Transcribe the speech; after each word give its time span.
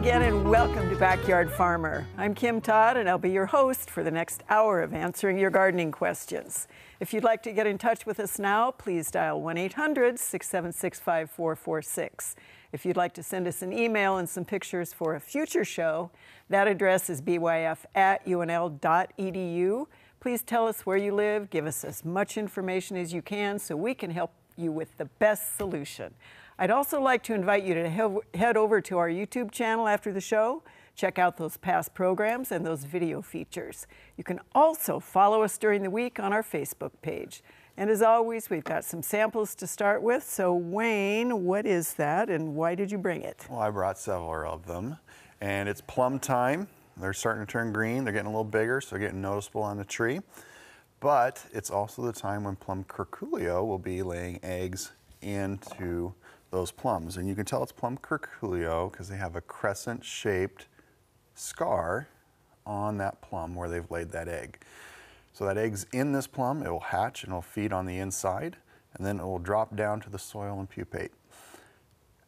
again, 0.00 0.22
and 0.22 0.48
welcome 0.48 0.88
to 0.88 0.96
Backyard 0.96 1.52
Farmer. 1.52 2.06
I'm 2.16 2.34
Kim 2.34 2.62
Todd, 2.62 2.96
and 2.96 3.06
I'll 3.06 3.18
be 3.18 3.32
your 3.32 3.44
host 3.44 3.90
for 3.90 4.02
the 4.02 4.10
next 4.10 4.42
hour 4.48 4.80
of 4.80 4.94
answering 4.94 5.38
your 5.38 5.50
gardening 5.50 5.92
questions. 5.92 6.68
If 7.00 7.12
you'd 7.12 7.22
like 7.22 7.42
to 7.42 7.52
get 7.52 7.66
in 7.66 7.76
touch 7.76 8.06
with 8.06 8.18
us 8.18 8.38
now, 8.38 8.70
please 8.70 9.10
dial 9.10 9.42
1 9.42 9.58
800 9.58 10.18
676 10.18 11.00
5446. 11.00 12.34
If 12.72 12.86
you'd 12.86 12.96
like 12.96 13.12
to 13.12 13.22
send 13.22 13.46
us 13.46 13.60
an 13.60 13.74
email 13.74 14.16
and 14.16 14.26
some 14.26 14.46
pictures 14.46 14.94
for 14.94 15.16
a 15.16 15.20
future 15.20 15.66
show, 15.66 16.10
that 16.48 16.66
address 16.66 17.10
is 17.10 17.20
byf 17.20 17.84
at 17.94 18.24
unl.edu. 18.24 19.86
Please 20.18 20.42
tell 20.42 20.66
us 20.66 20.86
where 20.86 20.96
you 20.96 21.14
live, 21.14 21.50
give 21.50 21.66
us 21.66 21.84
as 21.84 22.06
much 22.06 22.38
information 22.38 22.96
as 22.96 23.12
you 23.12 23.20
can 23.20 23.58
so 23.58 23.76
we 23.76 23.92
can 23.92 24.10
help 24.10 24.32
you 24.56 24.72
with 24.72 24.96
the 24.96 25.04
best 25.04 25.58
solution. 25.58 26.14
I'd 26.62 26.70
also 26.70 27.00
like 27.00 27.22
to 27.22 27.32
invite 27.32 27.64
you 27.64 27.72
to 27.72 28.20
head 28.34 28.58
over 28.58 28.82
to 28.82 28.98
our 28.98 29.08
YouTube 29.08 29.50
channel 29.50 29.88
after 29.88 30.12
the 30.12 30.20
show. 30.20 30.62
Check 30.94 31.18
out 31.18 31.38
those 31.38 31.56
past 31.56 31.94
programs 31.94 32.52
and 32.52 32.66
those 32.66 32.84
video 32.84 33.22
features. 33.22 33.86
You 34.18 34.24
can 34.24 34.40
also 34.54 35.00
follow 35.00 35.42
us 35.42 35.56
during 35.56 35.82
the 35.82 35.88
week 35.88 36.20
on 36.20 36.34
our 36.34 36.42
Facebook 36.42 36.90
page. 37.00 37.42
And 37.78 37.88
as 37.88 38.02
always, 38.02 38.50
we've 38.50 38.62
got 38.62 38.84
some 38.84 39.02
samples 39.02 39.54
to 39.54 39.66
start 39.66 40.02
with. 40.02 40.22
So 40.22 40.52
Wayne, 40.52 41.46
what 41.46 41.64
is 41.64 41.94
that 41.94 42.28
and 42.28 42.54
why 42.54 42.74
did 42.74 42.92
you 42.92 42.98
bring 42.98 43.22
it? 43.22 43.46
Well, 43.48 43.60
I 43.60 43.70
brought 43.70 43.98
several 43.98 44.52
of 44.52 44.66
them. 44.66 44.98
And 45.40 45.66
it's 45.66 45.80
plum 45.80 46.18
time. 46.18 46.68
They're 46.98 47.14
starting 47.14 47.46
to 47.46 47.50
turn 47.50 47.72
green. 47.72 48.04
They're 48.04 48.12
getting 48.12 48.26
a 48.26 48.32
little 48.32 48.44
bigger, 48.44 48.82
so 48.82 48.90
they're 48.90 48.98
getting 49.06 49.22
noticeable 49.22 49.62
on 49.62 49.78
the 49.78 49.84
tree. 49.86 50.20
But 51.00 51.42
it's 51.54 51.70
also 51.70 52.02
the 52.02 52.12
time 52.12 52.44
when 52.44 52.56
plum 52.56 52.84
curculio 52.84 53.66
will 53.66 53.78
be 53.78 54.02
laying 54.02 54.40
eggs 54.42 54.92
into 55.22 56.12
those 56.50 56.70
plums. 56.70 57.16
And 57.16 57.28
you 57.28 57.34
can 57.34 57.44
tell 57.44 57.62
it's 57.62 57.72
plum 57.72 57.98
curculio 57.98 58.90
because 58.90 59.08
they 59.08 59.16
have 59.16 59.36
a 59.36 59.40
crescent 59.40 60.04
shaped 60.04 60.66
scar 61.34 62.08
on 62.66 62.98
that 62.98 63.20
plum 63.22 63.54
where 63.54 63.68
they've 63.68 63.90
laid 63.90 64.10
that 64.12 64.28
egg. 64.28 64.58
So 65.32 65.46
that 65.46 65.56
egg's 65.56 65.86
in 65.92 66.12
this 66.12 66.26
plum, 66.26 66.62
it 66.62 66.70
will 66.70 66.80
hatch 66.80 67.24
and 67.24 67.30
it'll 67.30 67.42
feed 67.42 67.72
on 67.72 67.86
the 67.86 67.98
inside, 67.98 68.56
and 68.94 69.06
then 69.06 69.20
it 69.20 69.24
will 69.24 69.38
drop 69.38 69.76
down 69.76 70.00
to 70.00 70.10
the 70.10 70.18
soil 70.18 70.58
and 70.58 70.68
pupate. 70.68 71.12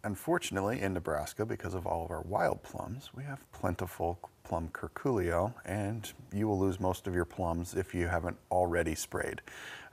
Unfortunately, 0.04 0.80
in 0.80 0.94
Nebraska, 0.94 1.46
because 1.46 1.74
of 1.74 1.86
all 1.86 2.04
of 2.04 2.10
our 2.10 2.22
wild 2.22 2.60
plums, 2.64 3.10
we 3.14 3.22
have 3.22 3.40
plentiful 3.52 4.18
plum 4.42 4.68
curculio, 4.72 5.54
and 5.64 6.12
you 6.32 6.48
will 6.48 6.58
lose 6.58 6.80
most 6.80 7.06
of 7.06 7.14
your 7.14 7.24
plums 7.24 7.74
if 7.74 7.94
you 7.94 8.08
haven't 8.08 8.36
already 8.50 8.96
sprayed. 8.96 9.40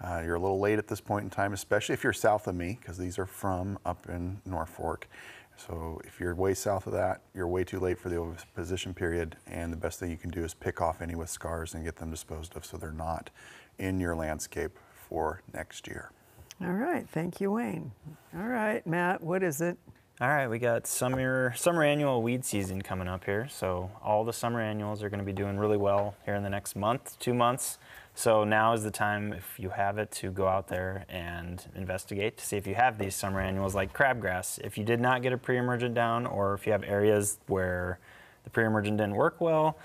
Uh, 0.03 0.21
you're 0.25 0.35
a 0.35 0.39
little 0.39 0.59
late 0.59 0.79
at 0.79 0.87
this 0.87 0.99
point 0.99 1.25
in 1.25 1.29
time, 1.29 1.53
especially 1.53 1.93
if 1.93 2.03
you're 2.03 2.11
south 2.11 2.47
of 2.47 2.55
me, 2.55 2.79
because 2.81 2.97
these 2.97 3.19
are 3.19 3.27
from 3.27 3.77
up 3.85 4.09
in 4.09 4.41
Norfolk. 4.45 5.07
So 5.57 6.01
if 6.05 6.19
you're 6.19 6.33
way 6.33 6.55
south 6.55 6.87
of 6.87 6.93
that, 6.93 7.21
you're 7.35 7.47
way 7.47 7.63
too 7.63 7.79
late 7.79 7.99
for 7.99 8.09
the 8.09 8.17
oviposition 8.17 8.95
period, 8.95 9.35
and 9.45 9.71
the 9.71 9.77
best 9.77 9.99
thing 9.99 10.09
you 10.09 10.17
can 10.17 10.31
do 10.31 10.43
is 10.43 10.55
pick 10.55 10.81
off 10.81 11.03
any 11.03 11.13
with 11.13 11.29
scars 11.29 11.75
and 11.75 11.83
get 11.83 11.97
them 11.97 12.09
disposed 12.09 12.55
of 12.55 12.65
so 12.65 12.77
they're 12.77 12.91
not 12.91 13.29
in 13.77 13.99
your 13.99 14.15
landscape 14.15 14.79
for 14.91 15.43
next 15.53 15.85
year. 15.85 16.11
All 16.61 16.73
right, 16.73 17.07
thank 17.07 17.39
you, 17.39 17.51
Wayne. 17.51 17.91
All 18.35 18.47
right, 18.47 18.85
Matt, 18.87 19.21
what 19.21 19.43
is 19.43 19.61
it? 19.61 19.77
All 20.21 20.27
right, 20.27 20.49
we 20.49 20.59
got 20.59 20.85
summer 20.85 21.53
summer 21.55 21.81
annual 21.81 22.21
weed 22.21 22.43
season 22.43 22.81
coming 22.81 23.07
up 23.07 23.23
here. 23.23 23.47
So 23.49 23.89
all 24.03 24.25
the 24.25 24.33
summer 24.33 24.59
annuals 24.59 25.01
are 25.01 25.09
going 25.09 25.21
to 25.21 25.25
be 25.25 25.31
doing 25.31 25.57
really 25.57 25.77
well 25.77 26.13
here 26.25 26.35
in 26.35 26.43
the 26.43 26.49
next 26.49 26.75
month, 26.75 27.17
two 27.19 27.33
months. 27.33 27.77
So 28.15 28.43
now 28.43 28.73
is 28.73 28.83
the 28.83 28.91
time, 28.91 29.31
if 29.31 29.57
you 29.57 29.69
have 29.69 29.97
it, 29.97 30.11
to 30.11 30.29
go 30.29 30.45
out 30.45 30.67
there 30.67 31.05
and 31.07 31.65
investigate 31.73 32.35
to 32.35 32.45
see 32.45 32.57
if 32.57 32.67
you 32.67 32.75
have 32.75 32.97
these 32.97 33.15
summer 33.15 33.39
annuals 33.39 33.75
like 33.75 33.93
crabgrass. 33.93 34.59
If 34.59 34.77
you 34.77 34.83
did 34.83 34.99
not 34.99 35.21
get 35.21 35.31
a 35.31 35.37
pre-emergent 35.37 35.95
down, 35.95 36.25
or 36.25 36.53
if 36.53 36.65
you 36.65 36.73
have 36.73 36.83
areas 36.83 37.39
where 37.47 37.97
the 38.43 38.49
pre-emergent 38.49 38.97
didn't 38.97 39.15
work 39.15 39.39
well, 39.39 39.77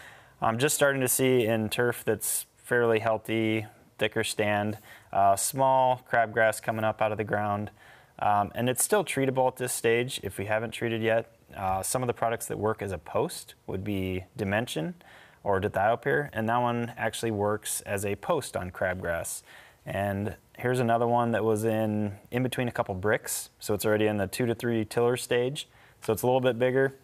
I'm 0.43 0.59
just 0.59 0.75
starting 0.75 1.00
to 1.03 1.09
see 1.09 1.44
in 1.44 1.69
turf 1.69 2.03
that's 2.05 2.47
fairly 2.56 2.99
healthy, 2.99 3.67
thicker 3.99 4.25
stand, 4.25 4.78
uh, 5.12 5.37
small 5.37 6.03
crabgrass 6.11 6.61
coming 6.61 6.84
up 6.84 7.00
out 7.00 7.12
of 7.12 7.19
the 7.19 7.25
ground. 7.25 7.71
Um, 8.19 8.53
and 8.55 8.69
it's 8.69 8.85
still 8.85 9.05
treatable 9.05 9.49
at 9.49 9.57
this 9.57 9.73
stage 9.73 10.21
if 10.23 10.39
we 10.39 10.47
haven't 10.47 10.71
treated 10.71 11.03
yet. 11.03 11.33
Uh, 11.57 11.83
some 11.83 12.03
of 12.03 12.07
the 12.07 12.13
products 12.13 12.47
that 12.47 12.59
work 12.59 12.83
as 12.83 12.93
a 12.93 12.99
post 12.99 13.55
would 13.67 13.85
be 13.85 14.25
Dimension 14.37 14.95
or 15.43 15.61
dithiopyr, 15.61 16.31
and 16.33 16.49
that 16.49 16.57
one 16.59 16.93
actually 16.97 17.31
works 17.31 17.81
as 17.83 18.05
a 18.05 18.17
post 18.17 18.57
on 18.57 18.71
crabgrass. 18.71 19.43
And 19.85 20.37
here's 20.57 20.81
another 20.81 21.07
one 21.07 21.33
that 21.33 21.45
was 21.45 21.65
in, 21.65 22.17
in 22.31 22.43
between 22.43 22.69
a 22.69 22.73
couple 22.73 22.95
bricks, 22.95 23.51
so 23.59 23.75
it's 23.75 23.85
already 23.85 24.07
in 24.07 24.17
the 24.17 24.27
two 24.27 24.47
to 24.47 24.55
three 24.55 24.85
tiller 24.85 25.17
stage, 25.17 25.69
so 26.03 26.13
it's 26.13 26.23
a 26.23 26.27
little 26.27 26.41
bit 26.41 26.59
bigger. 26.59 26.95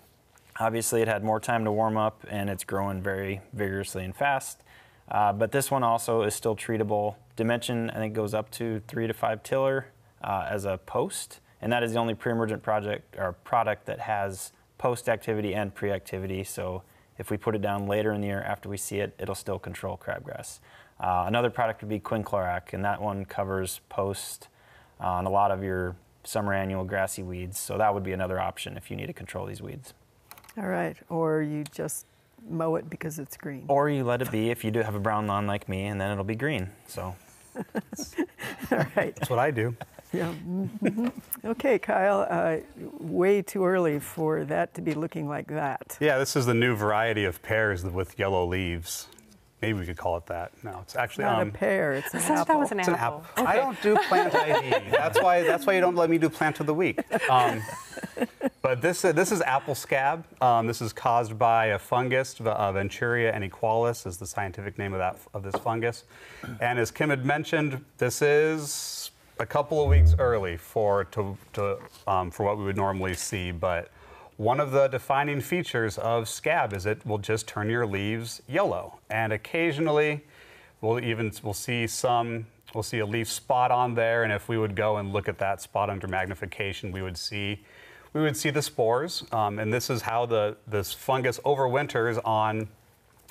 Obviously, 0.58 1.02
it 1.02 1.08
had 1.08 1.22
more 1.22 1.38
time 1.38 1.64
to 1.64 1.72
warm 1.72 1.96
up, 1.96 2.24
and 2.28 2.48
it's 2.48 2.64
growing 2.64 3.02
very 3.02 3.40
vigorously 3.52 4.04
and 4.04 4.16
fast. 4.16 4.62
Uh, 5.10 5.32
but 5.32 5.52
this 5.52 5.70
one 5.70 5.82
also 5.82 6.22
is 6.22 6.34
still 6.34 6.56
treatable. 6.56 7.16
Dimension, 7.36 7.90
I 7.90 7.96
think, 7.96 8.14
goes 8.14 8.32
up 8.32 8.50
to 8.52 8.80
three 8.86 9.06
to 9.06 9.12
five 9.12 9.42
tiller 9.42 9.86
uh, 10.22 10.46
as 10.48 10.64
a 10.64 10.78
post, 10.86 11.40
and 11.60 11.72
that 11.72 11.82
is 11.82 11.92
the 11.92 11.98
only 11.98 12.14
pre-emergent 12.14 12.62
project 12.62 13.16
or 13.18 13.32
product 13.32 13.86
that 13.86 14.00
has 14.00 14.52
post 14.78 15.08
activity 15.08 15.54
and 15.54 15.74
pre-activity. 15.74 16.44
So 16.44 16.82
if 17.18 17.30
we 17.30 17.36
put 17.36 17.54
it 17.54 17.62
down 17.62 17.86
later 17.86 18.12
in 18.12 18.20
the 18.20 18.28
year 18.28 18.42
after 18.42 18.68
we 18.68 18.76
see 18.76 18.98
it, 18.98 19.14
it'll 19.18 19.34
still 19.34 19.58
control 19.58 19.98
crabgrass. 20.02 20.60
Uh, 20.98 21.24
another 21.26 21.50
product 21.50 21.82
would 21.82 21.88
be 21.88 22.00
quinclorac, 22.00 22.72
and 22.72 22.84
that 22.84 23.00
one 23.00 23.24
covers 23.24 23.80
post 23.88 24.48
on 24.98 25.26
a 25.26 25.30
lot 25.30 25.50
of 25.50 25.62
your 25.62 25.96
summer 26.24 26.52
annual 26.52 26.84
grassy 26.84 27.22
weeds. 27.22 27.58
So 27.58 27.78
that 27.78 27.92
would 27.92 28.02
be 28.02 28.12
another 28.12 28.38
option 28.38 28.76
if 28.76 28.90
you 28.90 28.96
need 28.96 29.06
to 29.06 29.12
control 29.12 29.46
these 29.46 29.62
weeds. 29.62 29.94
All 30.58 30.66
right, 30.66 30.96
or 31.08 31.42
you 31.42 31.64
just 31.64 32.06
mow 32.48 32.76
it 32.76 32.88
because 32.90 33.18
it's 33.18 33.36
green. 33.36 33.64
Or 33.68 33.88
you 33.88 34.04
let 34.04 34.22
it 34.22 34.30
be 34.30 34.50
if 34.50 34.64
you 34.64 34.70
do 34.70 34.80
have 34.80 34.94
a 34.94 35.00
brown 35.00 35.26
lawn 35.26 35.46
like 35.46 35.68
me, 35.68 35.86
and 35.86 36.00
then 36.00 36.10
it'll 36.10 36.24
be 36.24 36.34
green. 36.34 36.70
So. 36.86 37.14
All 37.56 38.86
right. 38.96 39.14
That's 39.16 39.28
what 39.28 39.38
I 39.38 39.50
do. 39.50 39.76
Yeah. 40.12 40.32
Mm-hmm. 40.46 41.08
okay, 41.44 41.78
Kyle, 41.78 42.26
uh, 42.28 42.58
way 42.98 43.42
too 43.42 43.64
early 43.64 44.00
for 44.00 44.44
that 44.44 44.74
to 44.74 44.80
be 44.80 44.94
looking 44.94 45.28
like 45.28 45.48
that. 45.48 45.96
Yeah, 46.00 46.18
this 46.18 46.36
is 46.36 46.46
the 46.46 46.54
new 46.54 46.74
variety 46.74 47.24
of 47.24 47.42
pears 47.42 47.84
with 47.84 48.18
yellow 48.18 48.44
leaves. 48.46 49.06
Maybe 49.62 49.78
we 49.78 49.84
could 49.84 49.98
call 49.98 50.16
it 50.16 50.24
that. 50.26 50.52
No, 50.64 50.78
it's 50.82 50.96
actually 50.96 51.24
not 51.24 51.42
um, 51.42 51.48
a 51.48 51.52
pear. 51.52 51.92
It's 51.92 52.14
an 52.14 52.20
apple. 52.20 52.44
that 52.46 52.58
was 52.58 52.72
an 52.72 52.80
it's 52.80 52.88
apple. 52.88 53.24
an 53.36 53.46
apple. 53.46 53.46
I 53.46 53.56
don't 53.56 53.82
do 53.82 53.94
plant 54.08 54.34
ID. 54.34 54.90
That's 54.90 55.20
why. 55.20 55.42
That's 55.42 55.66
why 55.66 55.74
you 55.74 55.82
don't 55.82 55.96
let 55.96 56.08
me 56.08 56.16
do 56.16 56.30
plant 56.30 56.60
of 56.60 56.66
the 56.66 56.72
week. 56.72 56.98
Um, 57.28 57.62
but 58.62 58.80
this 58.80 59.04
uh, 59.04 59.12
this 59.12 59.30
is 59.30 59.42
apple 59.42 59.74
scab. 59.74 60.24
Um, 60.40 60.66
this 60.66 60.80
is 60.80 60.94
caused 60.94 61.38
by 61.38 61.66
a 61.66 61.78
fungus, 61.78 62.40
uh, 62.40 62.72
Venturia 62.72 63.36
inaequalis 63.36 64.06
is 64.06 64.16
the 64.16 64.26
scientific 64.26 64.78
name 64.78 64.94
of 64.94 64.98
that 64.98 65.18
of 65.34 65.42
this 65.42 65.56
fungus. 65.56 66.04
And 66.60 66.78
as 66.78 66.90
Kim 66.90 67.10
had 67.10 67.26
mentioned, 67.26 67.84
this 67.98 68.22
is 68.22 69.10
a 69.40 69.46
couple 69.46 69.82
of 69.82 69.88
weeks 69.88 70.14
early 70.18 70.54
for 70.58 71.04
to, 71.06 71.36
to 71.54 71.78
um, 72.06 72.30
for 72.30 72.44
what 72.44 72.58
we 72.58 72.64
would 72.64 72.76
normally 72.76 73.14
see, 73.14 73.50
but 73.50 73.90
one 74.36 74.60
of 74.60 74.70
the 74.70 74.86
defining 74.88 75.40
features 75.40 75.96
of 75.96 76.28
scab 76.28 76.74
is 76.74 76.84
it 76.84 77.04
will 77.06 77.18
just 77.18 77.48
turn 77.48 77.70
your 77.70 77.86
leaves 77.86 78.42
yellow, 78.46 78.98
and 79.08 79.32
occasionally 79.32 80.22
we'll 80.82 81.02
even 81.02 81.32
we'll 81.42 81.54
see 81.54 81.86
some 81.86 82.46
we'll 82.74 82.82
see 82.82 82.98
a 82.98 83.06
leaf 83.06 83.28
spot 83.28 83.70
on 83.70 83.94
there, 83.94 84.24
and 84.24 84.32
if 84.32 84.46
we 84.46 84.58
would 84.58 84.76
go 84.76 84.98
and 84.98 85.10
look 85.10 85.26
at 85.26 85.38
that 85.38 85.62
spot 85.62 85.88
under 85.88 86.06
magnification, 86.06 86.92
we 86.92 87.00
would 87.00 87.16
see 87.16 87.64
we 88.12 88.20
would 88.20 88.36
see 88.36 88.50
the 88.50 88.62
spores, 88.62 89.24
um, 89.32 89.58
and 89.58 89.72
this 89.72 89.88
is 89.88 90.02
how 90.02 90.26
the 90.26 90.54
this 90.66 90.92
fungus 90.92 91.38
overwinters 91.46 92.20
on 92.26 92.68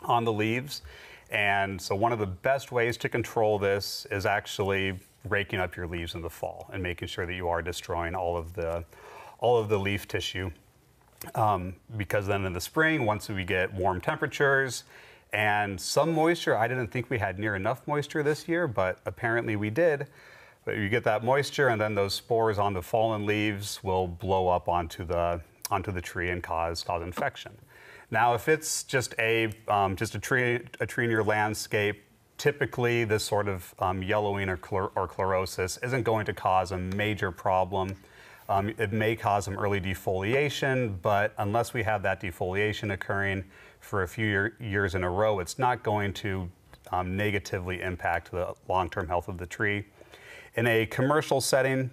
on 0.06 0.26
the 0.26 0.34
leaves. 0.34 0.82
And 1.32 1.80
so 1.80 1.96
one 1.96 2.12
of 2.12 2.18
the 2.18 2.26
best 2.26 2.72
ways 2.72 2.98
to 2.98 3.10
control 3.10 3.60
this 3.60 4.08
is 4.10 4.26
actually 4.26 4.98
raking 5.28 5.60
up 5.60 5.76
your 5.76 5.88
leaves 5.88 6.16
in 6.16 6.22
the 6.22 6.30
fall 6.30 6.70
and 6.72 6.82
making 6.82 7.08
sure 7.08 7.26
that 7.26 7.34
you 7.34 7.48
are 7.48 7.62
destroying 7.62 8.16
all 8.16 8.38
of 8.38 8.54
the 8.54 8.84
all 9.40 9.58
of 9.58 9.70
the 9.70 9.78
leaf 9.78 10.08
tissue. 10.08 10.52
Um, 11.36 11.76
because 11.98 12.28
then 12.28 12.46
in 12.46 12.54
the 12.54 12.62
spring, 12.62 13.06
once 13.06 13.28
we 13.30 13.44
get 13.44 13.74
warm 13.74 14.00
temperatures 14.00 14.84
and 15.34 15.80
some 15.80 16.14
moisture, 16.14 16.58
I 16.58 16.68
didn't 16.68 16.88
think 16.88 17.10
we 17.10 17.20
had 17.20 17.40
near 17.40 17.56
enough 17.56 17.86
moisture 17.88 18.24
this 18.24 18.48
year, 18.48 18.68
but 18.68 19.00
apparently 19.06 19.56
we 19.56 19.70
did. 19.70 20.08
But 20.66 20.78
you 20.78 20.90
get 20.90 21.04
that 21.06 21.24
moisture, 21.24 21.70
and 21.70 21.80
then 21.80 21.96
those 21.96 22.14
spores 22.14 22.60
on 22.60 22.74
the 22.74 22.82
fallen 22.82 23.26
leaves 23.26 23.84
will 23.84 24.08
blow 24.08 24.48
up 24.48 24.68
onto 24.68 25.04
the 25.06 25.42
onto 25.72 25.92
the 25.92 26.02
tree 26.02 26.30
and 26.30 26.42
cause 26.42 26.84
cause 26.84 27.02
infection. 27.04 27.52
Now, 28.12 28.34
if 28.34 28.48
it's 28.48 28.84
just 28.84 29.14
a 29.20 29.52
um, 29.68 29.96
just 29.96 30.16
a 30.16 30.20
tree 30.20 30.60
a 30.80 30.86
tree 30.86 31.06
in 31.06 31.12
your 31.12 31.24
landscape, 31.24 32.04
typically 32.40 33.04
this 33.04 33.24
sort 33.24 33.48
of 33.48 33.76
um, 33.78 34.02
yellowing 34.02 34.50
or, 34.50 34.58
chlor 34.58 34.90
or 34.96 35.08
chlorosis 35.08 35.78
isn't 35.84 36.04
going 36.04 36.26
to 36.26 36.34
cause 36.34 36.72
a 36.72 36.78
major 36.78 37.32
problem. 37.32 37.96
Um, 38.48 38.74
it 38.80 38.92
may 38.92 39.16
cause 39.16 39.46
some 39.46 39.58
early 39.60 39.80
defoliation, 39.80 40.96
but 41.04 41.34
unless 41.38 41.74
we 41.74 41.84
have 41.84 42.02
that 42.02 42.20
defoliation 42.20 42.94
occurring 42.94 43.44
for 43.80 44.02
a 44.02 44.08
few 44.08 44.26
year, 44.26 44.58
years 44.60 44.96
in 44.96 45.04
a 45.04 45.10
row, 45.10 45.40
it's 45.40 45.60
not 45.60 45.84
going 45.84 46.14
to 46.14 46.50
um, 46.92 47.16
negatively 47.16 47.82
impact 47.82 48.32
the 48.32 48.56
long-term 48.68 49.08
health 49.08 49.28
of 49.28 49.38
the 49.38 49.46
tree. 49.46 49.86
In 50.56 50.66
a 50.66 50.88
commercial 50.88 51.42
setting, 51.42 51.92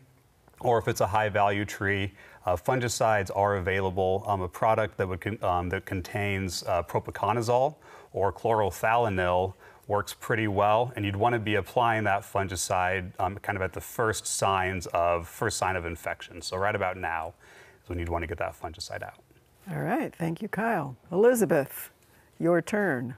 or 0.61 0.79
if 0.79 0.89
it's 0.89 1.03
a 1.03 1.07
high 1.07 1.29
value 1.29 1.67
tree, 1.67 2.13
uh, 2.47 2.57
fungicides 2.57 3.31
are 3.35 3.57
available. 3.57 4.25
Um, 4.27 4.41
a 4.41 4.49
product 4.49 4.97
that, 4.97 5.09
would 5.09 5.21
con- 5.21 5.43
um, 5.43 5.69
that 5.69 5.85
contains 5.85 6.63
uh, 6.63 6.83
propiconazole 6.85 7.75
or 8.13 8.33
chlorothalonil 8.33 9.53
works 9.89 10.15
pretty 10.19 10.49
well, 10.49 10.93
and 10.97 11.05
you'd 11.05 11.17
want 11.17 11.33
to 11.35 11.39
be 11.39 11.55
applying 11.55 12.05
that 12.05 12.23
fungicide 12.23 13.13
um, 13.19 13.37
kind 13.39 13.57
of 13.57 13.63
at 13.63 13.73
the 13.73 13.81
first 13.81 14.27
signs 14.27 14.87
of 14.89 15.29
first 15.29 15.59
sign 15.59 15.77
of 15.77 15.87
infection. 15.87 16.43
So 16.43 16.57
right 16.57 16.75
about 16.75 16.97
now 16.97 17.35
is 17.83 17.89
when 17.89 17.99
you'd 17.99 18.09
want 18.09 18.23
to 18.23 18.27
get 18.27 18.39
that 18.39 18.61
fungicide 18.61 19.03
out. 19.03 19.21
All 19.71 19.81
right, 19.81 20.15
thank 20.15 20.43
you, 20.43 20.49
Kyle. 20.49 20.97
Elizabeth, 21.11 21.91
your 22.39 22.63
turn. 22.63 23.17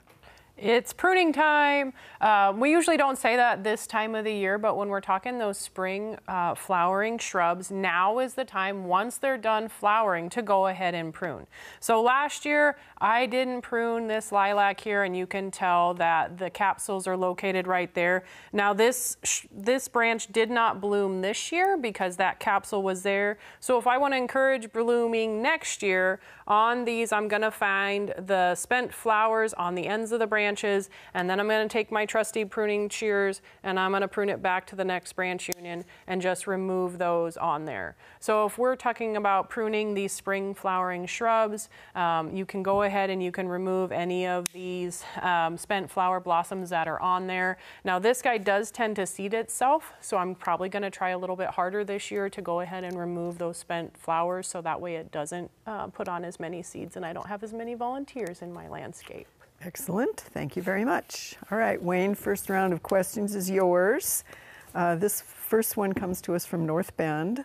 It's 0.60 0.92
pruning 0.92 1.32
time. 1.32 1.92
Uh, 2.20 2.52
we 2.56 2.72
usually 2.72 2.96
don't 2.96 3.16
say 3.16 3.36
that 3.36 3.62
this 3.62 3.86
time 3.86 4.16
of 4.16 4.24
the 4.24 4.32
year, 4.32 4.58
but 4.58 4.76
when 4.76 4.88
we're 4.88 5.00
talking 5.00 5.38
those 5.38 5.56
spring 5.56 6.16
uh, 6.26 6.56
flowering 6.56 7.18
shrubs, 7.18 7.70
now 7.70 8.18
is 8.18 8.34
the 8.34 8.44
time, 8.44 8.86
once 8.86 9.18
they're 9.18 9.38
done 9.38 9.68
flowering, 9.68 10.28
to 10.30 10.42
go 10.42 10.66
ahead 10.66 10.96
and 10.96 11.14
prune. 11.14 11.46
So 11.78 12.02
last 12.02 12.44
year, 12.44 12.76
I 13.00 13.26
didn't 13.26 13.62
prune 13.62 14.08
this 14.08 14.32
lilac 14.32 14.80
here, 14.80 15.04
and 15.04 15.16
you 15.16 15.26
can 15.26 15.50
tell 15.50 15.94
that 15.94 16.38
the 16.38 16.50
capsules 16.50 17.06
are 17.06 17.16
located 17.16 17.66
right 17.66 17.92
there. 17.94 18.24
Now, 18.52 18.72
this, 18.72 19.16
this 19.52 19.86
branch 19.86 20.32
did 20.32 20.50
not 20.50 20.80
bloom 20.80 21.20
this 21.20 21.52
year 21.52 21.76
because 21.76 22.16
that 22.16 22.40
capsule 22.40 22.82
was 22.82 23.02
there. 23.02 23.38
So 23.60 23.78
if 23.78 23.86
I 23.86 23.98
want 23.98 24.14
to 24.14 24.18
encourage 24.18 24.72
blooming 24.72 25.40
next 25.42 25.82
year, 25.82 26.20
on 26.48 26.86
these, 26.86 27.12
I'm 27.12 27.28
going 27.28 27.42
to 27.42 27.50
find 27.50 28.14
the 28.16 28.54
spent 28.54 28.92
flowers 28.92 29.52
on 29.52 29.74
the 29.74 29.86
ends 29.86 30.12
of 30.12 30.18
the 30.18 30.26
branches, 30.26 30.88
and 31.12 31.28
then 31.28 31.38
I'm 31.38 31.46
going 31.46 31.68
to 31.68 31.70
take 31.70 31.92
my 31.92 32.06
trusty 32.06 32.46
pruning 32.46 32.88
shears 32.88 33.42
and 33.62 33.78
I'm 33.78 33.90
going 33.90 34.00
to 34.00 34.08
prune 34.08 34.30
it 34.30 34.40
back 34.40 34.66
to 34.68 34.76
the 34.76 34.84
next 34.84 35.12
branch 35.12 35.50
union 35.54 35.84
and 36.06 36.22
just 36.22 36.46
remove 36.46 36.96
those 36.96 37.36
on 37.36 37.66
there. 37.66 37.96
So 38.18 38.46
if 38.46 38.56
we're 38.56 38.76
talking 38.76 39.18
about 39.18 39.50
pruning 39.50 39.92
these 39.92 40.12
spring 40.12 40.54
flowering 40.54 41.04
shrubs, 41.04 41.68
um, 41.94 42.34
you 42.34 42.46
can 42.46 42.62
go 42.62 42.80
ahead 42.82 42.87
and 42.88 43.22
you 43.22 43.32
can 43.32 43.48
remove 43.48 43.92
any 43.92 44.26
of 44.26 44.50
these 44.52 45.04
um, 45.22 45.56
spent 45.56 45.90
flower 45.90 46.20
blossoms 46.20 46.70
that 46.70 46.88
are 46.88 47.00
on 47.00 47.26
there. 47.26 47.58
Now 47.84 47.98
this 47.98 48.22
guy 48.22 48.38
does 48.38 48.70
tend 48.70 48.96
to 48.96 49.06
seed 49.06 49.34
itself, 49.34 49.92
so 50.00 50.16
I'm 50.16 50.34
probably 50.34 50.68
going 50.68 50.82
to 50.82 50.90
try 50.90 51.10
a 51.10 51.18
little 51.18 51.36
bit 51.36 51.50
harder 51.50 51.84
this 51.84 52.10
year 52.10 52.28
to 52.30 52.42
go 52.42 52.60
ahead 52.60 52.84
and 52.84 52.98
remove 52.98 53.38
those 53.38 53.56
spent 53.56 53.96
flowers 53.96 54.46
so 54.46 54.60
that 54.62 54.80
way 54.80 54.96
it 54.96 55.10
doesn't 55.10 55.50
uh, 55.66 55.86
put 55.88 56.08
on 56.08 56.24
as 56.24 56.40
many 56.40 56.62
seeds 56.62 56.96
and 56.96 57.04
I 57.04 57.12
don't 57.12 57.26
have 57.26 57.42
as 57.42 57.52
many 57.52 57.74
volunteers 57.74 58.42
in 58.42 58.52
my 58.52 58.68
landscape. 58.68 59.26
Excellent. 59.62 60.20
Thank 60.20 60.56
you 60.56 60.62
very 60.62 60.84
much. 60.84 61.36
All 61.50 61.58
right, 61.58 61.82
Wayne, 61.82 62.14
first 62.14 62.48
round 62.48 62.72
of 62.72 62.82
questions 62.82 63.34
is 63.34 63.50
yours. 63.50 64.22
Uh, 64.74 64.94
this 64.94 65.20
first 65.20 65.76
one 65.76 65.92
comes 65.92 66.20
to 66.22 66.34
us 66.34 66.46
from 66.46 66.64
North 66.64 66.96
Bend, 66.96 67.44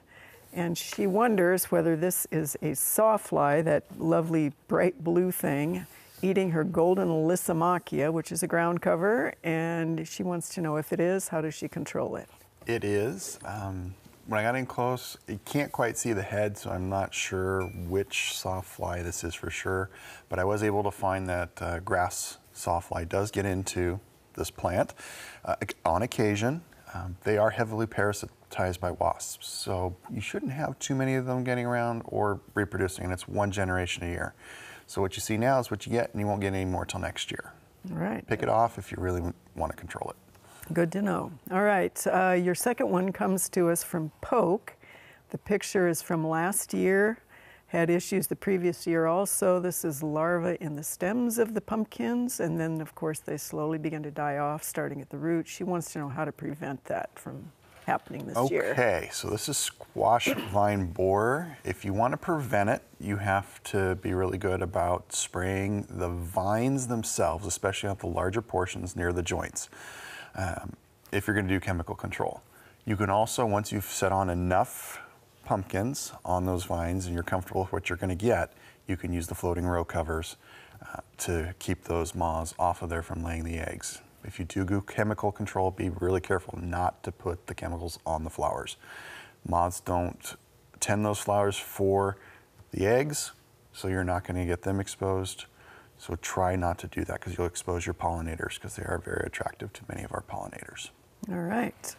and 0.53 0.77
she 0.77 1.07
wonders 1.07 1.65
whether 1.65 1.95
this 1.95 2.27
is 2.31 2.55
a 2.61 2.71
sawfly, 2.71 3.63
that 3.63 3.83
lovely 3.97 4.53
bright 4.67 5.03
blue 5.03 5.31
thing, 5.31 5.85
eating 6.21 6.51
her 6.51 6.63
golden 6.63 7.07
Lysimachia, 7.07 8.11
which 8.11 8.31
is 8.31 8.43
a 8.43 8.47
ground 8.47 8.81
cover, 8.81 9.33
and 9.43 10.07
she 10.07 10.23
wants 10.23 10.49
to 10.55 10.61
know 10.61 10.77
if 10.77 10.93
it 10.93 10.99
is, 10.99 11.27
how 11.27 11.41
does 11.41 11.53
she 11.53 11.67
control 11.67 12.15
it? 12.15 12.29
It 12.65 12.83
is. 12.83 13.39
Um, 13.45 13.93
when 14.27 14.39
I 14.39 14.43
got 14.43 14.55
in 14.55 14.65
close, 14.65 15.17
you 15.27 15.39
can't 15.43 15.71
quite 15.71 15.97
see 15.97 16.13
the 16.13 16.21
head, 16.21 16.57
so 16.57 16.69
I'm 16.69 16.89
not 16.89 17.13
sure 17.13 17.63
which 17.63 18.31
sawfly 18.33 19.03
this 19.03 19.23
is 19.23 19.35
for 19.35 19.49
sure. 19.49 19.89
But 20.29 20.39
I 20.39 20.45
was 20.45 20.63
able 20.63 20.83
to 20.83 20.91
find 20.91 21.27
that 21.27 21.61
uh, 21.61 21.79
grass 21.79 22.37
sawfly 22.55 23.09
does 23.09 23.31
get 23.31 23.45
into 23.45 23.99
this 24.35 24.49
plant 24.49 24.93
uh, 25.43 25.55
on 25.83 26.03
occasion. 26.03 26.61
Um, 26.93 27.17
they 27.23 27.37
are 27.37 27.49
heavily 27.49 27.87
parasitized 27.87 28.79
by 28.79 28.91
wasps, 28.91 29.47
so 29.47 29.95
you 30.11 30.21
shouldn't 30.21 30.51
have 30.51 30.77
too 30.79 30.93
many 30.93 31.15
of 31.15 31.25
them 31.25 31.43
getting 31.43 31.65
around 31.65 32.03
or 32.05 32.39
reproducing, 32.53 33.05
and 33.05 33.13
it's 33.13 33.27
one 33.27 33.51
generation 33.51 34.03
a 34.03 34.09
year. 34.11 34.35
So 34.85 35.01
what 35.01 35.15
you 35.15 35.21
see 35.21 35.37
now 35.37 35.59
is 35.59 35.71
what 35.71 35.85
you 35.85 35.91
get, 35.91 36.11
and 36.11 36.21
you 36.21 36.27
won't 36.27 36.41
get 36.41 36.53
any 36.53 36.65
more 36.65 36.85
till 36.85 36.99
next 36.99 37.31
year. 37.31 37.53
All 37.91 37.97
right. 37.97 38.25
Pick 38.27 38.43
it 38.43 38.49
off 38.49 38.77
if 38.77 38.91
you 38.91 38.97
really 38.99 39.21
want 39.55 39.71
to 39.71 39.77
control 39.77 40.11
it. 40.11 40.15
Good 40.73 40.91
to 40.93 41.01
know. 41.01 41.31
All 41.51 41.63
right, 41.63 42.07
uh, 42.07 42.31
your 42.31 42.55
second 42.55 42.89
one 42.89 43.11
comes 43.11 43.49
to 43.49 43.69
us 43.69 43.83
from 43.83 44.11
Polk. 44.21 44.75
The 45.31 45.37
picture 45.37 45.87
is 45.87 46.01
from 46.01 46.25
last 46.25 46.73
year, 46.73 47.17
had 47.73 47.89
issues 47.89 48.27
the 48.27 48.35
previous 48.35 48.85
year 48.85 49.07
also. 49.07 49.59
This 49.59 49.83
is 49.83 50.03
larvae 50.03 50.57
in 50.61 50.75
the 50.75 50.83
stems 50.83 51.39
of 51.39 51.55
the 51.55 51.61
pumpkins, 51.61 52.39
and 52.39 52.59
then, 52.59 52.79
of 52.79 52.93
course, 52.93 53.19
they 53.19 53.35
slowly 53.35 53.79
begin 53.79 54.03
to 54.03 54.11
die 54.11 54.37
off, 54.37 54.63
starting 54.63 55.01
at 55.01 55.09
the 55.09 55.17
root. 55.17 55.47
She 55.47 55.63
wants 55.63 55.91
to 55.93 55.99
know 55.99 56.07
how 56.07 56.23
to 56.23 56.31
prevent 56.31 56.85
that 56.85 57.09
from 57.17 57.51
happening 57.87 58.27
this 58.27 58.37
okay, 58.37 58.53
year. 58.53 58.71
Okay, 58.73 59.09
so 59.11 59.27
this 59.27 59.49
is 59.49 59.57
squash 59.57 60.27
vine 60.51 60.85
borer. 60.85 61.57
If 61.65 61.83
you 61.83 61.93
want 61.93 62.13
to 62.13 62.17
prevent 62.17 62.69
it, 62.69 62.83
you 62.99 63.17
have 63.17 63.61
to 63.63 63.95
be 63.95 64.13
really 64.13 64.37
good 64.37 64.61
about 64.61 65.11
spraying 65.11 65.87
the 65.89 66.09
vines 66.09 66.87
themselves, 66.87 67.47
especially 67.47 67.89
at 67.89 67.99
the 67.99 68.07
larger 68.07 68.43
portions 68.43 68.95
near 68.95 69.11
the 69.11 69.23
joints 69.23 69.69
um, 70.35 70.73
if 71.11 71.25
you're 71.25 71.33
going 71.33 71.47
to 71.47 71.53
do 71.53 71.59
chemical 71.59 71.95
control. 71.95 72.43
You 72.85 72.95
can 72.95 73.09
also, 73.09 73.45
once 73.47 73.71
you've 73.71 73.85
set 73.85 74.11
on 74.11 74.29
enough 74.29 75.02
pumpkins 75.45 76.11
on 76.23 76.45
those 76.45 76.65
vines 76.65 77.05
and 77.05 77.13
you're 77.13 77.23
comfortable 77.23 77.61
with 77.61 77.71
what 77.71 77.89
you're 77.89 77.97
going 77.97 78.15
to 78.15 78.25
get, 78.25 78.53
you 78.87 78.97
can 78.97 79.13
use 79.13 79.27
the 79.27 79.35
floating 79.35 79.65
row 79.65 79.83
covers 79.83 80.35
uh, 80.81 80.99
to 81.17 81.53
keep 81.59 81.83
those 81.83 82.15
moths 82.15 82.53
off 82.59 82.81
of 82.81 82.89
there 82.89 83.03
from 83.03 83.23
laying 83.23 83.43
the 83.43 83.57
eggs. 83.57 84.01
If 84.23 84.39
you 84.39 84.45
do 84.45 84.63
go 84.63 84.81
chemical 84.81 85.31
control, 85.31 85.71
be 85.71 85.89
really 85.89 86.21
careful 86.21 86.57
not 86.61 87.03
to 87.03 87.11
put 87.11 87.47
the 87.47 87.55
chemicals 87.55 87.99
on 88.05 88.23
the 88.23 88.29
flowers. 88.29 88.77
Moths 89.47 89.81
don't 89.81 90.35
tend 90.79 91.05
those 91.05 91.19
flowers 91.19 91.57
for 91.57 92.17
the 92.71 92.85
eggs, 92.85 93.33
so 93.73 93.87
you're 93.87 94.03
not 94.03 94.25
going 94.25 94.39
to 94.39 94.45
get 94.45 94.61
them 94.61 94.79
exposed. 94.79 95.45
So 95.97 96.15
try 96.15 96.55
not 96.55 96.79
to 96.79 96.87
do 96.87 97.03
that 97.05 97.19
because 97.19 97.37
you'll 97.37 97.47
expose 97.47 97.85
your 97.85 97.93
pollinators 97.93 98.55
because 98.55 98.75
they 98.75 98.83
are 98.83 98.97
very 98.97 99.23
attractive 99.25 99.71
to 99.73 99.81
many 99.87 100.03
of 100.03 100.11
our 100.13 100.21
pollinators. 100.21 100.89
All 101.29 101.35
right. 101.35 101.95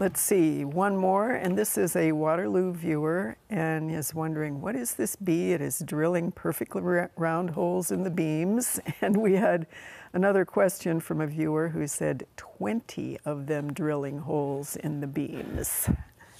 Let's 0.00 0.20
see, 0.20 0.64
one 0.64 0.96
more, 0.96 1.32
and 1.32 1.58
this 1.58 1.76
is 1.76 1.96
a 1.96 2.12
Waterloo 2.12 2.72
viewer 2.72 3.36
and 3.50 3.90
is 3.90 4.14
wondering, 4.14 4.60
what 4.60 4.76
is 4.76 4.94
this 4.94 5.16
bee? 5.16 5.50
It 5.50 5.60
is 5.60 5.80
drilling 5.84 6.30
perfectly 6.30 6.82
round 7.16 7.50
holes 7.50 7.90
in 7.90 8.04
the 8.04 8.10
beams. 8.10 8.78
And 9.00 9.16
we 9.16 9.34
had 9.34 9.66
another 10.12 10.44
question 10.44 11.00
from 11.00 11.20
a 11.20 11.26
viewer 11.26 11.70
who 11.70 11.88
said 11.88 12.28
20 12.36 13.18
of 13.24 13.48
them 13.48 13.72
drilling 13.72 14.20
holes 14.20 14.76
in 14.76 15.00
the 15.00 15.08
beams. 15.08 15.88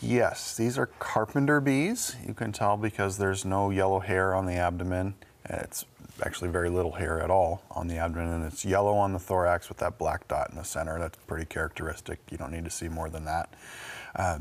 Yes, 0.01 0.57
these 0.57 0.79
are 0.79 0.87
carpenter 0.87 1.61
bees. 1.61 2.15
You 2.25 2.35
can 2.35 2.53
tell 2.53 2.77
because 2.77 3.19
there's 3.19 3.45
no 3.45 3.71
yellow 3.71 3.99
hair 3.99 4.37
on 4.37 4.47
the 4.47 4.55
abdomen. 4.55 5.15
It's 5.49 5.85
actually 6.23 6.51
very 6.51 6.69
little 6.69 6.93
hair 6.93 7.21
at 7.21 7.31
all 7.31 7.63
on 7.71 7.89
the 7.89 7.97
abdomen, 7.97 8.29
and 8.29 8.45
it's 8.45 8.65
yellow 8.65 8.95
on 8.97 9.13
the 9.13 9.19
thorax 9.19 9.69
with 9.69 9.79
that 9.79 9.99
black 9.99 10.29
dot 10.29 10.51
in 10.51 10.57
the 10.57 10.65
center. 10.65 10.99
That's 10.99 11.17
pretty 11.27 11.47
characteristic. 11.47 12.19
You 12.31 12.39
don't 12.39 12.53
need 12.53 12.65
to 12.65 12.71
see 12.71 12.89
more 12.89 13.09
than 13.09 13.25
that. 13.25 13.49
Uh, 14.15 14.39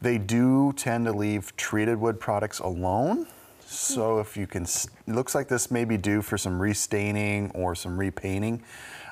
they 0.00 0.18
do 0.18 0.72
tend 0.76 1.06
to 1.06 1.12
leave 1.12 1.56
treated 1.56 1.98
wood 1.98 2.20
products 2.20 2.58
alone. 2.58 3.26
So 3.64 4.18
if 4.18 4.36
you 4.36 4.46
can, 4.46 4.64
it 4.64 4.88
looks 5.06 5.34
like 5.34 5.48
this 5.48 5.70
may 5.70 5.84
be 5.84 5.96
due 5.96 6.22
for 6.22 6.38
some 6.38 6.60
restaining 6.60 7.50
or 7.50 7.74
some 7.74 7.98
repainting. 7.98 8.62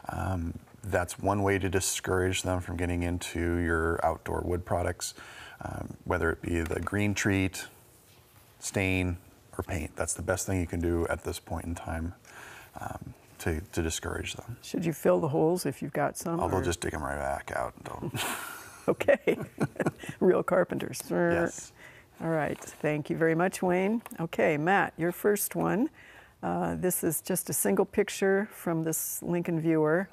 Um, 0.09 0.59
that's 0.85 1.19
one 1.19 1.43
way 1.43 1.59
to 1.59 1.69
discourage 1.69 2.43
them 2.43 2.61
from 2.61 2.77
getting 2.77 3.03
into 3.03 3.57
your 3.57 4.01
outdoor 4.05 4.43
wood 4.43 4.65
products, 4.65 5.15
um, 5.63 5.97
whether 6.05 6.31
it 6.31 6.41
be 6.41 6.61
the 6.61 6.81
green 6.81 7.13
treat, 7.13 7.67
stain, 8.61 9.19
or 9.59 9.63
paint. 9.63 9.95
That's 9.97 10.15
the 10.15 10.23
best 10.23 10.47
thing 10.47 10.61
you 10.61 10.67
can 10.67 10.81
do 10.81 11.07
at 11.09 11.25
this 11.25 11.39
point 11.39 11.65
in 11.65 11.75
time 11.75 12.15
um, 12.81 13.15
to, 13.39 13.61
to 13.73 13.83
discourage 13.83 14.35
them. 14.35 14.57
Should 14.63 14.85
you 14.85 14.93
fill 14.93 15.21
the 15.21 15.29
holes 15.29 15.67
if 15.67 15.83
you've 15.83 15.93
got 15.93 16.17
some? 16.17 16.41
Although 16.41 16.63
just 16.63 16.81
dig 16.81 16.93
them 16.93 17.03
right 17.03 17.19
back 17.19 17.53
out. 17.55 17.75
Don't. 17.85 18.13
okay. 18.89 19.39
Real 20.21 20.43
carpenters. 20.43 21.03
Yes. 21.11 21.73
All 22.21 22.31
right. 22.31 22.59
Thank 22.59 23.11
you 23.11 23.17
very 23.17 23.35
much, 23.35 23.63
Wayne. 23.63 24.03
Okay, 24.21 24.57
Matt, 24.57 24.95
your 24.97 25.13
first 25.13 25.55
one. 25.55 25.91
Uh, 26.43 26.75
this 26.77 27.05
is 27.05 27.21
just 27.21 27.51
a 27.51 27.53
single 27.53 27.85
picture 27.85 28.49
from 28.53 28.83
this 28.83 29.23
Lincoln 29.23 29.61
viewer. 29.61 30.09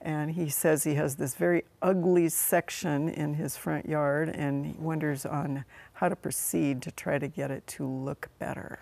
And 0.00 0.30
he 0.30 0.48
says 0.48 0.84
he 0.84 0.94
has 0.94 1.16
this 1.16 1.34
very 1.34 1.64
ugly 1.80 2.28
section 2.28 3.08
in 3.08 3.34
his 3.34 3.56
front 3.56 3.88
yard 3.88 4.28
and 4.28 4.66
he 4.66 4.72
wonders 4.78 5.24
on 5.24 5.64
how 5.96 6.08
to 6.08 6.16
proceed 6.16 6.82
to 6.82 6.90
try 6.90 7.18
to 7.18 7.26
get 7.26 7.50
it 7.50 7.66
to 7.66 7.86
look 7.86 8.28
better. 8.38 8.78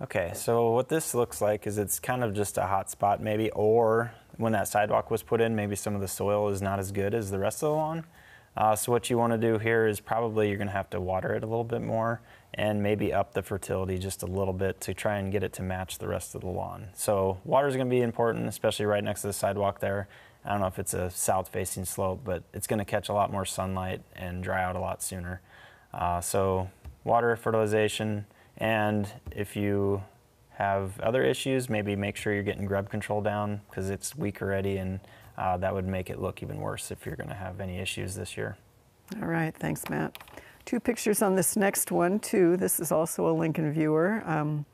Okay, 0.00 0.32
so 0.34 0.70
what 0.70 0.88
this 0.88 1.14
looks 1.14 1.40
like 1.40 1.66
is 1.66 1.78
it's 1.78 2.00
kind 2.00 2.24
of 2.24 2.34
just 2.34 2.58
a 2.58 2.66
hot 2.66 2.90
spot 2.90 3.22
maybe, 3.22 3.50
or 3.50 4.12
when 4.38 4.52
that 4.52 4.66
sidewalk 4.66 5.10
was 5.10 5.22
put 5.22 5.40
in, 5.40 5.54
maybe 5.54 5.76
some 5.76 5.94
of 5.94 6.00
the 6.00 6.08
soil 6.08 6.48
is 6.48 6.60
not 6.62 6.78
as 6.78 6.90
good 6.90 7.14
as 7.14 7.30
the 7.30 7.38
rest 7.38 7.62
of 7.62 7.68
the 7.68 7.74
lawn. 7.74 8.04
Uh, 8.56 8.74
so 8.74 8.92
what 8.92 9.10
you 9.10 9.18
want 9.18 9.32
to 9.32 9.38
do 9.38 9.58
here 9.58 9.86
is 9.86 10.00
probably 10.00 10.48
you're 10.48 10.56
going 10.56 10.68
to 10.68 10.72
have 10.72 10.88
to 10.88 11.00
water 11.00 11.34
it 11.34 11.42
a 11.42 11.46
little 11.46 11.64
bit 11.64 11.82
more 11.82 12.20
and 12.54 12.82
maybe 12.82 13.12
up 13.12 13.34
the 13.34 13.42
fertility 13.42 13.98
just 13.98 14.22
a 14.22 14.26
little 14.26 14.54
bit 14.54 14.80
to 14.80 14.94
try 14.94 15.18
and 15.18 15.32
get 15.32 15.42
it 15.42 15.52
to 15.52 15.62
match 15.62 15.98
the 15.98 16.06
rest 16.08 16.34
of 16.34 16.40
the 16.40 16.46
lawn. 16.46 16.86
So 16.94 17.38
water 17.44 17.66
is 17.66 17.74
going 17.74 17.88
to 17.88 17.90
be 17.90 18.00
important, 18.00 18.46
especially 18.46 18.86
right 18.86 19.02
next 19.02 19.22
to 19.22 19.26
the 19.26 19.32
sidewalk 19.32 19.80
there. 19.80 20.08
I 20.44 20.50
don't 20.50 20.60
know 20.60 20.66
if 20.66 20.78
it's 20.78 20.94
a 20.94 21.10
south-facing 21.10 21.84
slope, 21.84 22.20
but 22.24 22.44
it's 22.52 22.66
going 22.66 22.78
to 22.78 22.84
catch 22.84 23.08
a 23.08 23.12
lot 23.12 23.32
more 23.32 23.44
sunlight 23.44 24.02
and 24.14 24.42
dry 24.42 24.62
out 24.62 24.76
a 24.76 24.80
lot 24.80 25.02
sooner. 25.02 25.40
Uh, 25.94 26.20
so 26.20 26.68
water, 27.04 27.36
fertilization, 27.36 28.26
and 28.58 29.08
if 29.30 29.54
you 29.54 30.02
have 30.50 30.98
other 31.00 31.22
issues, 31.22 31.68
maybe 31.68 31.94
make 31.94 32.16
sure 32.16 32.34
you're 32.34 32.42
getting 32.42 32.66
grub 32.66 32.90
control 32.90 33.20
down 33.20 33.60
because 33.68 33.90
it's 33.90 34.16
weak 34.16 34.42
already, 34.42 34.76
and 34.76 35.00
uh, 35.38 35.56
that 35.56 35.72
would 35.72 35.86
make 35.86 36.10
it 36.10 36.20
look 36.20 36.42
even 36.42 36.58
worse 36.58 36.90
if 36.90 37.06
you're 37.06 37.16
going 37.16 37.28
to 37.28 37.34
have 37.34 37.60
any 37.60 37.78
issues 37.78 38.14
this 38.14 38.36
year. 38.36 38.56
All 39.20 39.28
right, 39.28 39.54
thanks, 39.54 39.88
Matt. 39.88 40.18
Two 40.64 40.80
pictures 40.80 41.22
on 41.22 41.36
this 41.36 41.56
next 41.56 41.92
one, 41.92 42.18
too. 42.18 42.56
This 42.56 42.80
is 42.80 42.90
also 42.90 43.28
a 43.28 43.32
Lincoln 43.32 43.70
viewer. 43.72 44.22
Um, 44.24 44.64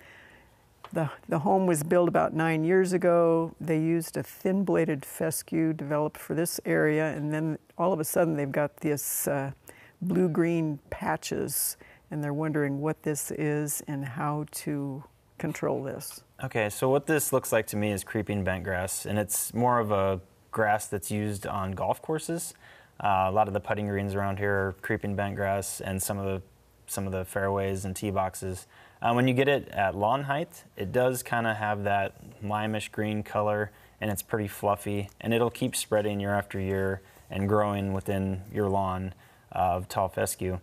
the, 0.93 1.11
the 1.29 1.39
home 1.39 1.67
was 1.67 1.83
built 1.83 2.09
about 2.09 2.35
nine 2.35 2.65
years 2.65 2.93
ago. 2.93 3.55
They 3.61 3.79
used 3.79 4.17
a 4.17 4.23
thin 4.23 4.65
bladed 4.65 5.05
fescue 5.05 5.73
developed 5.73 6.19
for 6.19 6.35
this 6.35 6.61
area, 6.65 7.15
and 7.15 7.33
then 7.33 7.59
all 7.79 7.93
of 7.93 8.01
a 8.01 8.05
sudden 8.05 8.37
they've 8.37 8.51
got 8.51 8.77
this 8.79 9.29
uh, 9.29 9.53
blue 10.03 10.29
green 10.29 10.79
patches, 10.91 11.77
and 12.11 12.23
they're 12.23 12.35
wondering 12.35 12.81
what 12.81 13.03
this 13.03 13.31
is 13.31 13.83
and 13.87 14.05
how 14.05 14.47
to 14.51 15.05
control 15.39 15.83
this. 15.83 16.23
Okay, 16.43 16.71
so 16.71 16.89
what 16.89 17.07
this 17.07 17.33
looks 17.33 17.53
like 17.53 17.67
to 17.69 17.77
me 17.77 17.93
is 17.93 18.05
creeping 18.05 18.45
bent 18.45 18.65
grass, 18.65 19.07
and 19.07 19.19
it's 19.19 19.53
more 19.53 19.79
of 19.79 19.91
a 19.91 20.21
grass 20.51 20.87
that's 20.87 21.11
used 21.11 21.47
on 21.47 21.73
golf 21.73 22.01
courses. 22.03 22.55
Uh, 23.03 23.27
a 23.29 23.33
lot 23.33 23.49
of 23.49 23.55
the 23.55 23.61
putting 23.61 23.87
greens 23.89 24.15
around 24.15 24.39
here 24.39 24.53
are 24.53 24.77
creeping 24.83 25.17
bent 25.17 25.37
grass, 25.37 25.81
and 25.81 26.03
some 26.03 26.19
of 26.19 26.25
the 26.25 26.43
some 26.87 27.07
of 27.07 27.13
the 27.13 27.25
fairways 27.25 27.85
and 27.85 27.95
tee 27.95 28.11
boxes. 28.11 28.67
Uh, 29.01 29.13
when 29.13 29.29
you 29.29 29.33
get 29.33 29.49
it 29.49 29.69
at 29.69 29.95
lawn 29.95 30.25
height, 30.25 30.65
it 30.77 30.91
does 30.91 31.23
kind 31.23 31.47
of 31.47 31.57
have 31.57 31.85
that 31.85 32.43
limeish 32.43 32.91
green 32.91 33.23
color, 33.23 33.71
and 34.01 34.11
it's 34.11 34.23
pretty 34.23 34.49
fluffy, 34.49 35.09
and 35.21 35.33
it'll 35.33 35.51
keep 35.51 35.77
spreading 35.77 36.19
year 36.19 36.35
after 36.35 36.59
year 36.59 37.01
and 37.31 37.49
growing 37.49 37.93
within 37.93 38.43
your 38.53 38.69
lawn 38.69 39.15
of 39.53 39.89
tall 39.89 40.09
fescue. 40.09 40.59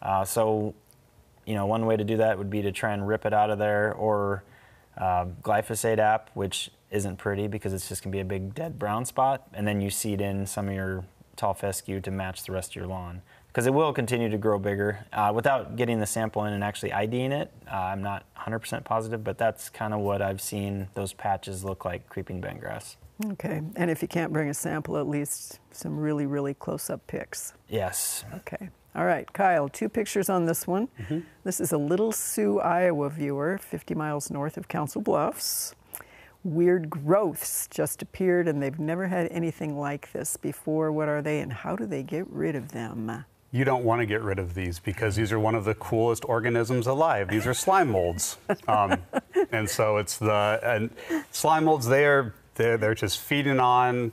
Uh, 0.00 0.24
so, 0.24 0.74
you 1.46 1.54
know, 1.54 1.66
one 1.66 1.86
way 1.86 1.96
to 1.96 2.04
do 2.04 2.16
that 2.16 2.38
would 2.38 2.50
be 2.50 2.62
to 2.62 2.72
try 2.72 2.92
and 2.92 3.06
rip 3.06 3.24
it 3.24 3.32
out 3.32 3.50
of 3.50 3.58
there, 3.58 3.92
or 3.94 4.42
uh, 4.98 5.26
glyphosate 5.42 5.98
app, 5.98 6.30
which 6.34 6.70
isn't 6.90 7.16
pretty 7.16 7.46
because 7.46 7.72
it's 7.72 7.88
just 7.88 8.02
gonna 8.02 8.12
be 8.12 8.20
a 8.20 8.24
big 8.24 8.54
dead 8.54 8.78
brown 8.78 9.04
spot, 9.04 9.46
and 9.54 9.66
then 9.66 9.80
you 9.80 9.90
seed 9.90 10.20
in 10.20 10.46
some 10.46 10.68
of 10.68 10.74
your 10.74 11.04
tall 11.36 11.54
fescue 11.54 12.00
to 12.00 12.10
match 12.10 12.44
the 12.44 12.52
rest 12.52 12.72
of 12.72 12.76
your 12.76 12.86
lawn 12.86 13.22
because 13.52 13.66
it 13.66 13.74
will 13.74 13.92
continue 13.92 14.30
to 14.30 14.38
grow 14.38 14.58
bigger. 14.58 15.04
Uh, 15.12 15.30
without 15.34 15.76
getting 15.76 16.00
the 16.00 16.06
sample 16.06 16.44
in 16.44 16.54
and 16.54 16.64
actually 16.64 16.90
IDing 16.90 17.32
it, 17.32 17.52
uh, 17.70 17.76
I'm 17.76 18.02
not 18.02 18.24
100% 18.38 18.82
positive, 18.84 19.22
but 19.22 19.36
that's 19.36 19.68
kind 19.68 19.92
of 19.92 20.00
what 20.00 20.22
I've 20.22 20.40
seen 20.40 20.88
those 20.94 21.12
patches 21.12 21.62
look 21.62 21.84
like 21.84 22.08
creeping 22.08 22.40
bent 22.40 22.60
grass. 22.60 22.96
Okay, 23.24 23.62
and 23.76 23.90
if 23.90 24.02
you 24.02 24.08
can't 24.08 24.32
bring 24.32 24.48
a 24.48 24.54
sample, 24.54 24.98
at 24.98 25.08
least 25.08 25.60
some 25.70 25.98
really, 25.98 26.26
really 26.26 26.54
close 26.54 26.90
up 26.90 27.06
pics. 27.06 27.54
Yes. 27.68 28.24
Okay. 28.34 28.70
All 28.94 29.04
right, 29.04 29.30
Kyle, 29.32 29.68
two 29.68 29.88
pictures 29.88 30.28
on 30.28 30.44
this 30.44 30.66
one. 30.66 30.88
Mm-hmm. 31.00 31.20
This 31.44 31.60
is 31.60 31.72
a 31.72 31.78
Little 31.78 32.12
Sioux, 32.12 32.60
Iowa 32.60 33.08
viewer, 33.10 33.58
50 33.58 33.94
miles 33.94 34.30
north 34.30 34.56
of 34.56 34.68
Council 34.68 35.00
Bluffs 35.00 35.74
weird 36.44 36.90
growths 36.90 37.68
just 37.68 38.02
appeared 38.02 38.48
and 38.48 38.62
they've 38.62 38.78
never 38.78 39.06
had 39.06 39.28
anything 39.30 39.78
like 39.78 40.10
this 40.12 40.36
before. 40.36 40.90
What 40.90 41.08
are 41.08 41.22
they 41.22 41.40
and 41.40 41.52
how 41.52 41.76
do 41.76 41.86
they 41.86 42.02
get 42.02 42.26
rid 42.28 42.56
of 42.56 42.72
them? 42.72 43.24
You 43.52 43.64
don't 43.64 43.84
want 43.84 44.00
to 44.00 44.06
get 44.06 44.22
rid 44.22 44.38
of 44.38 44.54
these 44.54 44.78
because 44.78 45.14
these 45.14 45.30
are 45.30 45.38
one 45.38 45.54
of 45.54 45.64
the 45.64 45.74
coolest 45.74 46.24
organisms 46.24 46.86
alive. 46.86 47.28
These 47.28 47.46
are 47.46 47.54
slime 47.54 47.90
molds. 47.90 48.38
Um, 48.68 48.96
and 49.50 49.68
so 49.68 49.96
it's 49.98 50.18
the 50.18 50.60
and 50.62 50.90
slime 51.30 51.64
molds, 51.64 51.86
they 51.86 52.06
are, 52.06 52.34
they're, 52.54 52.76
they're 52.76 52.94
just 52.94 53.18
feeding 53.18 53.60
on 53.60 54.12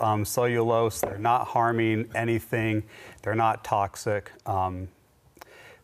um, 0.00 0.24
cellulose. 0.24 1.00
They're 1.00 1.18
not 1.18 1.48
harming 1.48 2.10
anything. 2.14 2.84
They're 3.22 3.34
not 3.34 3.64
toxic. 3.64 4.30
Um, 4.46 4.88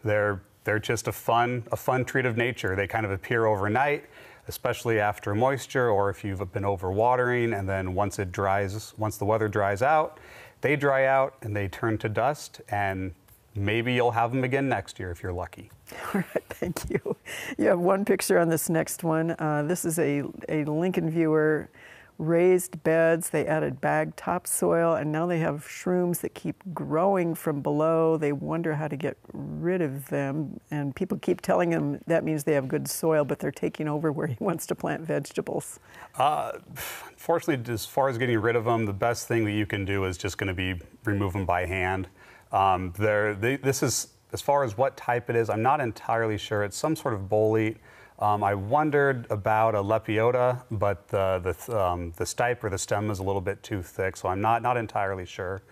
they're, 0.05 0.43
they're 0.65 0.79
just 0.79 1.09
a 1.09 1.13
fun, 1.13 1.65
a 1.73 1.77
fun 1.77 2.05
treat 2.05 2.27
of 2.27 2.37
nature. 2.37 2.77
They 2.77 2.87
kind 2.87 3.05
of 3.05 3.13
appear 3.13 3.47
overnight 3.47 4.05
especially 4.49 5.01
after 5.01 5.35
moisture 5.35 5.89
or 5.89 6.11
if 6.11 6.25
you've 6.25 6.53
been 6.53 6.65
overwatering 6.65 7.59
and 7.59 7.69
then 7.69 7.95
once 7.95 8.19
it 8.19 8.31
dries, 8.31 8.93
once 8.99 9.17
the 9.17 9.25
weather 9.25 9.49
dries 9.49 9.83
out, 9.83 10.19
they 10.61 10.77
dry 10.77 11.07
out 11.07 11.35
and 11.43 11.55
they 11.57 11.69
turn 11.69 11.99
to 11.99 12.09
dust 12.09 12.61
and 12.69 13.15
maybe 13.55 13.93
you'll 13.95 14.11
have 14.11 14.33
them 14.33 14.45
again 14.45 14.69
next 14.69 14.99
year 14.99 15.11
if 15.11 15.23
you're 15.23 15.33
lucky. 15.33 15.71
All 16.15 16.21
right, 16.21 16.45
thank 16.51 16.91
you. 16.91 17.17
You 17.59 17.67
have 17.67 17.81
one 17.81 18.05
picture 18.05 18.39
on 18.39 18.49
this 18.49 18.69
next 18.69 19.05
one. 19.05 19.33
Uh, 19.39 19.65
this 19.67 19.85
is 19.85 19.99
a, 19.99 20.23
a 20.49 20.65
Lincoln 20.65 21.11
viewer 21.11 21.71
raised 22.19 22.83
beds, 22.85 23.31
they 23.31 23.47
added 23.47 23.81
bag 23.81 24.15
topsoil, 24.17 24.95
and 24.95 25.11
now 25.11 25.27
they 25.27 25.39
have 25.39 25.67
shrooms 25.67 26.21
that 26.21 26.35
keep 26.35 26.63
growing 26.73 27.35
from 27.35 27.61
below. 27.61 28.17
They 28.17 28.33
wonder 28.33 28.75
how 28.75 28.89
to 28.89 28.97
get 28.97 29.17
rid 29.33 29.83
of 29.83 30.09
them, 30.09 30.61
and 30.71 30.95
people 30.95 31.19
keep 31.19 31.41
telling 31.41 31.71
them 31.71 32.01
that 32.07 32.25
means 32.25 32.45
they 32.45 32.55
have 32.55 32.69
good 32.69 32.89
soil, 32.89 33.25
but 33.25 33.39
they're 33.41 33.51
taking 33.51 33.89
over 33.89 34.13
where 34.13 34.27
he 34.27 34.37
wants 34.41 34.67
to 34.67 34.75
plant 34.75 35.03
vegetables. 35.03 35.81
Uh, 36.17 36.53
fortunately, 36.75 37.73
as 37.73 37.85
far 37.85 38.09
as 38.09 38.19
getting 38.19 38.39
rid 38.39 38.57
of 38.57 38.65
them, 38.65 38.87
the 38.87 38.93
best 38.93 39.27
thing 39.27 39.45
that 39.45 39.53
you 39.53 39.67
can 39.67 39.85
do 39.85 40.05
is 40.05 40.17
just 40.17 40.39
going 40.39 40.49
to 40.49 40.55
be 40.55 40.81
remove 41.05 41.33
them 41.33 41.45
by 41.45 41.67
hand. 41.67 42.09
Um, 42.55 42.93
they, 42.97 43.57
this 43.57 43.83
is, 43.83 44.09
as 44.33 44.41
far 44.41 44.63
as 44.63 44.79
what 44.79 44.97
type 44.97 45.29
it 45.29 45.35
is, 45.35 45.51
I'm 45.51 45.63
not 45.63 45.81
entirely 45.81 46.39
sure. 46.39 46.63
It's 46.63 46.77
some 46.77 46.95
sort 46.95 47.13
of 47.13 47.29
bolete. 47.29 47.79
Um, 48.21 48.45
I 48.45 48.55
wondered 48.55 49.27
about 49.29 49.75
a 49.75 49.83
lepiota, 49.83 50.63
but 50.71 51.09
the, 51.09 51.41
the, 51.67 51.77
um, 51.77 52.13
the 52.17 52.23
stipe 52.23 52.63
or 52.63 52.71
the 52.71 52.79
stem 52.79 53.11
is 53.11 53.19
a 53.19 53.25
little 53.25 53.41
bit 53.41 53.61
too 53.65 53.83
thick, 53.83 54.17
so 54.17 54.29
I'm 54.29 54.41
not, 54.41 54.63
not 54.63 54.77
entirely 54.77 55.27
sure. 55.27 55.63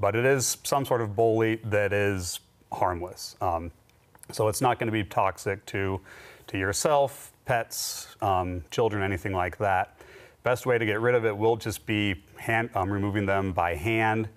But 0.00 0.16
it 0.16 0.24
is 0.24 0.56
some 0.64 0.86
sort 0.86 1.02
of 1.02 1.10
bolete 1.10 1.70
that 1.70 1.92
is 1.92 2.40
harmless. 2.72 3.36
Um, 3.42 3.70
so 4.30 4.48
it's 4.48 4.62
not 4.62 4.78
going 4.78 4.86
to 4.86 4.92
be 4.92 5.04
toxic 5.04 5.66
to, 5.66 6.00
to 6.46 6.58
yourself, 6.58 7.30
pets, 7.44 8.16
um, 8.22 8.64
children, 8.70 9.02
anything 9.02 9.34
like 9.34 9.58
that. 9.58 9.98
Best 10.44 10.64
way 10.64 10.78
to 10.78 10.86
get 10.86 10.98
rid 10.98 11.14
of 11.14 11.26
it 11.26 11.36
will 11.36 11.56
just 11.56 11.84
be 11.84 12.24
hand, 12.38 12.70
um, 12.74 12.90
removing 12.90 13.26
them 13.26 13.52
by 13.52 13.74
hand 13.74 14.30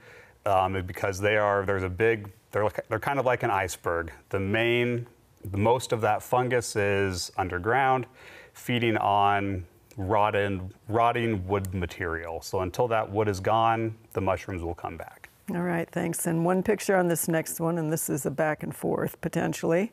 um, 0.46 0.82
because 0.86 1.20
they 1.20 1.38
are, 1.38 1.66
there's 1.66 1.84
a 1.84 1.90
big, 1.90 2.32
they're, 2.52 2.68
they're 2.90 3.00
kind 3.00 3.20
of 3.20 3.26
like 3.26 3.44
an 3.44 3.52
iceberg. 3.52 4.12
The 4.30 4.40
main 4.40 5.08
the 5.52 5.58
most 5.58 5.92
of 5.92 6.02
that 6.02 6.24
fungus 6.24 6.76
is 6.76 7.32
underground, 7.38 8.06
feeding 8.54 8.98
on 8.98 9.66
rotten, 9.98 10.74
rotting 10.88 11.48
wood 11.48 11.74
material. 11.74 12.42
So 12.42 12.62
until 12.62 12.88
that 12.90 13.10
wood 13.10 13.28
is 13.28 13.40
gone, 13.40 13.96
the 14.14 14.22
mushrooms 14.22 14.62
will 14.62 14.76
come 14.76 14.98
back. 14.98 15.30
All 15.52 15.62
right, 15.62 15.90
thanks. 15.90 16.26
And 16.26 16.44
one 16.44 16.64
picture 16.64 16.96
on 16.96 17.08
this 17.08 17.28
next 17.28 17.60
one, 17.60 17.78
and 17.78 17.92
this 17.92 18.10
is 18.10 18.26
a 18.26 18.32
back 18.32 18.64
and 18.64 18.76
forth 18.76 19.20
potentially. 19.22 19.92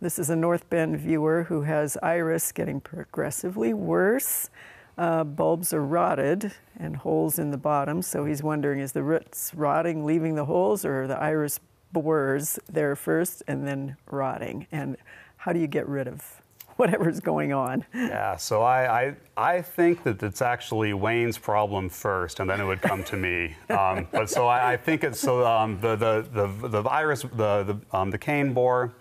This 0.00 0.18
is 0.18 0.30
a 0.30 0.36
North 0.36 0.68
Bend 0.70 0.98
viewer 0.98 1.44
who 1.44 1.62
has 1.62 1.96
iris 2.02 2.50
getting 2.52 2.80
progressively 2.80 3.74
worse. 3.74 4.50
Uh, 4.96 5.24
bulbs 5.24 5.72
are 5.72 5.84
rotted 5.84 6.52
and 6.78 6.96
holes 6.96 7.38
in 7.38 7.50
the 7.50 7.58
bottom, 7.58 8.00
so 8.00 8.24
he's 8.24 8.42
wondering 8.42 8.78
is 8.78 8.92
the 8.92 9.02
roots 9.02 9.52
rotting, 9.54 10.04
leaving 10.04 10.34
the 10.36 10.44
holes, 10.44 10.84
or 10.84 11.06
the 11.06 11.18
iris 11.18 11.58
borers 11.92 12.58
there 12.70 12.94
first 12.94 13.42
and 13.48 13.66
then 13.66 13.96
rotting. 14.10 14.66
And 14.70 14.96
how 15.36 15.52
do 15.52 15.58
you 15.58 15.66
get 15.66 15.88
rid 15.88 16.06
of 16.06 16.42
whatever's 16.76 17.20
going 17.20 17.52
on? 17.52 17.84
Yeah, 17.94 18.36
so 18.36 18.62
I, 18.62 19.02
I, 19.02 19.16
I 19.36 19.62
think 19.62 20.02
that 20.04 20.22
it's 20.22 20.42
actually 20.42 20.92
Wayne's 20.92 21.38
problem 21.38 21.88
first, 21.88 22.40
and 22.40 22.48
then 22.48 22.60
it 22.60 22.64
would 22.64 22.82
come 22.82 23.02
to 23.04 23.16
me. 23.16 23.56
Um, 23.74 24.06
but 24.12 24.30
so 24.30 24.46
I, 24.46 24.74
I, 24.74 24.76
think 24.76 25.02
it's 25.02 25.18
so 25.18 25.44
um, 25.44 25.80
the, 25.80 25.96
the, 25.96 26.26
the, 26.32 26.68
the 26.68 26.82
virus, 26.82 27.22
the, 27.22 27.64
the, 27.64 27.96
um, 27.96 28.10
the 28.10 28.18
cane 28.18 28.52
borer, 28.52 28.92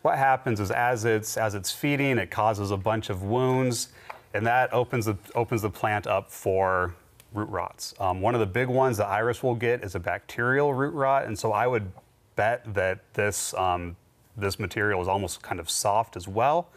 what 0.00 0.16
happens 0.16 0.60
is 0.60 0.70
as 0.70 1.04
it's, 1.04 1.36
as 1.36 1.54
it's 1.54 1.70
feeding, 1.70 2.16
it 2.16 2.30
causes 2.30 2.70
a 2.70 2.76
bunch 2.76 3.10
of 3.10 3.22
wounds, 3.22 3.88
and 4.34 4.46
that 4.46 4.72
opens 4.72 5.06
the, 5.06 5.16
opens 5.34 5.62
the 5.62 5.70
plant 5.70 6.06
up 6.06 6.30
for 6.30 6.94
root 7.32 7.48
rots. 7.48 7.94
Um, 7.98 8.20
one 8.20 8.34
of 8.34 8.40
the 8.40 8.46
big 8.46 8.68
ones 8.68 8.98
that 8.98 9.06
iris 9.06 9.42
will 9.42 9.54
get 9.54 9.82
is 9.82 9.94
a 9.94 10.00
bacterial 10.00 10.74
root 10.74 10.92
rot, 10.92 11.24
and 11.24 11.38
so 11.38 11.52
I 11.52 11.66
would 11.66 11.90
bet 12.36 12.74
that 12.74 13.00
this, 13.14 13.54
um, 13.54 13.96
this 14.36 14.58
material 14.58 15.00
is 15.00 15.08
almost 15.08 15.42
kind 15.42 15.60
of 15.60 15.70
soft 15.70 16.16
as 16.16 16.28
well 16.28 16.68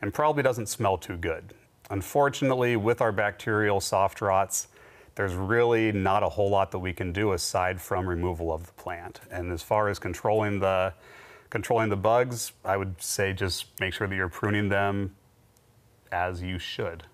and 0.00 0.12
probably 0.12 0.42
doesn't 0.42 0.68
smell 0.68 0.96
too 0.96 1.16
good. 1.16 1.54
Unfortunately, 1.90 2.76
with 2.76 3.00
our 3.00 3.12
bacterial 3.12 3.80
soft 3.80 4.20
rots, 4.20 4.68
there's 5.14 5.34
really 5.34 5.90
not 5.90 6.22
a 6.22 6.28
whole 6.28 6.50
lot 6.50 6.70
that 6.70 6.78
we 6.78 6.92
can 6.92 7.12
do 7.12 7.32
aside 7.32 7.80
from 7.80 8.08
removal 8.08 8.52
of 8.52 8.66
the 8.66 8.72
plant. 8.72 9.20
And 9.30 9.50
as 9.50 9.62
far 9.62 9.88
as 9.88 9.98
controlling 9.98 10.60
the 10.60 10.92
controlling 11.50 11.88
the 11.88 11.96
bugs, 11.96 12.52
I 12.62 12.76
would 12.76 13.00
say 13.02 13.32
just 13.32 13.80
make 13.80 13.94
sure 13.94 14.06
that 14.06 14.14
you're 14.14 14.28
pruning 14.28 14.68
them 14.68 15.16
as 16.12 16.42
you 16.42 16.58
should. 16.58 17.04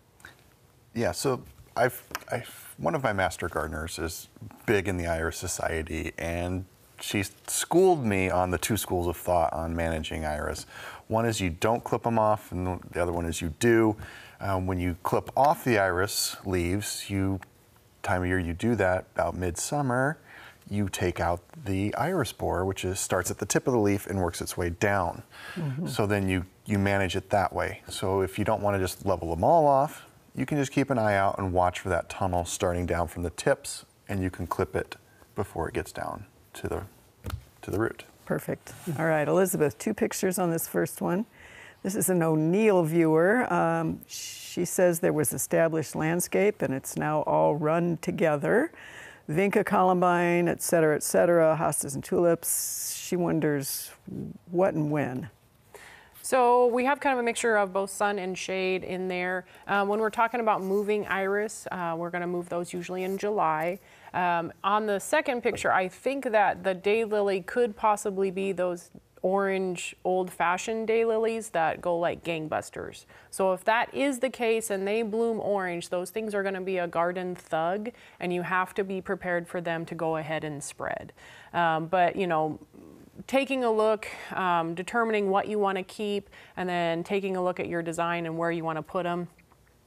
Yeah, 0.95 1.13
so 1.13 1.43
I've, 1.77 2.03
I've 2.31 2.75
one 2.77 2.95
of 2.95 3.03
my 3.03 3.13
master 3.13 3.49
gardeners 3.49 3.99
is 3.99 4.29
big 4.67 4.89
in 4.89 4.97
the 4.97 5.07
Iris 5.07 5.37
Society, 5.37 6.13
and 6.19 6.65
she 7.01 7.25
schooled 7.47 8.05
me 8.05 8.31
on 8.31 8.51
the 8.51 8.59
two 8.59 8.77
schools 8.77 9.07
of 9.07 9.17
thought 9.17 9.53
on 9.53 9.77
managing 9.77 10.25
iris. 10.25 10.67
One 11.09 11.27
is 11.27 11.41
you 11.41 11.51
don't 11.51 11.85
clip 11.85 12.03
them 12.03 12.19
off, 12.19 12.51
and 12.51 12.81
the 12.93 13.03
other 13.03 13.13
one 13.13 13.27
is 13.27 13.41
you 13.41 13.53
do. 13.59 13.97
Um, 14.41 14.67
when 14.67 14.79
you 14.79 14.97
clip 15.03 15.31
off 15.37 15.65
the 15.65 15.79
iris 15.79 16.37
leaves, 16.45 17.09
you 17.11 17.41
time 18.03 18.23
of 18.23 18.29
year 18.29 18.39
you 18.39 18.53
do 18.53 18.75
that 18.77 19.07
about 19.15 19.37
midsummer, 19.37 20.19
you 20.68 20.88
take 20.88 21.21
out 21.21 21.40
the 21.64 21.94
iris 21.94 22.33
borer, 22.33 22.64
which 22.64 22.85
is 22.85 22.99
starts 22.99 23.30
at 23.30 23.38
the 23.38 23.47
tip 23.47 23.66
of 23.66 23.73
the 23.73 23.78
leaf 23.78 24.06
and 24.06 24.21
works 24.21 24.40
its 24.40 24.56
way 24.56 24.71
down. 24.71 25.23
Mm-hmm. 25.54 25.87
So 25.87 26.06
then 26.06 26.28
you 26.28 26.47
you 26.66 26.78
manage 26.78 27.16
it 27.16 27.30
that 27.30 27.52
way. 27.52 27.83
So 27.88 28.23
if 28.23 28.38
you 28.38 28.44
don't 28.44 28.62
want 28.62 28.75
to 28.75 28.80
just 28.80 29.04
level 29.04 29.30
them 29.35 29.44
all 29.44 29.66
off, 29.66 30.06
you 30.35 30.47
can 30.47 30.59
just 30.59 30.73
keep 30.73 30.90
an 30.90 30.99
eye 30.99 31.16
out 31.16 31.38
and 31.38 31.52
watch 31.52 31.80
for 31.80 31.90
that 31.90 32.09
tunnel 32.09 32.44
starting 32.44 32.87
down 32.87 33.09
from 33.09 33.23
the 33.23 33.30
tips, 33.30 33.85
and 34.09 34.23
you 34.23 34.30
can 34.30 34.47
clip 34.47 34.75
it 34.75 34.97
before 35.35 35.68
it 35.68 35.75
gets 35.75 35.92
down 35.92 36.25
to 36.54 36.68
the 36.68 36.83
to 37.62 37.71
the 37.71 37.78
root. 37.78 38.04
Perfect. 38.25 38.73
All 38.99 39.06
right, 39.06 39.28
Elizabeth, 39.28 39.78
two 39.78 39.92
pictures 39.92 40.38
on 40.38 40.50
this 40.50 40.66
first 40.66 41.00
one. 41.02 41.26
This 41.83 41.94
is 41.94 42.09
an 42.09 42.23
O'Neill 42.23 42.83
viewer. 42.83 43.52
Um, 43.52 44.00
she 44.09 44.64
says 44.64 45.00
there 45.00 45.12
was 45.12 45.35
established 45.35 45.94
landscape 45.94 46.62
and 46.62 46.73
it's 46.73 46.97
now 46.97 47.21
all 47.23 47.56
run 47.56 47.99
together. 47.99 48.73
Vinca 49.28 49.64
columbine, 49.64 50.49
et 50.49 50.61
cetera, 50.62 50.95
et 50.95 51.02
cetera, 51.02 51.57
hostas 51.59 51.95
and 51.95 52.04
tulips. 52.04 52.95
She 52.97 53.16
wonders 53.16 53.90
what 54.50 54.75
and 54.75 54.90
when. 54.90 55.31
So 56.21 56.69
we 56.69 56.87
have 56.87 57.00
kind 57.00 57.12
of 57.12 57.19
a 57.19 57.23
mixture 57.23 57.57
of 57.57 57.73
both 57.73 57.90
sun 57.90 58.19
and 58.19 58.37
shade 58.37 58.83
in 58.83 59.09
there. 59.09 59.45
Um, 59.66 59.88
when 59.88 60.00
we're 60.00 60.09
talking 60.09 60.40
about 60.40 60.62
moving 60.62 61.07
iris, 61.07 61.66
uh, 61.71 61.95
we're 61.99 62.09
going 62.09 62.23
to 62.23 62.26
move 62.26 62.49
those 62.49 62.73
usually 62.73 63.04
in 63.04 63.19
July. 63.19 63.78
Um, 64.14 64.50
on 64.62 64.87
the 64.87 64.99
second 64.99 65.43
picture, 65.43 65.71
I 65.71 65.87
think 65.87 66.31
that 66.31 66.64
the 66.64 66.75
daylily 66.75 67.45
could 67.45 67.76
possibly 67.76 68.31
be 68.31 68.52
those 68.52 68.90
orange 69.25 69.97
old-fashioned 70.04 70.87
daylilies 70.87 71.50
that 71.52 71.81
go 71.81 71.97
like 71.99 72.23
gangbusters. 72.23 73.07
So 73.31 73.54
if 73.54 73.64
that 73.64 73.93
is 73.95 74.19
the 74.19 74.28
case 74.28 74.69
and 74.69 74.87
they 74.87 75.00
bloom 75.00 75.40
orange, 75.40 75.88
those 75.88 76.11
things 76.11 76.35
are 76.35 76.43
going 76.43 76.54
to 76.54 76.61
be 76.61 76.76
a 76.76 76.87
garden 76.87 77.35
thug 77.35 77.90
and 78.21 78.35
you 78.35 78.43
have 78.43 78.75
to 78.75 78.85
be 78.85 79.00
prepared 79.00 79.49
for 79.49 79.62
them 79.62 79.87
to 79.87 79.95
go 79.95 80.19
ahead 80.19 80.45
and 80.45 80.62
spread. 80.62 81.14
Um, 81.54 81.87
but 81.87 82.16
you 82.16 82.26
know, 82.26 82.61
taking 83.26 83.64
a 83.64 83.73
look, 83.73 84.07
um, 84.33 84.75
determining 84.75 85.31
what 85.31 85.49
you 85.49 85.59
want 85.59 85.78
to 85.78 85.85
keep, 85.85 86.28
and 86.59 86.69
then 86.69 87.02
taking 87.02 87.35
a 87.35 87.43
look 87.43 87.59
at 87.59 87.66
your 87.66 87.81
design 87.81 88.26
and 88.26 88.37
where 88.37 88.50
you 88.50 88.62
want 88.62 88.76
to 88.76 88.83
put 88.83 89.04
them. 89.04 89.28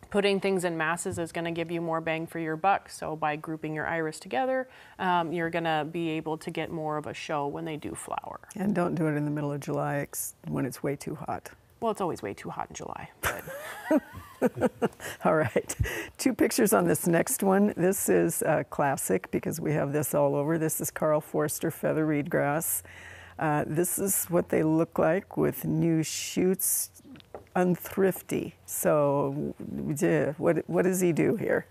Putting 0.09 0.39
things 0.39 0.63
in 0.63 0.77
masses 0.77 1.19
is 1.19 1.31
going 1.31 1.45
to 1.45 1.51
give 1.51 1.69
you 1.69 1.81
more 1.81 1.99
bang 2.01 2.27
for 2.27 2.39
your 2.39 2.55
buck. 2.55 2.89
So 2.89 3.15
by 3.15 3.35
grouping 3.35 3.73
your 3.73 3.87
iris 3.87 4.19
together, 4.19 4.69
um, 4.99 5.33
you're 5.33 5.49
going 5.49 5.65
to 5.65 5.87
be 5.89 6.09
able 6.11 6.37
to 6.37 6.51
get 6.51 6.71
more 6.71 6.97
of 6.97 7.07
a 7.07 7.13
show 7.13 7.47
when 7.47 7.65
they 7.65 7.77
do 7.77 7.93
flower. 7.93 8.39
And 8.55 8.73
don't 8.73 8.95
do 8.95 9.07
it 9.07 9.15
in 9.15 9.25
the 9.25 9.31
middle 9.31 9.51
of 9.51 9.59
July 9.59 10.07
when 10.47 10.65
it's 10.65 10.81
way 10.81 10.95
too 10.95 11.15
hot. 11.15 11.49
Well, 11.79 11.91
it's 11.91 12.01
always 12.01 12.21
way 12.21 12.33
too 12.33 12.49
hot 12.49 12.69
in 12.69 12.75
July. 12.75 13.09
all 15.25 15.35
right. 15.35 15.75
Two 16.17 16.33
pictures 16.33 16.73
on 16.73 16.87
this 16.87 17.05
next 17.05 17.43
one. 17.43 17.73
This 17.77 18.09
is 18.09 18.41
a 18.41 18.63
classic 18.63 19.29
because 19.29 19.59
we 19.59 19.73
have 19.73 19.93
this 19.93 20.15
all 20.15 20.35
over. 20.35 20.57
This 20.57 20.81
is 20.81 20.89
Karl 20.89 21.21
Foerster 21.21 21.69
feather 21.69 22.05
reed 22.05 22.29
grass. 22.29 22.81
Uh, 23.37 23.63
this 23.67 23.99
is 23.99 24.25
what 24.25 24.49
they 24.49 24.63
look 24.63 24.97
like 24.97 25.37
with 25.37 25.65
new 25.65 26.01
shoots, 26.01 26.89
unthrifty. 27.57 28.53
So, 28.65 29.55
what, 30.37 30.63
what 30.69 30.83
does 30.83 31.01
he 31.01 31.11
do 31.11 31.35
here? 31.35 31.65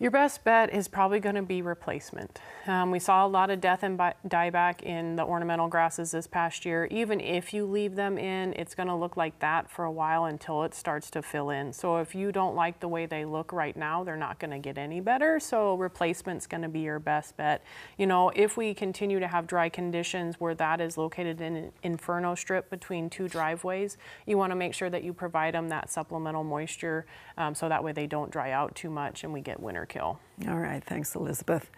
Your 0.00 0.10
best 0.10 0.42
bet 0.42 0.74
is 0.74 0.88
probably 0.88 1.20
going 1.20 1.36
to 1.36 1.42
be 1.42 1.62
replacement. 1.62 2.40
Um, 2.66 2.90
we 2.90 2.98
saw 2.98 3.24
a 3.24 3.28
lot 3.28 3.50
of 3.50 3.60
death 3.60 3.84
and 3.84 3.96
dieback 4.26 4.82
in 4.82 5.14
the 5.14 5.22
ornamental 5.22 5.68
grasses 5.68 6.10
this 6.10 6.26
past 6.26 6.64
year. 6.64 6.88
Even 6.90 7.20
if 7.20 7.54
you 7.54 7.64
leave 7.64 7.94
them 7.94 8.18
in, 8.18 8.54
it's 8.54 8.74
going 8.74 8.88
to 8.88 8.94
look 8.96 9.16
like 9.16 9.38
that 9.38 9.70
for 9.70 9.84
a 9.84 9.92
while 9.92 10.24
until 10.24 10.64
it 10.64 10.74
starts 10.74 11.10
to 11.12 11.22
fill 11.22 11.50
in. 11.50 11.72
So 11.72 11.98
if 11.98 12.12
you 12.12 12.32
don't 12.32 12.56
like 12.56 12.80
the 12.80 12.88
way 12.88 13.06
they 13.06 13.24
look 13.24 13.52
right 13.52 13.76
now, 13.76 14.02
they're 14.02 14.16
not 14.16 14.40
going 14.40 14.50
to 14.50 14.58
get 14.58 14.78
any 14.78 14.98
better. 14.98 15.38
So 15.38 15.76
replacement's 15.76 16.48
going 16.48 16.62
to 16.62 16.68
be 16.68 16.80
your 16.80 16.98
best 16.98 17.36
bet. 17.36 17.62
You 17.96 18.08
know, 18.08 18.30
if 18.30 18.56
we 18.56 18.74
continue 18.74 19.20
to 19.20 19.28
have 19.28 19.46
dry 19.46 19.68
conditions 19.68 20.40
where 20.40 20.56
that 20.56 20.80
is 20.80 20.98
located 20.98 21.40
in 21.40 21.54
an 21.54 21.72
inferno 21.84 22.34
strip 22.34 22.68
between 22.68 23.10
two 23.10 23.28
driveways, 23.28 23.96
you 24.26 24.38
want 24.38 24.50
to 24.50 24.56
make 24.56 24.74
sure 24.74 24.90
that 24.90 25.04
you 25.04 25.12
provide 25.12 25.54
them 25.54 25.68
that 25.68 25.88
supplemental 25.88 26.42
moisture 26.42 27.06
um, 27.38 27.54
so 27.54 27.68
that 27.68 27.84
way 27.84 27.92
they 27.92 28.08
don't 28.08 28.32
dry 28.32 28.50
out 28.50 28.74
too 28.74 28.90
much 28.90 29.22
and 29.22 29.32
we 29.32 29.40
get 29.40 29.60
winter 29.60 29.83
kill. 29.86 30.18
All 30.48 30.58
right, 30.58 30.82
thanks, 30.82 31.14
Elizabeth. 31.14 31.70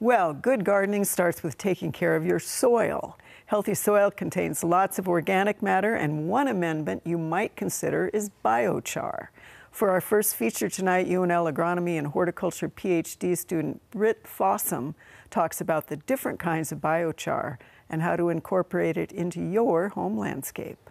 Well, 0.00 0.32
good 0.32 0.64
gardening 0.64 1.04
starts 1.04 1.42
with 1.42 1.58
taking 1.58 1.90
care 1.90 2.14
of 2.14 2.24
your 2.24 2.38
soil. 2.38 3.18
Healthy 3.46 3.74
soil 3.74 4.10
contains 4.10 4.62
lots 4.62 4.98
of 4.98 5.08
organic 5.08 5.60
matter, 5.62 5.94
and 5.94 6.28
one 6.28 6.46
amendment 6.46 7.02
you 7.04 7.18
might 7.18 7.56
consider 7.56 8.08
is 8.08 8.30
biochar. 8.44 9.28
For 9.72 9.90
our 9.90 10.00
first 10.00 10.36
feature 10.36 10.68
tonight, 10.68 11.08
UNL 11.08 11.52
agronomy 11.52 11.98
and 11.98 12.08
horticulture 12.08 12.68
PhD 12.68 13.36
student 13.36 13.80
Britt 13.90 14.24
Fossum 14.24 14.94
talks 15.30 15.60
about 15.60 15.88
the 15.88 15.96
different 15.96 16.38
kinds 16.38 16.72
of 16.72 16.78
biochar 16.78 17.58
and 17.88 18.02
how 18.02 18.16
to 18.16 18.28
incorporate 18.28 18.96
it 18.96 19.12
into 19.12 19.40
your 19.40 19.88
home 19.90 20.16
landscape. 20.18 20.90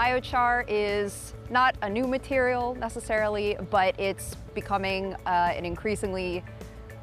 Biochar 0.00 0.64
is 0.66 1.34
not 1.50 1.76
a 1.82 1.90
new 1.90 2.06
material 2.06 2.74
necessarily, 2.74 3.58
but 3.68 4.00
it's 4.00 4.34
becoming 4.54 5.12
uh, 5.26 5.52
an 5.54 5.66
increasingly 5.66 6.42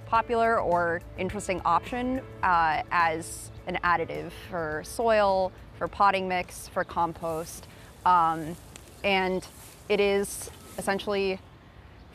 popular 0.07 0.60
or 0.60 1.03
interesting 1.19 1.62
option 1.63 2.21
uh, 2.41 2.81
as 2.89 3.51
an 3.67 3.77
additive 3.83 4.31
for 4.49 4.81
soil, 4.83 5.51
for 5.77 5.88
potting 5.88 6.27
mix, 6.27 6.69
for 6.69 6.83
compost. 6.83 7.67
Um, 8.03 8.55
and 9.03 9.45
it 9.89 9.99
is 9.99 10.49
essentially 10.79 11.39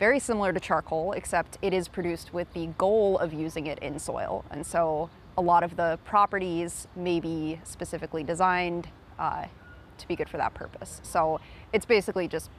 very 0.00 0.18
similar 0.18 0.52
to 0.52 0.58
charcoal, 0.58 1.12
except 1.12 1.58
it 1.62 1.72
is 1.72 1.86
produced 1.86 2.34
with 2.34 2.52
the 2.54 2.66
goal 2.76 3.18
of 3.18 3.32
using 3.32 3.68
it 3.68 3.78
in 3.78 4.00
soil. 4.00 4.44
And 4.50 4.66
so 4.66 5.10
a 5.38 5.42
lot 5.42 5.62
of 5.62 5.76
the 5.76 6.00
properties 6.04 6.88
may 6.96 7.20
be 7.20 7.60
specifically 7.62 8.24
designed 8.24 8.88
uh, 9.16 9.44
to 10.02 10.08
be 10.08 10.16
good 10.16 10.28
for 10.28 10.36
that 10.36 10.54
purpose. 10.54 11.00
So 11.02 11.40
it's 11.72 11.86
basically 11.86 12.28
just 12.28 12.50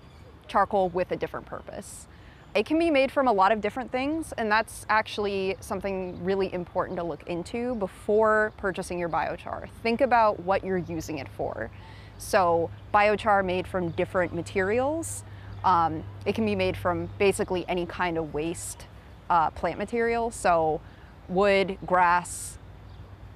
charcoal 0.47 0.89
with 0.89 1.12
a 1.12 1.15
different 1.15 1.45
purpose. 1.45 2.08
It 2.56 2.67
can 2.67 2.77
be 2.77 2.91
made 2.91 3.12
from 3.12 3.27
a 3.27 3.34
lot 3.34 3.51
of 3.51 3.62
different 3.62 3.91
things, 3.91 4.32
and 4.38 4.51
that's 4.51 4.86
actually 4.88 5.56
something 5.60 6.23
really 6.23 6.53
important 6.53 6.97
to 6.97 7.03
look 7.03 7.23
into 7.27 7.73
before 7.75 8.53
purchasing 8.58 8.99
your 8.99 9.10
biochar. 9.10 9.67
Think 9.82 10.01
about 10.01 10.39
what 10.41 10.63
you're 10.63 10.77
using 10.77 11.17
it 11.17 11.27
for. 11.29 11.71
So, 12.19 12.69
biochar 12.93 13.43
made 13.43 13.67
from 13.67 13.89
different 13.91 14.36
materials. 14.36 15.23
Um, 15.63 16.03
it 16.27 16.36
can 16.36 16.45
be 16.45 16.56
made 16.56 16.77
from 16.77 17.10
basically 17.17 17.65
any 17.67 17.88
kind 17.88 18.19
of 18.19 18.36
waste 18.36 18.86
uh, 19.32 19.49
plant 19.49 19.79
material. 19.79 20.29
So, 20.29 20.79
wood, 21.27 21.79
grass, 21.88 22.60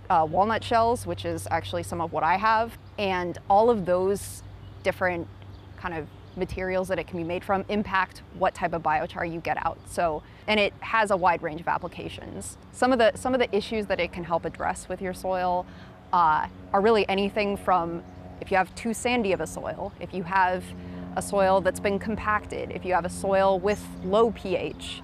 uh, 0.10 0.28
walnut 0.30 0.64
shells, 0.64 1.06
which 1.06 1.26
is 1.26 1.48
actually 1.52 1.84
some 1.84 2.02
of 2.02 2.12
what 2.12 2.24
I 2.24 2.38
have, 2.38 2.78
and 2.98 3.38
all 3.50 3.70
of 3.70 3.86
those 3.86 4.44
different 4.84 5.28
kind 5.78 5.94
of 5.94 6.08
materials 6.36 6.88
that 6.88 7.00
it 7.00 7.08
can 7.08 7.18
be 7.18 7.24
made 7.24 7.44
from 7.44 7.66
impact 7.68 8.22
what 8.38 8.54
type 8.54 8.74
of 8.74 8.84
biochar 8.84 9.30
you 9.32 9.40
get 9.40 9.58
out. 9.66 9.80
So, 9.90 10.24
and 10.48 10.60
it 10.60 10.74
has 10.80 11.12
a 11.12 11.18
wide 11.18 11.42
range 11.42 11.62
of 11.62 11.68
applications. 11.68 12.58
Some 12.72 12.94
of 12.94 13.00
the 13.00 13.12
some 13.16 13.34
of 13.34 13.40
the 13.40 13.54
issues 13.56 13.88
that 13.88 14.00
it 14.00 14.14
can 14.14 14.24
help 14.24 14.46
address 14.46 14.88
with 14.88 15.02
your 15.02 15.14
soil 15.14 15.66
uh, 16.14 16.48
are 16.72 16.82
really 16.82 17.08
anything 17.10 17.58
from 17.58 18.04
if 18.40 18.52
you 18.52 18.58
have 18.58 18.74
too 18.76 18.94
sandy 18.94 19.34
of 19.34 19.42
a 19.42 19.48
soil, 19.48 19.92
if 20.00 20.14
you 20.14 20.24
have 20.24 20.64
a 21.16 21.22
soil 21.22 21.60
that's 21.60 21.80
been 21.80 21.98
compacted, 21.98 22.72
if 22.72 22.86
you 22.86 22.94
have 22.94 23.06
a 23.06 23.10
soil 23.10 23.60
with 23.60 23.84
low 24.04 24.32
pH, 24.32 25.02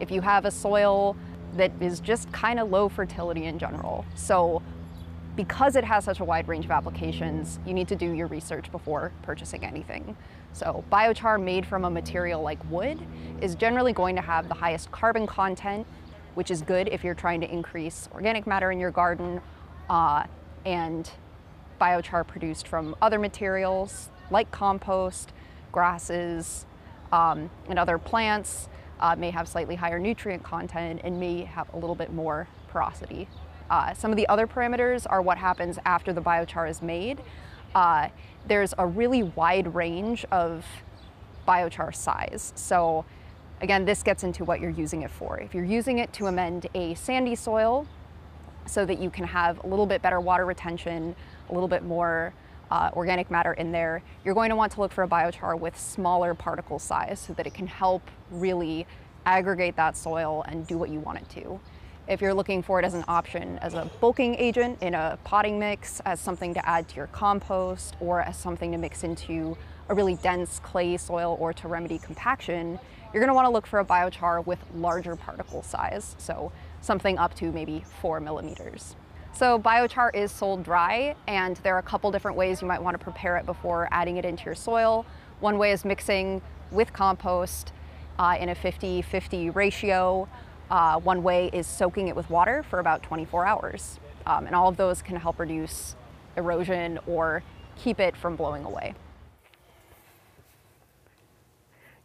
if 0.00 0.10
you 0.10 0.20
have 0.20 0.44
a 0.44 0.50
soil 0.50 1.16
that 1.56 1.72
is 1.80 2.00
just 2.00 2.30
kind 2.32 2.58
of 2.60 2.70
low 2.70 2.88
fertility 2.88 3.44
in 3.44 3.58
general. 3.58 4.04
So 4.14 4.62
because 5.36 5.74
it 5.74 5.84
has 5.84 6.04
such 6.04 6.20
a 6.20 6.24
wide 6.24 6.46
range 6.46 6.64
of 6.64 6.70
applications, 6.70 7.58
you 7.66 7.74
need 7.74 7.88
to 7.88 7.96
do 7.96 8.12
your 8.12 8.28
research 8.28 8.70
before 8.70 9.12
purchasing 9.22 9.64
anything. 9.64 10.16
So 10.52 10.84
biochar 10.92 11.42
made 11.42 11.66
from 11.66 11.84
a 11.84 11.90
material 11.90 12.40
like 12.42 12.58
wood 12.70 12.98
is 13.40 13.56
generally 13.56 13.92
going 13.92 14.14
to 14.14 14.22
have 14.22 14.48
the 14.48 14.54
highest 14.54 14.92
carbon 14.92 15.26
content, 15.26 15.86
which 16.34 16.50
is 16.50 16.62
good 16.62 16.88
if 16.88 17.02
you're 17.02 17.14
trying 17.14 17.40
to 17.40 17.52
increase 17.52 18.08
organic 18.14 18.46
matter 18.46 18.70
in 18.70 18.78
your 18.78 18.92
garden, 18.92 19.40
uh, 19.90 20.24
and 20.64 21.10
biochar 21.80 22.26
produced 22.26 22.68
from 22.68 22.94
other 23.02 23.18
materials 23.18 24.10
like 24.30 24.50
compost, 24.50 25.32
grasses, 25.72 26.64
um, 27.12 27.50
and 27.68 27.78
other 27.78 27.98
plants 27.98 28.68
uh, 29.00 29.16
may 29.16 29.30
have 29.30 29.48
slightly 29.48 29.74
higher 29.74 29.98
nutrient 29.98 30.42
content 30.42 31.00
and 31.04 31.18
may 31.18 31.44
have 31.44 31.72
a 31.74 31.76
little 31.76 31.94
bit 31.94 32.12
more 32.12 32.48
porosity. 32.68 33.28
Uh, 33.70 33.94
some 33.94 34.10
of 34.10 34.16
the 34.16 34.28
other 34.28 34.46
parameters 34.46 35.06
are 35.08 35.22
what 35.22 35.38
happens 35.38 35.78
after 35.84 36.12
the 36.12 36.20
biochar 36.20 36.68
is 36.68 36.82
made. 36.82 37.20
Uh, 37.74 38.08
there's 38.46 38.74
a 38.78 38.86
really 38.86 39.22
wide 39.22 39.74
range 39.74 40.24
of 40.30 40.64
biochar 41.48 41.94
size. 41.94 42.52
So 42.54 43.04
again, 43.60 43.84
this 43.84 44.02
gets 44.02 44.24
into 44.24 44.44
what 44.44 44.60
you're 44.60 44.70
using 44.70 45.02
it 45.02 45.10
for. 45.10 45.38
If 45.38 45.54
you're 45.54 45.64
using 45.64 45.98
it 45.98 46.12
to 46.14 46.26
amend 46.26 46.66
a 46.74 46.94
sandy 46.94 47.34
soil 47.34 47.86
so 48.66 48.84
that 48.86 48.98
you 48.98 49.10
can 49.10 49.24
have 49.24 49.62
a 49.64 49.66
little 49.66 49.86
bit 49.86 50.02
better 50.02 50.20
water 50.20 50.44
retention, 50.46 51.14
a 51.48 51.52
little 51.52 51.68
bit 51.68 51.82
more 51.82 52.32
uh, 52.70 52.90
organic 52.94 53.30
matter 53.30 53.52
in 53.54 53.72
there, 53.72 54.02
you're 54.24 54.34
going 54.34 54.50
to 54.50 54.56
want 54.56 54.72
to 54.72 54.80
look 54.80 54.92
for 54.92 55.04
a 55.04 55.08
biochar 55.08 55.58
with 55.58 55.78
smaller 55.78 56.34
particle 56.34 56.78
size 56.78 57.20
so 57.20 57.32
that 57.34 57.46
it 57.46 57.54
can 57.54 57.66
help 57.66 58.02
really 58.40 58.86
aggregate 59.26 59.76
that 59.76 59.96
soil 59.96 60.44
and 60.48 60.66
do 60.66 60.76
what 60.76 60.90
you 60.90 61.00
want 61.00 61.18
it 61.18 61.28
to. 61.30 61.60
If 62.06 62.20
you're 62.20 62.34
looking 62.34 62.62
for 62.62 62.78
it 62.78 62.84
as 62.84 62.92
an 62.92 63.04
option 63.08 63.58
as 63.60 63.72
a 63.72 63.90
bulking 64.00 64.34
agent 64.34 64.82
in 64.82 64.94
a 64.94 65.18
potting 65.24 65.58
mix, 65.58 66.00
as 66.04 66.20
something 66.20 66.52
to 66.52 66.68
add 66.68 66.86
to 66.88 66.96
your 66.96 67.06
compost, 67.06 67.96
or 67.98 68.20
as 68.20 68.36
something 68.36 68.72
to 68.72 68.78
mix 68.78 69.04
into 69.04 69.56
a 69.88 69.94
really 69.94 70.16
dense 70.16 70.60
clay 70.60 70.98
soil 70.98 71.36
or 71.40 71.54
to 71.54 71.68
remedy 71.68 71.98
compaction, 71.98 72.78
you're 73.12 73.22
gonna 73.22 73.32
wanna 73.34 73.50
look 73.50 73.66
for 73.66 73.78
a 73.78 73.84
biochar 73.84 74.44
with 74.44 74.58
larger 74.74 75.16
particle 75.16 75.62
size, 75.62 76.14
so 76.18 76.52
something 76.82 77.16
up 77.16 77.34
to 77.36 77.50
maybe 77.52 77.82
four 78.02 78.20
millimeters. 78.20 78.96
So 79.32 79.58
biochar 79.58 80.14
is 80.14 80.30
sold 80.30 80.62
dry, 80.62 81.16
and 81.26 81.56
there 81.58 81.74
are 81.74 81.78
a 81.78 81.82
couple 81.82 82.10
different 82.12 82.36
ways 82.36 82.60
you 82.60 82.68
might 82.68 82.82
want 82.82 82.98
to 82.98 83.02
prepare 83.02 83.36
it 83.36 83.46
before 83.46 83.88
adding 83.90 84.16
it 84.16 84.24
into 84.24 84.44
your 84.44 84.54
soil. 84.54 85.06
One 85.40 85.58
way 85.58 85.72
is 85.72 85.84
mixing 85.84 86.42
with 86.70 86.92
compost 86.92 87.72
uh, 88.18 88.36
in 88.38 88.48
a 88.48 88.54
50-50 88.54 89.54
ratio. 89.54 90.28
Uh, 90.70 90.98
one 91.00 91.22
way 91.22 91.50
is 91.52 91.66
soaking 91.66 92.08
it 92.08 92.16
with 92.16 92.28
water 92.30 92.62
for 92.62 92.78
about 92.78 93.02
24 93.02 93.46
hours. 93.46 94.00
Um, 94.26 94.46
and 94.46 94.54
all 94.54 94.68
of 94.68 94.76
those 94.76 95.02
can 95.02 95.16
help 95.16 95.38
reduce 95.38 95.96
erosion 96.36 96.98
or 97.06 97.42
keep 97.76 98.00
it 98.00 98.16
from 98.16 98.36
blowing 98.36 98.64
away. 98.64 98.94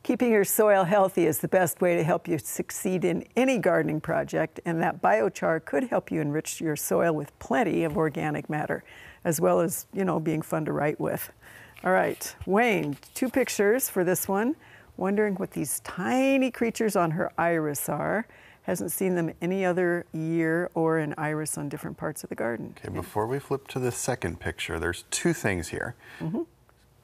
Keeping 0.01 0.31
your 0.31 0.45
soil 0.45 0.85
healthy 0.85 1.27
is 1.27 1.39
the 1.39 1.47
best 1.47 1.81
way 1.81 1.95
to 1.95 2.03
help 2.03 2.27
you 2.27 2.39
succeed 2.39 3.05
in 3.05 3.23
any 3.35 3.59
gardening 3.59 4.01
project, 4.01 4.59
and 4.65 4.81
that 4.81 5.01
biochar 5.01 5.63
could 5.63 5.83
help 5.83 6.11
you 6.11 6.21
enrich 6.21 6.61
your 6.61 6.75
soil 6.75 7.13
with 7.13 7.37
plenty 7.37 7.83
of 7.83 7.97
organic 7.97 8.49
matter, 8.49 8.83
as 9.23 9.39
well 9.39 9.59
as, 9.59 9.87
you 9.93 10.05
know, 10.05 10.19
being 10.19 10.41
fun 10.41 10.65
to 10.65 10.71
write 10.71 10.99
with. 10.99 11.31
All 11.83 11.91
right, 11.91 12.35
Wayne, 12.45 12.97
two 13.13 13.29
pictures 13.29 13.89
for 13.89 14.03
this 14.03 14.27
one. 14.27 14.55
Wondering 14.99 15.35
what 15.35 15.51
these 15.51 15.79
tiny 15.79 16.51
creatures 16.51 16.97
on 16.97 17.11
her 17.11 17.31
iris 17.37 17.87
are. 17.87 18.27
Hasn't 18.63 18.91
seen 18.91 19.15
them 19.15 19.31
any 19.41 19.63
other 19.63 20.05
year 20.11 20.69
or 20.73 20.97
an 20.97 21.15
iris 21.17 21.57
on 21.57 21.69
different 21.69 21.95
parts 21.95 22.21
of 22.25 22.29
the 22.29 22.35
garden. 22.35 22.75
Okay, 22.77 22.93
before 22.93 23.25
we 23.25 23.39
flip 23.39 23.69
to 23.69 23.79
the 23.79 23.93
second 23.93 24.41
picture, 24.41 24.77
there's 24.77 25.05
two 25.09 25.31
things 25.31 25.69
here. 25.69 25.95
Mm 26.19 26.31
-hmm. 26.31 26.45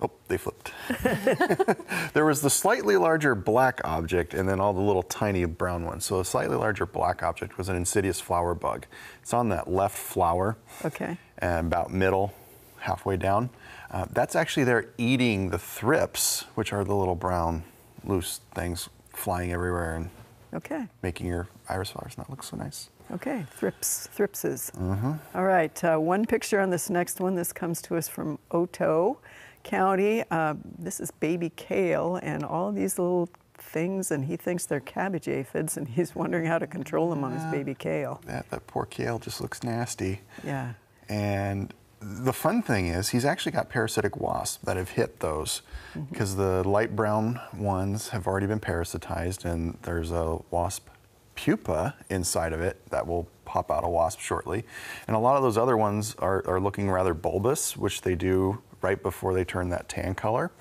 Oh, 0.01 0.11
they 0.27 0.37
flipped. 0.37 0.73
there 2.13 2.25
was 2.25 2.41
the 2.41 2.49
slightly 2.49 2.97
larger 2.97 3.33
black 3.33 3.79
object 3.85 4.33
and 4.33 4.49
then 4.49 4.59
all 4.59 4.73
the 4.73 4.85
little 4.87 5.03
tiny 5.03 5.45
brown 5.45 5.85
ones. 5.85 6.05
So 6.05 6.19
a 6.19 6.25
slightly 6.25 6.57
larger 6.57 6.85
black 6.85 7.23
object 7.23 7.57
was 7.57 7.69
an 7.69 7.75
insidious 7.75 8.21
flower 8.21 8.55
bug. 8.55 8.85
It's 9.21 9.33
on 9.33 9.49
that 9.49 9.67
left 9.67 9.97
flower. 9.97 10.55
Okay. 10.83 11.17
And 11.37 11.73
about 11.73 11.91
middle, 11.91 12.29
halfway 12.77 13.17
down. 13.17 13.49
Uh, 13.91 14.05
that's 14.13 14.35
actually 14.35 14.65
there 14.65 14.85
eating 14.97 15.51
the 15.51 15.59
thrips, 15.59 16.45
which 16.55 16.73
are 16.73 16.83
the 16.83 16.95
little 16.95 17.15
brown 17.15 17.63
loose 18.05 18.41
things 18.53 18.89
flying 19.09 19.51
everywhere 19.51 19.95
and 19.95 20.09
okay. 20.53 20.87
making 21.01 21.27
your 21.27 21.47
iris 21.69 21.91
flowers 21.91 22.17
not 22.17 22.29
look 22.29 22.43
so 22.43 22.57
nice. 22.57 22.89
Okay, 23.11 23.45
thrips, 23.51 24.09
thripses. 24.15 24.71
Mm 24.77 24.97
-hmm. 24.97 25.19
All 25.33 25.45
right, 25.45 25.83
uh, 25.83 25.97
one 26.09 26.25
picture 26.25 26.63
on 26.63 26.69
this 26.71 26.89
next 26.89 27.19
one. 27.19 27.35
This 27.35 27.53
comes 27.53 27.81
to 27.81 27.95
us 27.95 28.07
from 28.09 28.39
Otoe 28.49 29.17
County. 29.63 30.23
Uh, 30.31 30.53
this 30.83 30.99
is 30.99 31.11
baby 31.11 31.51
kale 31.55 32.19
and 32.33 32.43
all 32.43 32.73
these 32.73 33.01
little 33.01 33.27
things, 33.71 34.11
and 34.11 34.25
he 34.25 34.37
thinks 34.37 34.65
they're 34.65 34.79
cabbage 34.79 35.27
aphids, 35.27 35.77
and 35.77 35.87
he's 35.87 36.15
wondering 36.15 36.47
how 36.47 36.59
to 36.59 36.67
control 36.67 37.09
them 37.09 37.23
on 37.23 37.31
his 37.33 37.43
baby 37.51 37.75
kale. 37.75 38.19
That, 38.25 38.49
that 38.49 38.67
poor 38.67 38.85
kale 38.85 39.19
just 39.19 39.41
looks 39.41 39.63
nasty. 39.63 40.21
Yeah. 40.43 40.73
And 41.09 41.73
the 42.07 42.33
fun 42.33 42.61
thing 42.61 42.87
is 42.87 43.09
he's 43.09 43.25
actually 43.25 43.51
got 43.51 43.67
parasitic 43.67 44.15
wasps 44.17 44.63
that 44.63 44.77
have 44.77 44.89
hit 44.89 45.21
those 45.21 45.63
because 46.11 46.35
mm 46.35 46.39
-hmm. 46.39 46.63
the 46.63 46.69
light 46.69 46.95
brown 46.95 47.39
ones 47.57 48.09
have 48.09 48.27
already 48.27 48.45
been 48.45 48.59
parasitized 48.59 49.45
and 49.45 49.77
there's 49.81 50.11
a 50.11 50.37
wasp 50.51 50.87
pupa 51.35 51.95
inside 52.09 52.53
of 52.53 52.61
it 52.61 52.75
that 52.89 53.07
will 53.07 53.25
pop 53.45 53.71
out 53.71 53.83
a 53.83 53.87
wasp 53.87 54.19
shortly. 54.19 54.63
And 55.07 55.15
a 55.15 55.19
lot 55.19 55.35
of 55.35 55.43
those 55.43 55.61
other 55.61 55.77
ones 55.77 56.15
are, 56.19 56.43
are 56.47 56.59
looking 56.59 56.91
rather 56.91 57.13
bulbous, 57.13 57.77
which 57.77 58.01
they 58.01 58.15
do 58.15 58.61
right 58.81 59.01
before 59.01 59.33
they 59.33 59.45
turn 59.45 59.69
that 59.69 59.87
tan 59.89 60.15
color. 60.15 60.51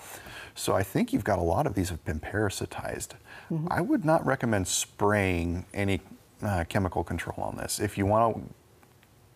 So 0.55 0.79
I 0.81 0.83
think 0.83 1.13
you've 1.13 1.25
got 1.25 1.39
a 1.39 1.43
lot 1.55 1.67
of 1.67 1.75
these 1.75 1.91
have 1.91 2.05
been 2.05 2.21
parasitized. 2.21 3.11
Mm 3.51 3.59
-hmm. 3.59 3.79
I 3.79 3.81
would 3.81 4.05
not 4.05 4.27
recommend 4.27 4.69
spraying 4.69 5.65
any 5.73 6.01
uh, 6.43 6.65
chemical 6.69 7.05
control 7.05 7.41
on 7.49 7.57
this. 7.57 7.79
If 7.79 7.99
you 7.99 8.09
want 8.09 8.35
to 8.35 8.41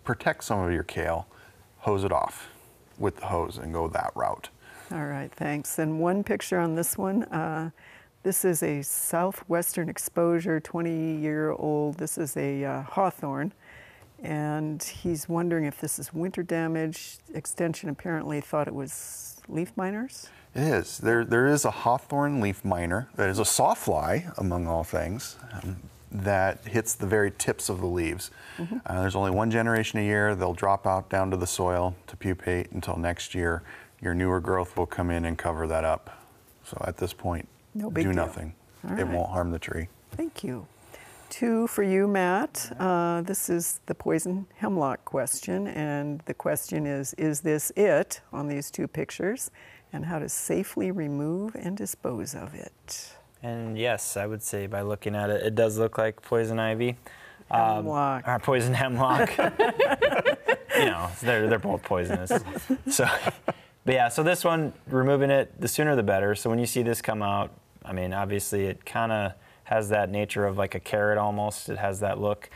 protect 0.04 0.44
some 0.44 0.60
of 0.66 0.70
your 0.72 0.84
kale, 0.84 1.26
hose 1.88 2.04
it 2.04 2.12
off 2.12 2.48
with 2.98 3.16
the 3.16 3.26
hose 3.26 3.56
and 3.56 3.72
go 3.72 3.88
that 3.88 4.12
route. 4.14 4.50
All 4.92 5.06
right, 5.06 5.32
thanks. 5.32 5.78
And 5.78 5.98
one 5.98 6.22
picture 6.22 6.58
on 6.58 6.74
this 6.74 6.98
one. 6.98 7.22
Uh, 7.24 7.70
this 8.22 8.44
is 8.44 8.62
a 8.62 8.82
southwestern 8.82 9.88
exposure, 9.88 10.60
20 10.60 11.16
year 11.16 11.52
old. 11.52 11.96
This 11.96 12.18
is 12.18 12.36
a 12.36 12.62
uh, 12.64 12.82
hawthorn 12.82 13.52
and 14.22 14.82
he's 14.82 15.28
wondering 15.28 15.64
if 15.64 15.80
this 15.80 15.98
is 15.98 16.12
winter 16.12 16.42
damage. 16.42 17.18
Extension 17.34 17.88
apparently 17.88 18.40
thought 18.40 18.68
it 18.68 18.74
was 18.74 19.40
leaf 19.48 19.72
miners. 19.76 20.28
It 20.54 20.62
is. 20.62 20.98
There, 20.98 21.24
there 21.24 21.46
is 21.46 21.64
a 21.64 21.70
hawthorn 21.70 22.40
leaf 22.40 22.64
miner 22.64 23.08
that 23.14 23.30
is 23.30 23.38
a 23.38 23.44
sawfly, 23.44 24.36
among 24.36 24.66
all 24.66 24.84
things, 24.84 25.36
um, 25.52 25.76
that 26.10 26.66
hits 26.66 26.94
the 26.94 27.06
very 27.06 27.30
tips 27.30 27.68
of 27.68 27.80
the 27.80 27.86
leaves. 27.86 28.30
Mm 28.56 28.66
-hmm. 28.66 28.76
uh, 28.86 29.00
there's 29.00 29.16
only 29.16 29.30
one 29.38 29.50
generation 29.50 30.00
a 30.00 30.04
year. 30.04 30.34
They'll 30.34 30.60
drop 30.66 30.86
out 30.86 31.10
down 31.10 31.30
to 31.30 31.36
the 31.36 31.46
soil 31.46 31.94
to 32.06 32.16
pupate 32.16 32.68
until 32.72 32.96
next 32.96 33.34
year. 33.34 33.62
Your 34.00 34.14
newer 34.14 34.40
growth 34.40 34.76
will 34.76 34.86
come 34.86 35.16
in 35.16 35.24
and 35.24 35.36
cover 35.38 35.68
that 35.68 35.84
up. 35.84 36.10
So 36.64 36.76
at 36.86 36.96
this 36.96 37.14
point, 37.14 37.48
no 37.72 37.90
do 37.90 38.02
deal. 38.02 38.12
nothing. 38.12 38.54
All 38.84 38.98
it 38.98 39.02
right. 39.02 39.14
won't 39.14 39.30
harm 39.30 39.50
the 39.50 39.58
tree. 39.58 39.88
Thank 40.16 40.44
you. 40.44 40.66
Two 41.30 41.66
for 41.66 41.82
you, 41.82 42.08
Matt. 42.08 42.72
Uh, 42.78 43.20
this 43.22 43.50
is 43.50 43.80
the 43.86 43.94
poison 43.94 44.46
hemlock 44.56 45.04
question, 45.04 45.66
and 45.68 46.20
the 46.24 46.34
question 46.34 46.86
is 46.86 47.14
Is 47.14 47.40
this 47.40 47.70
it 47.76 48.20
on 48.32 48.48
these 48.48 48.70
two 48.70 48.88
pictures? 48.88 49.50
And 49.92 50.04
how 50.04 50.18
to 50.18 50.28
safely 50.28 50.90
remove 50.90 51.54
and 51.54 51.76
dispose 51.76 52.34
of 52.34 52.54
it. 52.54 53.17
And 53.42 53.78
yes, 53.78 54.16
I 54.16 54.26
would 54.26 54.42
say 54.42 54.66
by 54.66 54.82
looking 54.82 55.14
at 55.14 55.30
it, 55.30 55.46
it 55.46 55.54
does 55.54 55.78
look 55.78 55.98
like 55.98 56.22
poison 56.22 56.58
ivy. 56.58 56.96
Hemlock. 57.50 58.26
Um, 58.26 58.34
or 58.34 58.38
poison 58.40 58.74
hemlock. 58.74 59.30
you 59.38 60.84
know, 60.84 61.08
they're, 61.22 61.48
they're 61.48 61.58
both 61.58 61.82
poisonous. 61.82 62.32
So, 62.90 63.08
but 63.84 63.94
yeah, 63.94 64.08
so 64.08 64.22
this 64.22 64.44
one, 64.44 64.72
removing 64.86 65.30
it, 65.30 65.58
the 65.60 65.68
sooner 65.68 65.96
the 65.96 66.02
better. 66.02 66.34
So 66.34 66.50
when 66.50 66.58
you 66.58 66.66
see 66.66 66.82
this 66.82 67.00
come 67.00 67.22
out, 67.22 67.52
I 67.84 67.92
mean, 67.92 68.12
obviously 68.12 68.66
it 68.66 68.84
kind 68.84 69.12
of 69.12 69.32
has 69.64 69.88
that 69.90 70.10
nature 70.10 70.44
of 70.46 70.58
like 70.58 70.74
a 70.74 70.80
carrot 70.80 71.18
almost. 71.18 71.68
It 71.68 71.78
has 71.78 72.00
that 72.00 72.20
look. 72.20 72.50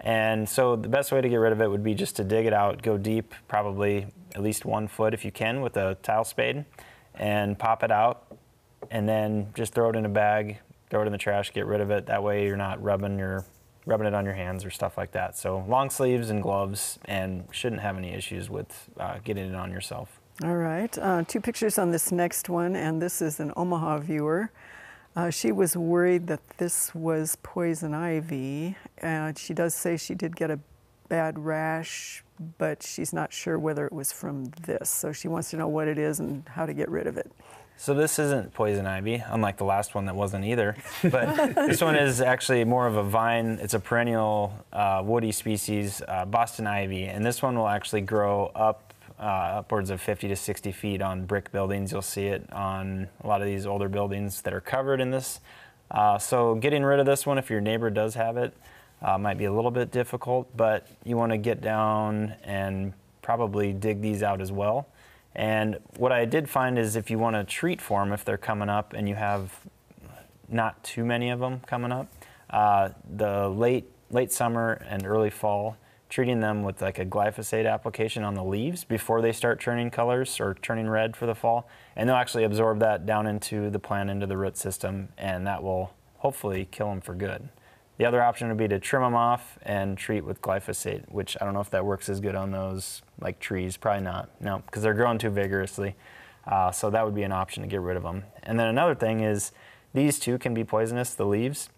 And 0.00 0.48
so 0.48 0.76
the 0.76 0.88
best 0.88 1.10
way 1.10 1.20
to 1.20 1.28
get 1.28 1.36
rid 1.36 1.52
of 1.52 1.60
it 1.60 1.70
would 1.70 1.82
be 1.82 1.94
just 1.94 2.16
to 2.16 2.24
dig 2.24 2.46
it 2.46 2.52
out, 2.52 2.82
go 2.82 2.98
deep, 2.98 3.34
probably 3.48 4.06
at 4.34 4.42
least 4.42 4.64
one 4.64 4.88
foot 4.88 5.14
if 5.14 5.24
you 5.24 5.32
can 5.32 5.62
with 5.62 5.76
a 5.76 5.96
tile 6.02 6.24
spade, 6.24 6.64
and 7.14 7.58
pop 7.58 7.82
it 7.82 7.90
out, 7.90 8.25
and 8.90 9.08
then 9.08 9.52
just 9.54 9.74
throw 9.74 9.90
it 9.90 9.96
in 9.96 10.04
a 10.04 10.10
bag, 10.10 10.58
throw 10.90 11.02
it 11.02 11.06
in 11.06 11.12
the 11.12 11.18
trash, 11.18 11.52
get 11.52 11.66
rid 11.66 11.80
of 11.80 11.90
it. 11.90 12.06
That 12.06 12.22
way 12.22 12.44
you're 12.44 12.56
not 12.56 12.82
rubbing 12.82 13.18
your 13.18 13.44
rubbing 13.86 14.06
it 14.06 14.14
on 14.14 14.24
your 14.24 14.34
hands 14.34 14.64
or 14.64 14.70
stuff 14.70 14.98
like 14.98 15.12
that. 15.12 15.36
So 15.36 15.64
long 15.68 15.90
sleeves 15.90 16.28
and 16.30 16.42
gloves, 16.42 16.98
and 17.04 17.46
shouldn't 17.52 17.82
have 17.82 17.96
any 17.96 18.12
issues 18.12 18.50
with 18.50 18.90
uh, 18.98 19.18
getting 19.24 19.48
it 19.48 19.54
on 19.54 19.70
yourself. 19.70 20.20
All 20.44 20.56
right, 20.56 20.96
uh, 20.98 21.22
two 21.26 21.40
pictures 21.40 21.78
on 21.78 21.92
this 21.92 22.12
next 22.12 22.48
one, 22.48 22.76
and 22.76 23.00
this 23.00 23.22
is 23.22 23.40
an 23.40 23.52
Omaha 23.56 23.98
viewer. 23.98 24.50
Uh, 25.14 25.30
she 25.30 25.50
was 25.50 25.76
worried 25.76 26.26
that 26.26 26.46
this 26.58 26.94
was 26.94 27.38
poison 27.42 27.94
ivy. 27.94 28.76
Uh, 29.02 29.32
she 29.34 29.54
does 29.54 29.74
say 29.74 29.96
she 29.96 30.14
did 30.14 30.36
get 30.36 30.50
a 30.50 30.58
bad 31.08 31.38
rash, 31.38 32.22
but 32.58 32.82
she's 32.82 33.14
not 33.14 33.32
sure 33.32 33.58
whether 33.58 33.86
it 33.86 33.92
was 33.92 34.12
from 34.12 34.46
this. 34.66 34.90
So 34.90 35.12
she 35.12 35.26
wants 35.26 35.50
to 35.50 35.56
know 35.56 35.68
what 35.68 35.88
it 35.88 35.96
is 35.96 36.20
and 36.20 36.46
how 36.50 36.66
to 36.66 36.74
get 36.74 36.90
rid 36.90 37.06
of 37.06 37.16
it. 37.16 37.32
So 37.78 37.92
this 37.92 38.18
isn't 38.18 38.54
poison 38.54 38.86
ivy, 38.86 39.22
unlike 39.26 39.58
the 39.58 39.64
last 39.64 39.94
one 39.94 40.06
that 40.06 40.16
wasn't 40.16 40.44
either. 40.44 40.76
But 41.02 41.54
this 41.54 41.82
one 41.82 41.94
is 41.94 42.20
actually 42.20 42.64
more 42.64 42.86
of 42.86 42.96
a 42.96 43.02
vine. 43.02 43.58
It's 43.60 43.74
a 43.74 43.80
perennial 43.80 44.64
uh, 44.72 45.02
woody 45.04 45.30
species, 45.30 46.02
uh, 46.08 46.24
Boston 46.24 46.66
ivy, 46.66 47.04
and 47.04 47.24
this 47.24 47.42
one 47.42 47.56
will 47.56 47.68
actually 47.68 48.00
grow 48.00 48.46
up 48.54 48.94
uh, 49.18 49.22
upwards 49.22 49.90
of 49.90 50.00
50 50.00 50.28
to 50.28 50.36
60 50.36 50.72
feet 50.72 51.02
on 51.02 51.26
brick 51.26 51.52
buildings. 51.52 51.92
You'll 51.92 52.02
see 52.02 52.26
it 52.26 52.50
on 52.52 53.08
a 53.22 53.26
lot 53.26 53.40
of 53.40 53.46
these 53.46 53.66
older 53.66 53.88
buildings 53.88 54.42
that 54.42 54.52
are 54.52 54.60
covered 54.60 55.00
in 55.00 55.10
this. 55.10 55.40
Uh, 55.90 56.18
so 56.18 56.54
getting 56.54 56.82
rid 56.82 56.98
of 56.98 57.06
this 57.06 57.26
one, 57.26 57.38
if 57.38 57.50
your 57.50 57.60
neighbor 57.60 57.90
does 57.90 58.14
have 58.14 58.36
it, 58.36 58.54
uh, 59.02 59.18
might 59.18 59.38
be 59.38 59.44
a 59.44 59.52
little 59.52 59.70
bit 59.70 59.90
difficult, 59.90 60.54
but 60.56 60.86
you 61.04 61.16
want 61.16 61.30
to 61.32 61.38
get 61.38 61.60
down 61.60 62.34
and 62.42 62.92
probably 63.22 63.72
dig 63.72 64.00
these 64.00 64.22
out 64.22 64.40
as 64.40 64.50
well. 64.50 64.86
And 65.36 65.78
what 65.98 66.12
I 66.12 66.24
did 66.24 66.48
find 66.48 66.78
is 66.78 66.96
if 66.96 67.10
you 67.10 67.18
want 67.18 67.36
to 67.36 67.44
treat 67.44 67.80
for 67.80 68.02
them, 68.02 68.12
if 68.12 68.24
they're 68.24 68.38
coming 68.38 68.68
up 68.68 68.94
and 68.94 69.08
you 69.08 69.14
have 69.14 69.52
not 70.48 70.82
too 70.82 71.04
many 71.04 71.30
of 71.30 71.38
them 71.38 71.60
coming 71.66 71.92
up, 71.92 72.08
uh, 72.50 72.88
the 73.16 73.48
late 73.48 73.84
late 74.10 74.32
summer 74.32 74.84
and 74.88 75.04
early 75.04 75.30
fall 75.30 75.76
treating 76.08 76.40
them 76.40 76.62
with 76.62 76.80
like 76.80 76.98
a 76.98 77.04
glyphosate 77.04 77.70
application 77.70 78.22
on 78.22 78.34
the 78.34 78.44
leaves 78.44 78.84
before 78.84 79.20
they 79.20 79.32
start 79.32 79.60
turning 79.60 79.90
colors 79.90 80.38
or 80.40 80.54
turning 80.62 80.88
red 80.88 81.16
for 81.16 81.26
the 81.26 81.34
fall. 81.34 81.68
And 81.96 82.08
they'll 82.08 82.16
actually 82.16 82.44
absorb 82.44 82.78
that 82.80 83.06
down 83.06 83.26
into 83.26 83.70
the 83.70 83.78
plant, 83.78 84.10
into 84.10 84.26
the 84.26 84.36
root 84.36 84.56
system, 84.56 85.08
and 85.18 85.46
that 85.46 85.62
will 85.62 85.92
hopefully 86.18 86.68
kill 86.70 86.88
them 86.88 87.00
for 87.00 87.14
good. 87.14 87.48
The 87.98 88.04
other 88.04 88.22
option 88.22 88.48
would 88.48 88.58
be 88.58 88.68
to 88.68 88.78
trim 88.78 89.02
them 89.02 89.14
off 89.14 89.58
and 89.62 89.96
treat 89.96 90.24
with 90.24 90.42
glyphosate, 90.42 91.10
which 91.10 91.36
I 91.40 91.44
don't 91.44 91.54
know 91.54 91.60
if 91.60 91.70
that 91.70 91.84
works 91.84 92.08
as 92.08 92.20
good 92.20 92.34
on 92.34 92.50
those 92.50 93.02
like 93.20 93.40
trees. 93.40 93.76
Probably 93.76 94.04
not. 94.04 94.28
No, 94.40 94.58
because 94.66 94.82
they're 94.82 94.94
growing 94.94 95.18
too 95.18 95.30
vigorously. 95.30 95.94
Uh, 96.46 96.70
so 96.70 96.90
that 96.90 97.04
would 97.04 97.14
be 97.14 97.22
an 97.22 97.32
option 97.32 97.62
to 97.62 97.68
get 97.68 97.80
rid 97.80 97.96
of 97.96 98.02
them. 98.02 98.24
And 98.42 98.58
then 98.58 98.68
another 98.68 98.94
thing 98.94 99.20
is 99.20 99.52
these 99.94 100.18
too 100.18 100.38
can 100.38 100.54
be 100.54 100.62
poisonous, 100.62 101.14
the 101.14 101.26
leaves. 101.26 101.70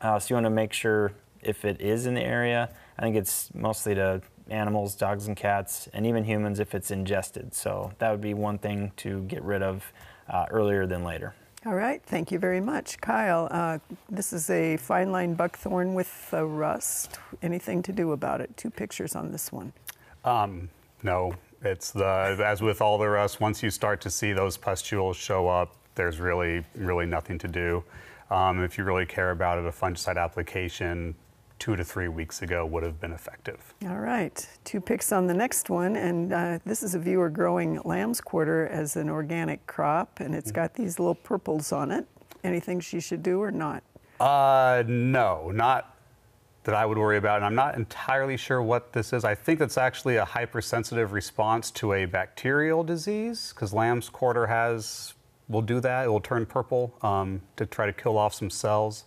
Uh, 0.00 0.18
so 0.18 0.32
you 0.32 0.36
want 0.36 0.46
to 0.46 0.50
make 0.50 0.72
sure 0.72 1.12
if 1.42 1.64
it 1.64 1.80
is 1.80 2.06
in 2.06 2.14
the 2.14 2.22
area, 2.22 2.70
I 2.98 3.02
think 3.02 3.16
it's 3.16 3.52
mostly 3.54 3.94
to 3.96 4.22
animals, 4.48 4.94
dogs 4.94 5.26
and 5.26 5.36
cats, 5.36 5.88
and 5.92 6.06
even 6.06 6.24
humans 6.24 6.60
if 6.60 6.74
it's 6.74 6.90
ingested. 6.90 7.54
So 7.54 7.92
that 7.98 8.10
would 8.10 8.20
be 8.20 8.34
one 8.34 8.58
thing 8.58 8.92
to 8.98 9.22
get 9.22 9.42
rid 9.42 9.62
of 9.62 9.92
uh, 10.28 10.46
earlier 10.50 10.86
than 10.86 11.04
later. 11.04 11.34
All 11.66 11.74
right, 11.74 12.00
thank 12.06 12.30
you 12.30 12.38
very 12.38 12.60
much. 12.60 13.00
Kyle, 13.00 13.48
uh, 13.50 13.78
this 14.08 14.32
is 14.32 14.50
a 14.50 14.76
fine 14.76 15.10
line 15.10 15.34
buckthorn 15.34 15.94
with 15.94 16.28
uh, 16.32 16.44
rust. 16.46 17.18
Anything 17.42 17.82
to 17.82 17.92
do 17.92 18.12
about 18.12 18.40
it? 18.40 18.56
Two 18.56 18.70
pictures 18.70 19.16
on 19.16 19.32
this 19.32 19.50
one. 19.50 19.72
Um, 20.24 20.68
no, 21.02 21.34
it's 21.62 21.90
the 21.90 22.40
as 22.46 22.62
with 22.62 22.80
all 22.80 22.98
the 22.98 23.08
rust. 23.08 23.40
Once 23.40 23.64
you 23.64 23.70
start 23.70 24.00
to 24.02 24.10
see 24.10 24.32
those 24.32 24.56
pustules 24.56 25.16
show 25.16 25.48
up, 25.48 25.74
there's 25.96 26.20
really 26.20 26.64
really 26.76 27.04
nothing 27.04 27.36
to 27.38 27.48
do. 27.48 27.82
Um, 28.30 28.62
if 28.62 28.78
you 28.78 28.84
really 28.84 29.06
care 29.06 29.32
about 29.32 29.58
it, 29.58 29.66
a 29.66 29.72
fungicide 29.72 30.22
application 30.22 31.16
two 31.58 31.76
to 31.76 31.84
three 31.84 32.08
weeks 32.08 32.42
ago 32.42 32.66
would 32.66 32.82
have 32.82 33.00
been 33.00 33.12
effective. 33.12 33.74
All 33.88 33.98
right, 33.98 34.46
two 34.64 34.80
picks 34.80 35.12
on 35.12 35.26
the 35.26 35.34
next 35.34 35.70
one, 35.70 35.96
and 35.96 36.32
uh, 36.32 36.58
this 36.64 36.82
is 36.82 36.94
a 36.94 36.98
viewer 36.98 37.30
growing 37.30 37.80
lamb's 37.84 38.20
quarter 38.20 38.66
as 38.68 38.96
an 38.96 39.08
organic 39.08 39.66
crop, 39.66 40.20
and 40.20 40.34
it's 40.34 40.52
got 40.52 40.74
these 40.74 40.98
little 40.98 41.14
purples 41.14 41.72
on 41.72 41.90
it. 41.90 42.06
Anything 42.44 42.80
she 42.80 43.00
should 43.00 43.22
do 43.22 43.40
or 43.42 43.50
not? 43.50 43.82
Uh, 44.20 44.82
no, 44.86 45.50
not 45.50 45.96
that 46.64 46.74
I 46.74 46.84
would 46.84 46.98
worry 46.98 47.16
about, 47.16 47.36
and 47.36 47.44
I'm 47.44 47.54
not 47.54 47.76
entirely 47.76 48.36
sure 48.36 48.60
what 48.60 48.92
this 48.92 49.12
is. 49.12 49.24
I 49.24 49.34
think 49.34 49.60
it's 49.60 49.78
actually 49.78 50.16
a 50.16 50.24
hypersensitive 50.24 51.12
response 51.12 51.70
to 51.72 51.92
a 51.92 52.06
bacterial 52.06 52.82
disease, 52.82 53.52
because 53.54 53.72
lamb's 53.72 54.08
quarter 54.08 54.46
has 54.46 55.14
will 55.48 55.62
do 55.62 55.78
that. 55.80 56.06
It 56.06 56.08
will 56.08 56.20
turn 56.20 56.44
purple 56.44 56.92
um, 57.02 57.40
to 57.56 57.66
try 57.66 57.86
to 57.86 57.92
kill 57.92 58.18
off 58.18 58.34
some 58.34 58.50
cells, 58.50 59.04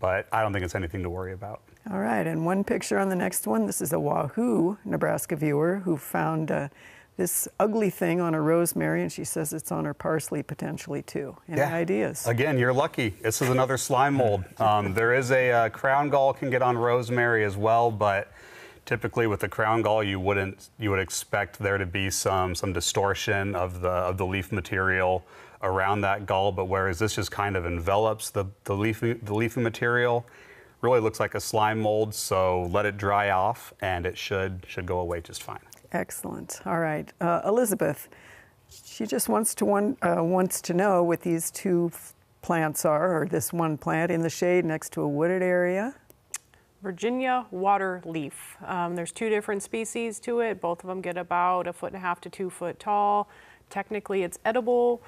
but 0.00 0.26
I 0.32 0.42
don't 0.42 0.52
think 0.52 0.64
it's 0.64 0.74
anything 0.74 1.02
to 1.04 1.10
worry 1.10 1.32
about. 1.32 1.62
All 1.90 2.00
right, 2.00 2.26
and 2.26 2.44
one 2.44 2.64
picture 2.64 2.98
on 2.98 3.08
the 3.08 3.14
next 3.14 3.46
one. 3.46 3.64
This 3.66 3.80
is 3.80 3.92
a 3.92 4.00
Wahoo, 4.00 4.76
Nebraska 4.84 5.36
viewer 5.36 5.76
who 5.84 5.96
found 5.96 6.50
uh, 6.50 6.68
this 7.16 7.46
ugly 7.60 7.90
thing 7.90 8.20
on 8.20 8.34
a 8.34 8.40
rosemary, 8.40 9.02
and 9.02 9.12
she 9.12 9.22
says 9.24 9.52
it's 9.52 9.70
on 9.70 9.84
her 9.84 9.94
parsley 9.94 10.42
potentially 10.42 11.02
too. 11.02 11.36
Any 11.48 11.58
Yeah. 11.58 11.72
ideas? 11.72 12.26
Again, 12.26 12.58
you're 12.58 12.72
lucky. 12.72 13.10
This 13.22 13.40
is 13.40 13.50
another 13.50 13.76
slime 13.76 14.14
mold. 14.14 14.44
Um, 14.58 14.94
there 14.94 15.14
is 15.14 15.30
a 15.30 15.52
uh, 15.52 15.68
crown 15.68 16.10
gall 16.10 16.34
can 16.34 16.50
get 16.50 16.60
on 16.60 16.76
rosemary 16.76 17.44
as 17.44 17.56
well, 17.56 17.92
but 17.92 18.32
typically 18.84 19.28
with 19.28 19.38
the 19.40 19.48
crown 19.48 19.82
gall, 19.82 20.02
you 20.02 20.18
wouldn't 20.18 20.70
you 20.80 20.90
would 20.90 21.00
expect 21.00 21.60
there 21.60 21.78
to 21.78 21.86
be 21.86 22.10
some 22.10 22.56
some 22.56 22.72
distortion 22.72 23.54
of 23.54 23.80
the 23.80 23.90
of 23.90 24.18
the 24.18 24.26
leaf 24.26 24.50
material 24.50 25.24
around 25.62 26.00
that 26.00 26.26
gall. 26.26 26.50
But 26.50 26.64
whereas 26.64 26.98
this 26.98 27.14
just 27.14 27.30
kind 27.30 27.56
of 27.56 27.64
envelops 27.64 28.30
the 28.30 28.46
the 28.64 28.74
leafy 28.74 29.12
the 29.12 29.34
leafy 29.34 29.60
material, 29.60 30.26
really 30.86 31.00
looks 31.00 31.18
like 31.18 31.34
a 31.34 31.40
slime 31.40 31.80
mold. 31.80 32.14
So 32.14 32.62
let 32.70 32.86
it 32.86 32.96
dry 32.96 33.30
off, 33.30 33.74
and 33.80 34.06
it 34.06 34.16
should 34.16 34.64
should 34.68 34.86
go 34.86 35.00
away 35.00 35.20
just 35.20 35.42
fine. 35.42 35.60
Excellent. 35.92 36.60
All 36.64 36.78
right, 36.78 37.12
uh, 37.20 37.42
Elizabeth. 37.44 38.08
She 38.84 39.06
just 39.06 39.28
wants 39.28 39.54
to 39.56 39.64
one, 39.64 39.96
uh, 40.02 40.22
wants 40.22 40.60
to 40.62 40.74
know 40.74 41.02
what 41.02 41.20
these 41.20 41.50
two 41.50 41.90
plants 42.42 42.84
are, 42.84 43.20
or 43.22 43.26
this 43.26 43.52
one 43.52 43.76
plant 43.76 44.10
in 44.10 44.22
the 44.22 44.30
shade 44.30 44.64
next 44.64 44.92
to 44.92 45.02
a 45.02 45.08
wooded 45.08 45.42
area. 45.42 45.94
Virginia 46.82 47.46
water 47.50 48.00
leaf. 48.04 48.56
Um, 48.64 48.94
there's 48.94 49.10
two 49.10 49.28
different 49.28 49.62
species 49.62 50.20
to 50.20 50.40
it. 50.40 50.60
Both 50.60 50.84
of 50.84 50.88
them 50.88 51.00
get 51.00 51.16
about 51.16 51.66
a 51.66 51.72
foot 51.72 51.88
and 51.88 51.96
a 51.96 52.00
half 52.00 52.20
to 52.20 52.30
two 52.30 52.50
foot 52.50 52.78
tall. 52.78 53.28
Technically, 53.70 54.22
it's 54.22 54.38
edible. 54.44 55.02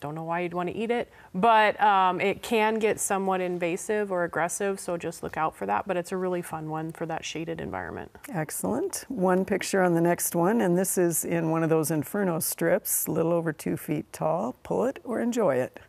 Don't 0.00 0.14
know 0.14 0.24
why 0.24 0.40
you'd 0.40 0.54
want 0.54 0.68
to 0.68 0.74
eat 0.74 0.90
it, 0.90 1.12
but 1.34 1.80
um, 1.80 2.20
it 2.20 2.42
can 2.42 2.78
get 2.78 2.98
somewhat 2.98 3.40
invasive 3.40 4.10
or 4.10 4.24
aggressive, 4.24 4.80
so 4.80 4.96
just 4.96 5.22
look 5.22 5.36
out 5.36 5.54
for 5.54 5.66
that. 5.66 5.86
But 5.86 5.96
it's 5.96 6.12
a 6.12 6.16
really 6.16 6.42
fun 6.42 6.70
one 6.70 6.90
for 6.92 7.06
that 7.06 7.24
shaded 7.24 7.60
environment. 7.60 8.10
Excellent. 8.32 9.04
One 9.08 9.44
picture 9.44 9.82
on 9.82 9.94
the 9.94 10.00
next 10.00 10.34
one, 10.34 10.62
and 10.62 10.76
this 10.76 10.96
is 10.96 11.24
in 11.24 11.50
one 11.50 11.62
of 11.62 11.68
those 11.68 11.90
inferno 11.90 12.40
strips, 12.40 13.06
a 13.06 13.10
little 13.10 13.32
over 13.32 13.52
two 13.52 13.76
feet 13.76 14.10
tall. 14.12 14.56
Pull 14.62 14.86
it 14.86 14.98
or 15.04 15.20
enjoy 15.20 15.56
it. 15.56 15.80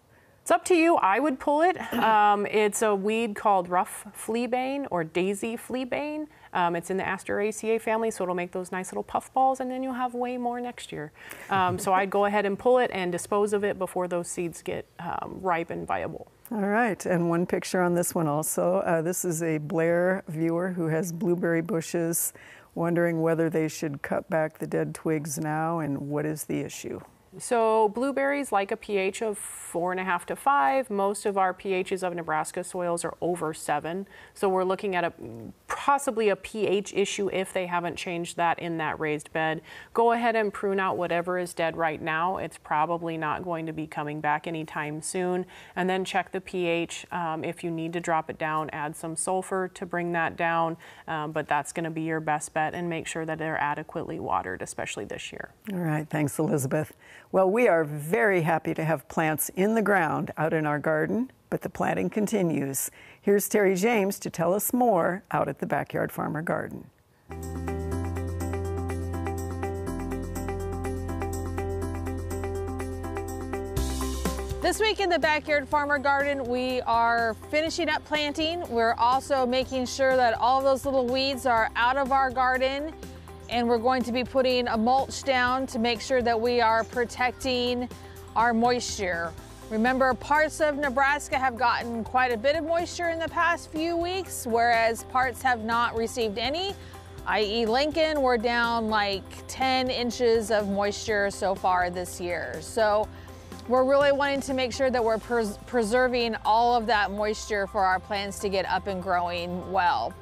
It's 0.42 0.52
up 0.52 0.66
to 0.66 0.76
you. 0.76 0.96
I 0.96 1.20
would 1.20 1.40
pull 1.40 1.62
it. 1.62 1.78
Um, 1.94 2.48
it's 2.48 2.82
a 2.82 2.96
weed 2.96 3.36
called 3.36 3.70
rough 3.70 4.06
fleabane 4.18 4.88
or 4.90 5.04
daisy 5.04 5.56
fleabane. 5.56 6.28
Um, 6.54 6.76
it's 6.76 6.90
in 6.90 6.98
the 6.98 7.04
Asteraceae 7.04 7.80
family, 7.82 8.12
so 8.12 8.24
it'll 8.24 8.36
make 8.36 8.52
those 8.52 8.72
nice 8.72 8.92
little 8.92 9.04
puff 9.04 9.34
balls, 9.34 9.60
and 9.60 9.72
then 9.72 9.84
you'll 9.84 9.94
have 9.94 10.14
way 10.14 10.38
more 10.38 10.60
next 10.60 10.92
year. 10.92 11.12
Um, 11.50 11.80
so 11.80 11.94
I'd 11.94 12.10
go 12.10 12.26
ahead 12.26 12.46
and 12.46 12.58
pull 12.58 12.78
it 12.78 12.92
and 12.94 13.12
dispose 13.12 13.54
of 13.54 13.64
it 13.64 13.80
before 13.80 14.08
those 14.08 14.28
seeds 14.28 14.62
get 14.62 14.86
um, 15.00 15.40
ripe 15.42 15.70
and 15.70 15.88
viable. 15.88 16.32
All 16.52 16.60
right, 16.60 17.06
and 17.06 17.30
one 17.30 17.46
picture 17.46 17.82
on 17.82 17.94
this 17.94 18.14
one 18.14 18.28
also. 18.28 18.78
Uh, 18.80 19.02
this 19.02 19.24
is 19.24 19.42
a 19.42 19.58
Blair 19.58 20.24
viewer 20.28 20.74
who 20.74 20.88
has 20.88 21.14
blueberry 21.14 21.62
bushes, 21.62 22.34
wondering 22.76 23.22
whether 23.22 23.50
they 23.50 23.68
should 23.70 24.02
cut 24.02 24.30
back 24.30 24.60
the 24.60 24.68
dead 24.68 24.94
twigs 24.94 25.38
now 25.38 25.80
and 25.80 25.98
what 25.98 26.26
is 26.26 26.44
the 26.44 26.60
issue. 26.60 27.00
So 27.38 27.90
blueberries 27.90 28.52
like 28.52 28.72
a 28.72 28.78
pH 28.78 29.22
of 29.22 29.38
four 29.38 29.92
and 29.92 30.02
a 30.02 30.04
half 30.04 30.26
to 30.26 30.36
five. 30.36 30.90
Most 30.90 31.26
of 31.26 31.38
our 31.38 31.54
pHs 31.54 32.04
of 32.04 32.14
Nebraska 32.14 32.62
soils 32.62 33.06
are 33.06 33.16
over 33.22 33.54
seven. 33.54 34.06
So 34.34 34.50
we're 34.50 34.66
looking 34.66 34.96
at 34.96 35.06
a 35.06 35.14
possibly 35.68 36.28
a 36.28 36.36
pH 36.36 36.94
issue 36.94 37.30
if 37.32 37.54
they 37.54 37.68
haven't 37.68 37.96
changed 37.96 38.36
that 38.36 38.60
in 38.60 38.78
that 38.78 39.00
raised 39.00 39.32
bed. 39.32 39.62
Go 39.94 40.12
ahead 40.12 40.36
and 40.36 40.52
prune 40.52 40.80
out 40.80 40.98
whatever 40.98 41.40
is 41.40 41.54
dead 41.54 41.78
right 41.78 42.02
now. 42.02 42.38
It's 42.38 42.58
probably 42.58 43.18
not 43.18 43.44
going 43.44 43.66
to 43.66 43.74
be 43.74 43.88
coming 43.88 44.20
back 44.20 44.46
anytime 44.46 45.02
soon. 45.02 45.46
And 45.76 45.90
then 45.90 46.04
check 46.04 46.34
the 46.34 46.42
pH. 46.42 47.06
Um, 47.12 47.46
if 47.46 47.64
you 47.64 47.72
need 47.72 47.94
to 47.94 48.02
drop 48.02 48.30
it 48.30 48.38
down, 48.38 48.70
add 48.72 48.96
some 48.98 49.16
sulfur 49.16 49.70
to 49.70 49.86
bring 49.86 50.12
that 50.12 50.36
down. 50.36 50.76
Um, 51.08 51.32
but 51.32 51.48
that's 51.48 51.72
going 51.72 51.86
to 51.86 51.90
be 51.90 52.02
your 52.02 52.20
best 52.20 52.54
bet 52.54 52.76
and 52.76 52.90
make 52.90 53.08
sure 53.08 53.26
that 53.26 53.38
they're 53.38 53.58
adequately 53.58 54.20
watered, 54.20 54.62
especially 54.62 55.06
this 55.06 55.32
year. 55.32 55.52
All 55.72 55.80
right, 55.80 56.08
thanks, 56.10 56.38
Elizabeth. 56.38 56.94
Well, 57.34 57.50
we 57.50 57.70
are 57.70 57.86
very 57.86 58.42
happy 58.42 58.74
to 58.74 58.84
have 58.84 59.08
plants 59.08 59.48
in 59.56 59.74
the 59.74 59.82
ground 59.82 60.32
out 60.36 60.52
in 60.52 60.66
our 60.66 60.80
garden, 60.80 61.32
but 61.50 61.62
the 61.62 61.70
planting 61.70 62.10
continues. 62.10 62.92
Here's 63.22 63.48
Terry 63.48 63.76
James 63.76 64.20
to 64.20 64.30
tell 64.30 64.54
us 64.54 64.74
more 64.74 65.24
out 65.32 65.48
at 65.48 65.60
the 65.60 65.66
Backyard 65.66 66.12
Farmer 66.12 66.42
Garden. 66.42 66.90
This 74.62 74.82
week 74.82 75.00
in 75.00 75.10
the 75.10 75.18
Backyard 75.18 75.70
Farmer 75.70 76.00
Garden, 76.00 76.44
we 76.44 76.82
are 76.82 77.34
finishing 77.50 77.88
up 77.88 78.04
planting. 78.04 78.68
We're 78.70 78.96
also 78.96 79.46
making 79.46 79.86
sure 79.86 80.18
that 80.18 80.34
all 80.34 80.62
those 80.62 80.84
little 80.84 81.08
weeds 81.08 81.46
are 81.46 81.70
out 81.78 81.96
of 81.96 82.12
our 82.12 82.30
garden. 82.30 82.94
And 83.52 83.68
we're 83.68 83.78
going 83.78 84.02
to 84.04 84.14
be 84.14 84.24
putting 84.24 84.68
a 84.70 84.78
mulch 84.78 85.24
down 85.24 85.68
to 85.68 85.78
make 85.78 86.00
sure 86.00 86.22
that 86.22 86.40
we 86.40 86.62
are 86.62 86.86
protecting 86.86 87.90
our 88.36 88.54
moisture. 88.54 89.34
Remember, 89.70 90.14
parts 90.14 90.62
of 90.62 90.78
Nebraska 90.78 91.38
have 91.38 91.58
gotten 91.58 92.04
quite 92.04 92.32
a 92.32 92.38
bit 92.38 92.56
of 92.56 92.64
moisture 92.64 93.10
in 93.10 93.20
the 93.20 93.28
past 93.28 93.70
few 93.70 93.98
weeks, 93.98 94.48
whereas 94.48 95.04
parts 95.04 95.42
have 95.42 95.66
not 95.66 95.98
received 95.98 96.38
any, 96.38 96.74
i.e., 97.28 97.66
Lincoln, 97.66 98.22
we're 98.22 98.38
down 98.38 98.90
like 98.90 99.24
10 99.48 99.90
inches 99.90 100.50
of 100.50 100.70
moisture 100.70 101.30
so 101.30 101.54
far 101.54 101.90
this 101.90 102.22
year. 102.22 102.58
So 102.62 103.08
we're 103.68 103.84
really 103.84 104.12
wanting 104.12 104.42
to 104.42 104.54
make 104.54 104.74
sure 104.74 104.90
that 104.90 105.04
we're 105.04 105.18
pres- 105.18 105.58
preserving 105.68 106.36
all 106.46 106.76
of 106.76 106.86
that 106.88 107.12
moisture 107.12 107.68
for 107.68 107.84
our 107.84 108.00
plants 108.00 108.40
to 108.40 108.50
get 108.50 108.66
up 108.66 108.88
and 108.88 109.04
growing 109.04 109.72
well. 109.72 110.14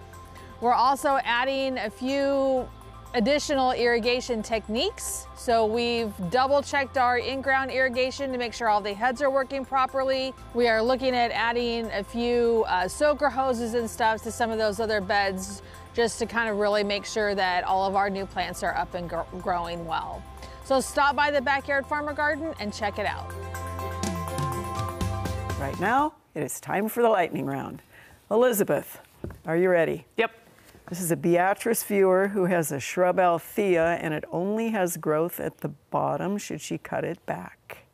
We're 0.61 0.73
also 0.73 1.19
adding 1.23 1.77
a 1.77 1.89
few 1.89 2.67
additional 3.13 3.71
irrigation 3.71 4.43
techniques. 4.43 5.25
So 5.35 5.65
we've 5.65 6.13
double 6.29 6.61
checked 6.61 6.97
our 6.97 7.17
in-ground 7.17 7.71
irrigation 7.71 8.31
to 8.31 8.37
make 8.37 8.53
sure 8.53 8.69
all 8.69 8.81
the 8.81 8.93
heads 8.93 9.21
are 9.21 9.29
working 9.29 9.65
properly. 9.65 10.33
We 10.53 10.67
are 10.67 10.81
looking 10.81 11.15
at 11.15 11.31
adding 11.31 11.89
a 11.91 12.03
few 12.03 12.65
uh, 12.67 12.87
soaker 12.87 13.29
hoses 13.29 13.73
and 13.73 13.89
stuff 13.89 14.21
to 14.23 14.31
some 14.31 14.51
of 14.51 14.57
those 14.57 14.79
other 14.79 15.01
beds 15.01 15.61
just 15.93 16.19
to 16.19 16.25
kind 16.25 16.49
of 16.49 16.57
really 16.57 16.83
make 16.83 17.05
sure 17.05 17.33
that 17.35 17.63
all 17.63 17.87
of 17.87 17.95
our 17.95 18.09
new 18.09 18.25
plants 18.25 18.63
are 18.63 18.75
up 18.75 18.93
and 18.93 19.09
gr- 19.09 19.21
growing 19.39 19.85
well. 19.85 20.23
So 20.63 20.79
stop 20.79 21.15
by 21.15 21.31
the 21.31 21.41
Backyard 21.41 21.85
Farmer 21.87 22.13
Garden 22.13 22.53
and 22.59 22.71
check 22.71 22.99
it 22.99 23.05
out. 23.07 23.33
Right 25.59 25.79
now, 25.79 26.13
it 26.35 26.43
is 26.43 26.59
time 26.59 26.87
for 26.87 27.01
the 27.01 27.09
lightning 27.09 27.47
round. 27.47 27.81
Elizabeth, 28.29 28.99
are 29.45 29.57
you 29.57 29.69
ready? 29.69 30.05
Yep. 30.17 30.31
This 30.89 31.01
is 31.01 31.11
a 31.11 31.15
Beatrice 31.15 31.83
viewer 31.83 32.29
who 32.29 32.45
has 32.45 32.71
a 32.71 32.79
shrub 32.79 33.19
Althea 33.19 33.99
and 34.01 34.11
it 34.11 34.25
only 34.31 34.69
has 34.69 34.97
growth 34.97 35.39
at 35.39 35.59
the 35.59 35.69
bottom. 35.91 36.39
Should 36.39 36.61
she 36.61 36.79
cut 36.79 37.03
it 37.03 37.23
back? 37.27 37.85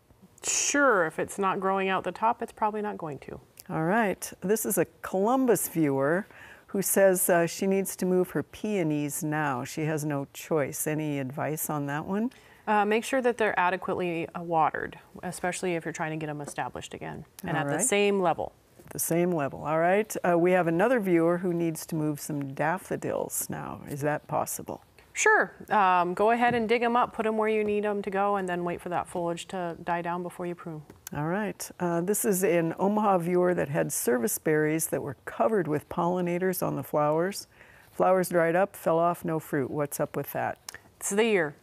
Sure, 0.44 1.06
if 1.06 1.20
it's 1.20 1.38
not 1.38 1.60
growing 1.60 1.90
out 1.90 2.06
the 2.06 2.14
top, 2.14 2.42
it's 2.42 2.54
probably 2.54 2.82
not 2.82 2.98
going 2.98 3.20
to. 3.20 3.40
All 3.70 3.84
right. 3.84 4.32
This 4.40 4.66
is 4.66 4.78
a 4.78 4.86
Columbus 5.02 5.68
viewer 5.68 6.26
who 6.68 6.82
says 6.82 7.30
uh, 7.30 7.48
she 7.48 7.68
needs 7.68 7.98
to 7.98 8.06
move 8.06 8.30
her 8.32 8.44
peonies 8.44 9.24
now. 9.24 9.66
She 9.66 9.82
has 9.82 10.06
no 10.06 10.28
choice. 10.32 10.88
Any 10.88 11.20
advice 11.20 11.70
on 11.70 11.88
that 11.88 12.06
one? 12.06 12.32
Uh, 12.66 12.86
make 12.86 13.04
sure 13.04 13.22
that 13.22 13.38
they're 13.38 13.58
adequately 13.60 14.28
uh, 14.30 14.42
watered, 14.42 14.98
especially 15.24 15.76
if 15.76 15.84
you're 15.84 15.92
trying 15.92 16.12
to 16.12 16.18
get 16.18 16.28
them 16.28 16.40
established 16.40 16.94
again 16.94 17.26
and 17.44 17.58
All 17.58 17.64
at 17.64 17.68
right. 17.68 17.78
the 17.78 17.84
same 17.84 18.22
level. 18.22 18.54
The 18.96 19.00
same 19.00 19.30
level. 19.30 19.66
All 19.66 19.80
right. 19.80 20.16
Uh, 20.24 20.40
we 20.40 20.54
have 20.54 20.68
another 20.68 21.02
viewer 21.02 21.40
who 21.40 21.54
needs 21.54 21.86
to 21.88 21.98
move 21.98 22.22
some 22.22 22.54
daffodils 22.54 23.46
now. 23.50 23.82
Is 23.90 24.00
that 24.04 24.26
possible? 24.30 24.86
Sure, 25.12 25.52
um, 25.70 26.14
go 26.14 26.32
ahead 26.32 26.56
and 26.56 26.70
dig 26.70 26.80
them 26.80 26.96
up, 26.96 27.12
put 27.12 27.24
them 27.24 27.36
where 27.36 27.50
you 27.50 27.66
need 27.66 27.84
them 27.84 28.02
to 28.02 28.10
go, 28.10 28.38
and 28.38 28.48
then 28.48 28.64
wait 28.64 28.80
for 28.80 28.88
that 28.88 29.06
foliage 29.06 29.50
to 29.50 29.76
die 29.84 30.02
down 30.02 30.24
before 30.24 30.46
you 30.46 30.56
prune. 30.56 30.82
All 31.14 31.28
right. 31.28 31.70
Uh, 31.78 32.00
this 32.00 32.24
is 32.24 32.46
an 32.46 32.74
Omaha 32.80 33.18
viewer 33.18 33.54
that 33.54 33.68
had 33.68 33.92
service 33.92 34.40
berries 34.40 34.88
that 34.88 35.02
were 35.02 35.18
covered 35.26 35.68
with 35.68 35.90
pollinators 35.90 36.66
on 36.66 36.78
the 36.78 36.84
flowers. 36.84 37.48
Flowers 37.92 38.30
dried 38.30 38.56
up, 38.56 38.78
fell 38.78 38.98
off, 38.98 39.26
no 39.26 39.40
fruit. 39.40 39.70
What's 39.70 40.00
up 40.00 40.16
with 40.16 40.32
that? 40.32 40.58
It's 41.02 41.10
the 41.10 41.26
year. 41.26 41.56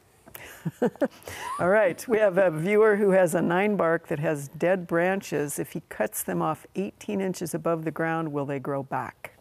All 1.60 1.68
right. 1.68 2.06
We 2.08 2.18
have 2.18 2.38
a 2.38 2.50
viewer 2.50 2.96
who 2.96 3.10
has 3.10 3.34
a 3.34 3.42
nine 3.42 3.76
bark 3.76 4.08
that 4.08 4.18
has 4.18 4.48
dead 4.48 4.86
branches. 4.86 5.58
If 5.58 5.72
he 5.72 5.82
cuts 5.88 6.22
them 6.22 6.42
off 6.42 6.66
18 6.74 7.20
inches 7.20 7.54
above 7.54 7.84
the 7.84 7.90
ground, 7.90 8.32
will 8.32 8.46
they 8.46 8.58
grow 8.58 8.82
back? 8.82 9.38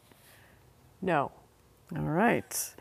No. 1.02 1.32
All 1.96 2.04
right. 2.04 2.76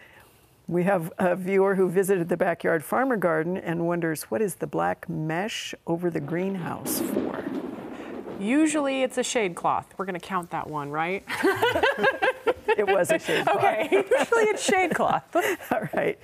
We 0.66 0.84
have 0.84 1.12
a 1.18 1.34
viewer 1.34 1.74
who 1.74 1.88
visited 1.88 2.28
the 2.28 2.36
backyard 2.36 2.84
farmer 2.84 3.16
garden 3.16 3.56
and 3.56 3.86
wonders 3.88 4.24
what 4.24 4.40
is 4.40 4.54
the 4.54 4.68
black 4.68 5.08
mesh 5.08 5.74
over 5.86 6.10
the 6.10 6.20
greenhouse 6.20 7.00
for? 7.00 7.44
Usually 8.38 9.02
it's 9.02 9.18
a 9.18 9.24
shade 9.24 9.54
cloth. 9.54 9.92
We're 9.98 10.04
going 10.04 10.18
to 10.18 10.26
count 10.26 10.50
that 10.50 10.70
one, 10.70 10.90
right? 10.90 11.24
It 12.76 12.86
was 12.86 13.10
a 13.10 13.18
shade 13.18 13.44
cloth. 13.46 13.56
okay, 13.56 13.88
usually 13.92 14.44
it's 14.44 14.62
shade 14.64 14.94
cloth. 14.94 15.24
All 15.70 15.88
right. 15.94 16.18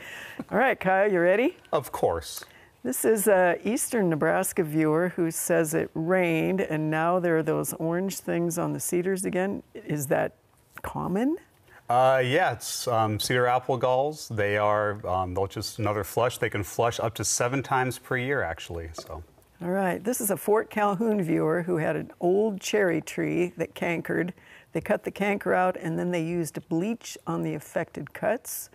All 0.51 0.59
right, 0.59 0.79
Kyle, 0.79 1.11
you 1.11 1.21
ready? 1.21 1.57
Of 1.73 1.93
course. 1.93 2.45
This 2.83 3.05
is 3.05 3.27
a 3.27 3.59
Eastern 3.65 4.09
Nebraska 4.09 4.63
viewer 4.63 5.09
who 5.17 5.31
says 5.33 5.75
it 5.75 5.91
rained 5.95 6.61
and 6.61 6.89
now 6.89 7.19
there 7.19 7.37
are 7.39 7.43
those 7.43 7.73
orange 7.75 8.19
things 8.19 8.59
on 8.59 8.73
the 8.73 8.81
cedars 8.81 9.25
again. 9.25 9.65
Is 9.75 10.07
that 10.07 10.37
common? 10.83 11.37
Uh, 11.89 12.23
yeah, 12.25 12.53
it's 12.53 12.87
um, 12.89 13.19
cedar 13.21 13.47
apple 13.47 13.77
galls. 13.77 14.29
They 14.29 14.57
are, 14.57 15.05
um, 15.07 15.35
they'll 15.35 15.47
just 15.47 15.79
another 15.79 16.05
flush. 16.05 16.39
They 16.39 16.51
can 16.51 16.63
flush 16.65 16.99
up 16.99 17.15
to 17.15 17.25
seven 17.25 17.63
times 17.63 17.99
per 17.99 18.17
year, 18.17 18.43
actually. 18.43 18.91
So, 18.95 19.23
All 19.63 19.71
right. 19.71 20.03
This 20.03 20.21
is 20.21 20.31
a 20.31 20.37
Fort 20.37 20.69
Calhoun 20.71 21.23
viewer 21.23 21.63
who 21.63 21.77
had 21.77 21.95
an 21.97 22.11
old 22.21 22.61
cherry 22.61 23.01
tree 23.01 23.53
that 23.57 23.75
cankered. 23.75 24.33
They 24.77 24.83
cut 24.83 25.05
the 25.05 25.11
canker 25.11 25.55
out 25.55 25.79
and 25.81 25.99
then 25.99 26.11
they 26.11 26.23
used 26.23 26.59
bleach 26.69 27.17
on 27.27 27.41
the 27.41 27.55
affected 27.55 28.12
cuts. 28.12 28.69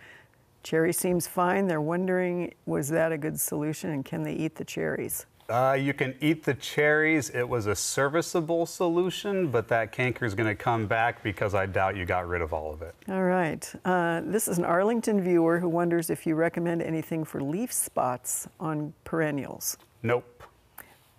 Cherry 0.64 0.92
seems 0.92 1.28
fine. 1.28 1.68
They're 1.68 1.80
wondering 1.80 2.54
was 2.66 2.88
that 2.88 3.12
a 3.12 3.16
good 3.16 3.38
solution 3.38 3.90
and 3.90 4.04
can 4.04 4.24
they 4.24 4.32
eat 4.32 4.56
the 4.56 4.64
cherries? 4.64 5.26
uh, 5.48 5.74
you 5.74 5.94
can 5.94 6.16
eat 6.20 6.42
the 6.42 6.54
cherries. 6.54 7.30
It 7.30 7.48
was 7.48 7.66
a 7.66 7.76
serviceable 7.76 8.66
solution, 8.66 9.46
but 9.46 9.68
that 9.68 9.92
canker 9.92 10.24
is 10.24 10.34
going 10.34 10.48
to 10.48 10.56
come 10.56 10.88
back 10.88 11.22
because 11.22 11.54
I 11.54 11.66
doubt 11.66 11.94
you 11.94 12.04
got 12.04 12.26
rid 12.26 12.42
of 12.42 12.52
all 12.52 12.72
of 12.72 12.82
it. 12.82 12.96
All 13.08 13.22
right. 13.22 13.72
Uh, 13.84 14.22
this 14.24 14.48
is 14.48 14.58
an 14.58 14.64
Arlington 14.64 15.20
viewer 15.22 15.60
who 15.60 15.68
wonders 15.68 16.10
if 16.10 16.26
you 16.26 16.34
recommend 16.34 16.82
anything 16.82 17.24
for 17.24 17.40
leaf 17.40 17.72
spots 17.72 18.48
on 18.58 18.92
perennials. 19.04 19.76
Nope. 20.02 20.24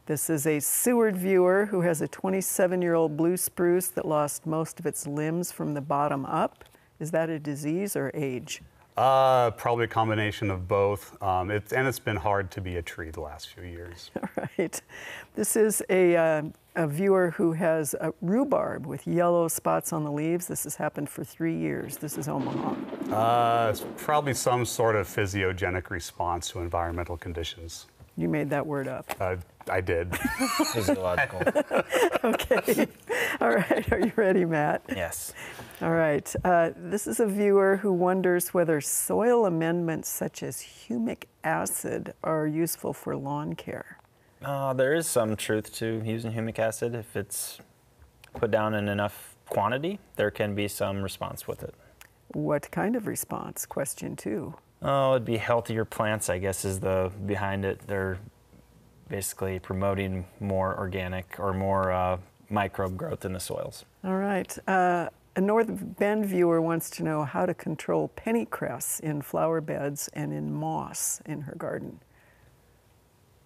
This 0.05 0.29
is 0.29 0.45
a 0.45 0.59
Seward 0.59 1.15
viewer 1.15 1.67
who 1.67 1.79
has 1.79 2.01
a 2.01 2.09
27 2.09 2.81
year 2.81 2.93
old 2.93 3.15
blue 3.15 3.37
spruce 3.37 3.87
that 3.87 4.05
lost 4.05 4.45
most 4.45 4.77
of 4.77 4.85
its 4.85 5.07
limbs 5.07 5.49
from 5.49 5.75
the 5.75 5.81
bottom 5.81 6.25
up. 6.25 6.65
Is 6.99 7.11
that 7.11 7.29
a 7.29 7.39
disease 7.39 7.95
or 7.95 8.11
age? 8.13 8.61
Uh, 8.97 9.49
probably 9.51 9.85
a 9.85 9.87
combination 9.87 10.51
of 10.51 10.67
both. 10.67 11.21
Um, 11.23 11.49
it's, 11.49 11.71
and 11.71 11.87
it's 11.87 11.99
been 11.99 12.17
hard 12.17 12.51
to 12.51 12.61
be 12.61 12.75
a 12.75 12.81
tree 12.81 13.11
the 13.11 13.21
last 13.21 13.47
few 13.47 13.63
years. 13.63 14.11
All 14.21 14.29
right. 14.57 14.81
This 15.35 15.55
is 15.55 15.81
a, 15.89 16.17
uh, 16.17 16.43
a 16.75 16.85
viewer 16.85 17.31
who 17.31 17.53
has 17.53 17.95
a 17.95 18.13
rhubarb 18.21 18.85
with 18.85 19.07
yellow 19.07 19.47
spots 19.47 19.93
on 19.93 20.03
the 20.03 20.11
leaves. 20.11 20.47
This 20.47 20.65
has 20.65 20.75
happened 20.75 21.09
for 21.09 21.23
three 21.23 21.57
years. 21.57 21.95
This 21.95 22.17
is 22.17 22.27
Omaha. 22.27 22.75
Uh, 23.09 23.69
it's 23.69 23.85
probably 23.95 24.33
some 24.33 24.65
sort 24.65 24.97
of 24.97 25.07
physiogenic 25.07 25.89
response 25.89 26.49
to 26.49 26.59
environmental 26.59 27.15
conditions. 27.15 27.87
You 28.15 28.29
made 28.29 28.49
that 28.51 28.65
word 28.65 28.87
up. 28.87 29.05
Uh, 29.19 29.37
I 29.69 29.81
did. 29.81 30.15
Physiological. 30.73 31.41
Okay. 32.25 32.87
All 33.41 33.49
right. 33.49 33.91
Are 33.91 33.99
you 33.99 34.13
ready, 34.15 34.45
Matt? 34.45 34.81
yes. 34.87 35.33
All 35.81 35.91
right. 35.91 36.33
Uh, 36.45 36.69
this 36.77 37.05
is 37.05 37.19
a 37.19 37.25
viewer 37.25 37.75
who 37.75 37.91
wonders 37.91 38.53
whether 38.53 38.79
soil 38.79 39.45
amendments 39.45 40.07
such 40.07 40.41
as 40.41 40.61
humic 40.61 41.25
acid 41.43 42.13
are 42.23 42.47
useful 42.47 42.93
for 42.93 43.17
lawn 43.17 43.55
care. 43.55 43.97
Uh, 44.41 44.71
there 44.73 44.93
is 44.93 45.05
some 45.05 45.35
truth 45.35 45.73
to 45.73 46.01
using 46.05 46.31
humic 46.31 46.59
acid. 46.59 46.95
If 46.95 47.17
it's 47.17 47.59
put 48.35 48.51
down 48.51 48.73
in 48.73 48.87
enough 48.87 49.35
quantity, 49.49 49.99
there 50.15 50.31
can 50.31 50.55
be 50.55 50.69
some 50.69 51.01
response 51.03 51.45
with 51.45 51.61
it. 51.61 51.75
What 52.29 52.71
kind 52.71 52.95
of 52.95 53.05
response? 53.05 53.65
Question 53.65 54.15
two. 54.15 54.55
Oh, 54.83 55.13
it'd 55.13 55.25
be 55.25 55.37
healthier 55.37 55.85
plants, 55.85 56.29
I 56.29 56.39
guess, 56.39 56.65
is 56.65 56.79
the 56.79 57.11
behind 57.25 57.63
it. 57.63 57.79
They're 57.87 58.19
basically 59.07 59.59
promoting 59.59 60.25
more 60.39 60.77
organic 60.77 61.39
or 61.39 61.53
more 61.53 61.91
uh, 61.91 62.17
microbe 62.49 62.97
growth 62.97 63.23
in 63.23 63.33
the 63.33 63.39
soils. 63.39 63.85
All 64.03 64.17
right. 64.17 64.57
Uh, 64.67 65.09
a 65.35 65.41
North 65.41 65.69
Bend 65.71 66.25
viewer 66.25 66.61
wants 66.61 66.89
to 66.91 67.03
know 67.03 67.23
how 67.23 67.45
to 67.45 67.53
control 67.53 68.11
pennycress 68.15 68.99
in 68.99 69.21
flower 69.21 69.61
beds 69.61 70.09
and 70.13 70.33
in 70.33 70.53
moss 70.53 71.21
in 71.25 71.41
her 71.41 71.55
garden. 71.55 71.99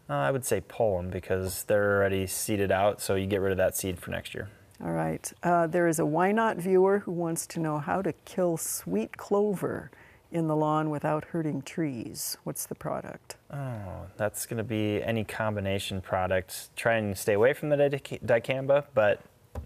Uh, 0.09 0.13
I 0.13 0.31
would 0.31 0.45
say 0.45 0.61
pull 0.67 0.97
them 0.97 1.09
because 1.09 1.63
they're 1.63 1.97
already 1.97 2.27
seeded 2.27 2.71
out, 2.71 3.01
so 3.01 3.15
you 3.15 3.27
get 3.27 3.41
rid 3.41 3.51
of 3.51 3.57
that 3.57 3.75
seed 3.75 3.99
for 3.99 4.11
next 4.11 4.33
year. 4.33 4.49
All 4.83 4.91
right. 4.91 5.31
Uh, 5.43 5.67
there 5.67 5.87
is 5.87 5.99
a 5.99 6.03
Wynot 6.03 6.57
viewer 6.57 6.99
who 6.99 7.11
wants 7.11 7.47
to 7.47 7.59
know 7.59 7.77
how 7.77 8.01
to 8.01 8.13
kill 8.25 8.57
sweet 8.57 9.17
clover 9.17 9.91
in 10.31 10.47
the 10.47 10.55
lawn 10.55 10.89
without 10.89 11.25
hurting 11.25 11.61
trees. 11.61 12.37
What's 12.43 12.65
the 12.65 12.75
product? 12.75 13.37
Oh, 13.51 14.07
that's 14.17 14.45
going 14.45 14.57
to 14.57 14.63
be 14.63 15.01
any 15.03 15.23
combination 15.23 16.01
product. 16.01 16.75
Try 16.75 16.95
and 16.95 17.17
stay 17.17 17.33
away 17.33 17.53
from 17.53 17.69
the 17.69 17.77
dicamba, 17.77 18.85
but 18.93 19.21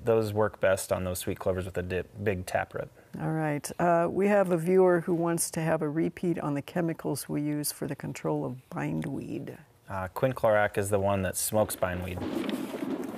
those 0.06 0.34
work 0.34 0.60
best 0.60 0.92
on 0.92 1.04
those 1.04 1.20
sweet 1.20 1.40
clovers 1.40 1.66
with 1.66 1.78
a 1.78 1.84
dip, 1.84 2.08
big 2.24 2.46
taproot. 2.46 2.90
All 3.20 3.32
right. 3.32 3.70
Uh, 3.80 4.08
we 4.10 4.28
have 4.28 4.52
a 4.52 4.58
viewer 4.58 5.02
who 5.02 5.14
wants 5.14 5.52
to 5.52 5.62
have 5.62 5.82
a 5.82 5.90
repeat 5.90 6.40
on 6.40 6.54
the 6.54 6.62
chemicals 6.62 7.28
we 7.28 7.42
use 7.42 7.72
for 7.72 7.88
the 7.88 7.96
control 7.96 8.46
of 8.46 8.70
bindweed. 8.70 9.58
Uh, 9.90 10.08
quinclorac 10.16 10.78
is 10.78 10.90
the 10.90 11.00
one 11.00 11.22
that 11.24 11.36
smokes 11.36 11.76
bindweed. 11.76 12.20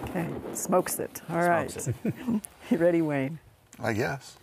Okay, 0.10 0.28
smokes 0.54 1.00
it. 1.00 1.22
All 1.30 1.38
right. 1.38 1.70
Smokes 1.70 2.00
you 2.72 2.78
ready, 2.78 3.02
Wayne? 3.02 3.40
I 3.80 3.94
guess. 3.94 4.38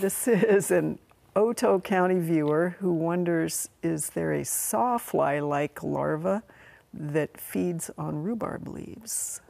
This 0.00 0.26
is 0.28 0.70
an 0.70 0.98
Otoe 1.36 1.82
County 1.82 2.20
viewer 2.20 2.76
who 2.78 2.92
wonders 2.92 3.68
is 3.82 4.10
there 4.10 4.32
a 4.32 4.42
sawfly 4.42 5.40
like 5.46 5.82
larva 5.82 6.44
that 6.92 7.40
feeds 7.40 7.90
on 7.98 8.22
rhubarb 8.22 8.68
leaves? 8.68 9.40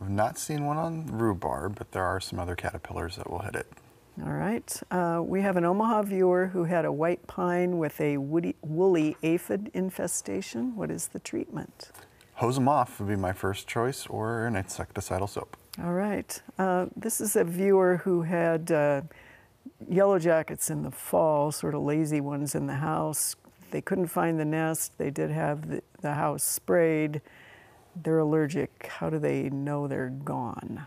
I've 0.00 0.10
not 0.10 0.38
seen 0.38 0.66
one 0.66 0.76
on 0.76 1.06
rhubarb, 1.06 1.76
but 1.76 1.92
there 1.92 2.04
are 2.04 2.20
some 2.20 2.40
other 2.40 2.56
caterpillars 2.56 3.16
that 3.16 3.30
will 3.30 3.40
hit 3.40 3.54
it. 3.54 3.68
All 4.24 4.32
right. 4.32 4.82
Uh, 4.90 5.22
we 5.24 5.40
have 5.42 5.56
an 5.56 5.64
Omaha 5.64 6.02
viewer 6.02 6.48
who 6.48 6.64
had 6.64 6.84
a 6.84 6.90
white 6.90 7.24
pine 7.28 7.78
with 7.78 8.00
a 8.00 8.16
woody, 8.16 8.56
woolly 8.60 9.16
aphid 9.22 9.70
infestation. 9.72 10.74
What 10.74 10.90
is 10.90 11.08
the 11.08 11.20
treatment? 11.20 11.92
Hose 12.34 12.56
them 12.56 12.68
off 12.68 12.98
would 12.98 13.08
be 13.08 13.16
my 13.16 13.32
first 13.32 13.68
choice, 13.68 14.06
or 14.06 14.46
an 14.46 14.54
insecticidal 14.54 15.28
soap. 15.28 15.56
All 15.80 15.92
right. 15.92 16.42
Uh, 16.58 16.86
this 16.96 17.20
is 17.20 17.36
a 17.36 17.44
viewer 17.44 17.98
who 17.98 18.22
had 18.22 18.72
uh, 18.72 19.02
yellow 19.88 20.18
jackets 20.18 20.70
in 20.70 20.82
the 20.82 20.90
fall, 20.90 21.52
sort 21.52 21.74
of 21.74 21.82
lazy 21.82 22.20
ones 22.20 22.54
in 22.54 22.66
the 22.66 22.74
house. 22.74 23.36
They 23.70 23.80
couldn't 23.80 24.08
find 24.08 24.38
the 24.38 24.44
nest. 24.44 24.98
They 24.98 25.10
did 25.10 25.30
have 25.30 25.68
the, 25.68 25.82
the 26.00 26.14
house 26.14 26.42
sprayed. 26.42 27.20
They're 27.96 28.18
allergic. 28.18 28.88
How 28.98 29.10
do 29.10 29.18
they 29.18 29.50
know 29.50 29.86
they're 29.86 30.10
gone? 30.10 30.86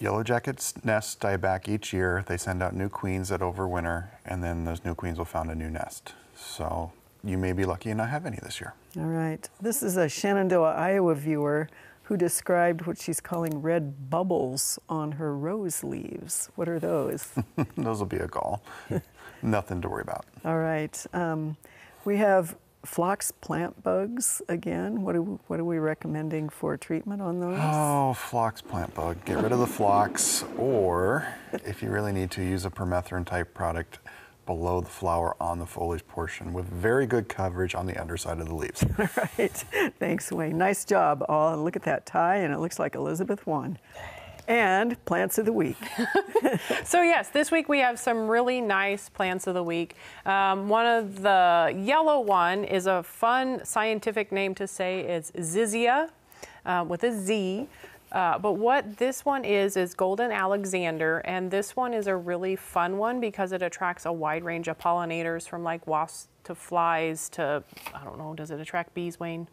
Yellow 0.00 0.22
jackets 0.22 0.74
nests 0.84 1.14
die 1.14 1.36
back 1.36 1.68
each 1.68 1.92
year. 1.92 2.24
They 2.26 2.36
send 2.36 2.62
out 2.62 2.74
new 2.74 2.88
queens 2.88 3.30
that 3.30 3.40
overwinter, 3.40 4.08
and 4.24 4.44
then 4.44 4.64
those 4.64 4.84
new 4.84 4.94
queens 4.94 5.18
will 5.18 5.24
found 5.24 5.50
a 5.50 5.54
new 5.54 5.70
nest. 5.70 6.14
So 6.36 6.92
you 7.24 7.36
may 7.36 7.52
be 7.52 7.64
lucky 7.64 7.90
and 7.90 7.98
not 7.98 8.10
have 8.10 8.24
any 8.24 8.38
this 8.42 8.60
year. 8.60 8.74
All 8.96 9.04
right. 9.04 9.48
This 9.60 9.82
is 9.82 9.96
a 9.96 10.08
Shenandoah, 10.08 10.74
Iowa 10.74 11.14
viewer 11.14 11.68
who 12.08 12.16
described 12.16 12.86
what 12.86 12.98
she's 12.98 13.20
calling 13.20 13.60
red 13.60 14.08
bubbles 14.08 14.78
on 14.88 15.12
her 15.12 15.36
rose 15.36 15.84
leaves. 15.84 16.48
What 16.54 16.66
are 16.66 16.78
those? 16.78 17.34
those 17.76 17.98
will 17.98 18.06
be 18.06 18.16
a 18.16 18.26
gall. 18.26 18.62
Nothing 19.42 19.82
to 19.82 19.90
worry 19.90 20.04
about. 20.04 20.24
All 20.42 20.56
right. 20.56 21.06
Um, 21.12 21.58
we 22.06 22.16
have 22.16 22.56
phlox 22.82 23.30
plant 23.30 23.82
bugs 23.82 24.40
again. 24.48 25.02
What 25.02 25.16
are, 25.16 25.22
we, 25.22 25.38
what 25.48 25.60
are 25.60 25.64
we 25.64 25.78
recommending 25.78 26.48
for 26.48 26.78
treatment 26.78 27.20
on 27.20 27.40
those? 27.40 27.58
Oh, 27.60 28.14
phlox 28.14 28.62
plant 28.62 28.94
bug. 28.94 29.22
Get 29.26 29.42
rid 29.42 29.52
of 29.52 29.58
the 29.58 29.66
phlox, 29.66 30.46
or 30.56 31.28
if 31.52 31.82
you 31.82 31.90
really 31.90 32.12
need 32.12 32.30
to, 32.30 32.42
use 32.42 32.64
a 32.64 32.70
permethrin 32.70 33.26
type 33.26 33.52
product 33.52 33.98
below 34.48 34.80
the 34.80 34.88
flower 34.88 35.36
on 35.42 35.58
the 35.58 35.66
foliage 35.66 36.06
portion 36.08 36.54
with 36.54 36.64
very 36.64 37.04
good 37.04 37.28
coverage 37.28 37.74
on 37.74 37.84
the 37.84 37.94
underside 38.00 38.40
of 38.40 38.48
the 38.48 38.54
leaves. 38.54 38.82
All 38.82 39.06
right. 39.38 39.52
Thanks, 39.98 40.32
Wayne. 40.32 40.56
Nice 40.56 40.86
job. 40.86 41.22
Oh, 41.28 41.54
look 41.54 41.76
at 41.76 41.82
that 41.82 42.06
tie, 42.06 42.36
and 42.36 42.54
it 42.54 42.58
looks 42.58 42.78
like 42.78 42.94
Elizabeth 42.94 43.46
won. 43.46 43.78
And 44.48 45.04
plants 45.04 45.36
of 45.36 45.44
the 45.44 45.52
week. 45.52 45.76
so 46.84 47.02
yes, 47.02 47.28
this 47.28 47.50
week 47.50 47.68
we 47.68 47.80
have 47.80 47.98
some 47.98 48.26
really 48.26 48.62
nice 48.62 49.10
plants 49.10 49.46
of 49.46 49.52
the 49.52 49.62
week. 49.62 49.96
Um, 50.24 50.70
one 50.70 50.86
of 50.86 51.20
the 51.20 51.78
yellow 51.84 52.18
one 52.18 52.64
is 52.64 52.86
a 52.86 53.02
fun 53.02 53.62
scientific 53.66 54.32
name 54.32 54.54
to 54.54 54.66
say. 54.66 55.00
It's 55.00 55.30
Zizia 55.32 56.08
uh, 56.64 56.86
with 56.88 57.04
a 57.04 57.12
Z. 57.12 57.68
Uh, 58.10 58.38
but 58.38 58.54
what 58.54 58.96
this 58.96 59.24
one 59.24 59.44
is, 59.44 59.76
is 59.76 59.94
Golden 59.94 60.30
Alexander, 60.30 61.18
and 61.24 61.50
this 61.50 61.76
one 61.76 61.92
is 61.92 62.06
a 62.06 62.16
really 62.16 62.56
fun 62.56 62.96
one 62.96 63.20
because 63.20 63.52
it 63.52 63.62
attracts 63.62 64.06
a 64.06 64.12
wide 64.12 64.44
range 64.44 64.68
of 64.68 64.78
pollinators 64.78 65.48
from 65.48 65.62
like 65.62 65.86
wasps 65.86 66.28
to 66.44 66.54
flies 66.54 67.28
to, 67.30 67.62
I 67.94 68.04
don't 68.04 68.18
know, 68.18 68.34
does 68.34 68.50
it 68.50 68.60
attract 68.60 68.94
bees, 68.94 69.20
Wayne? 69.20 69.46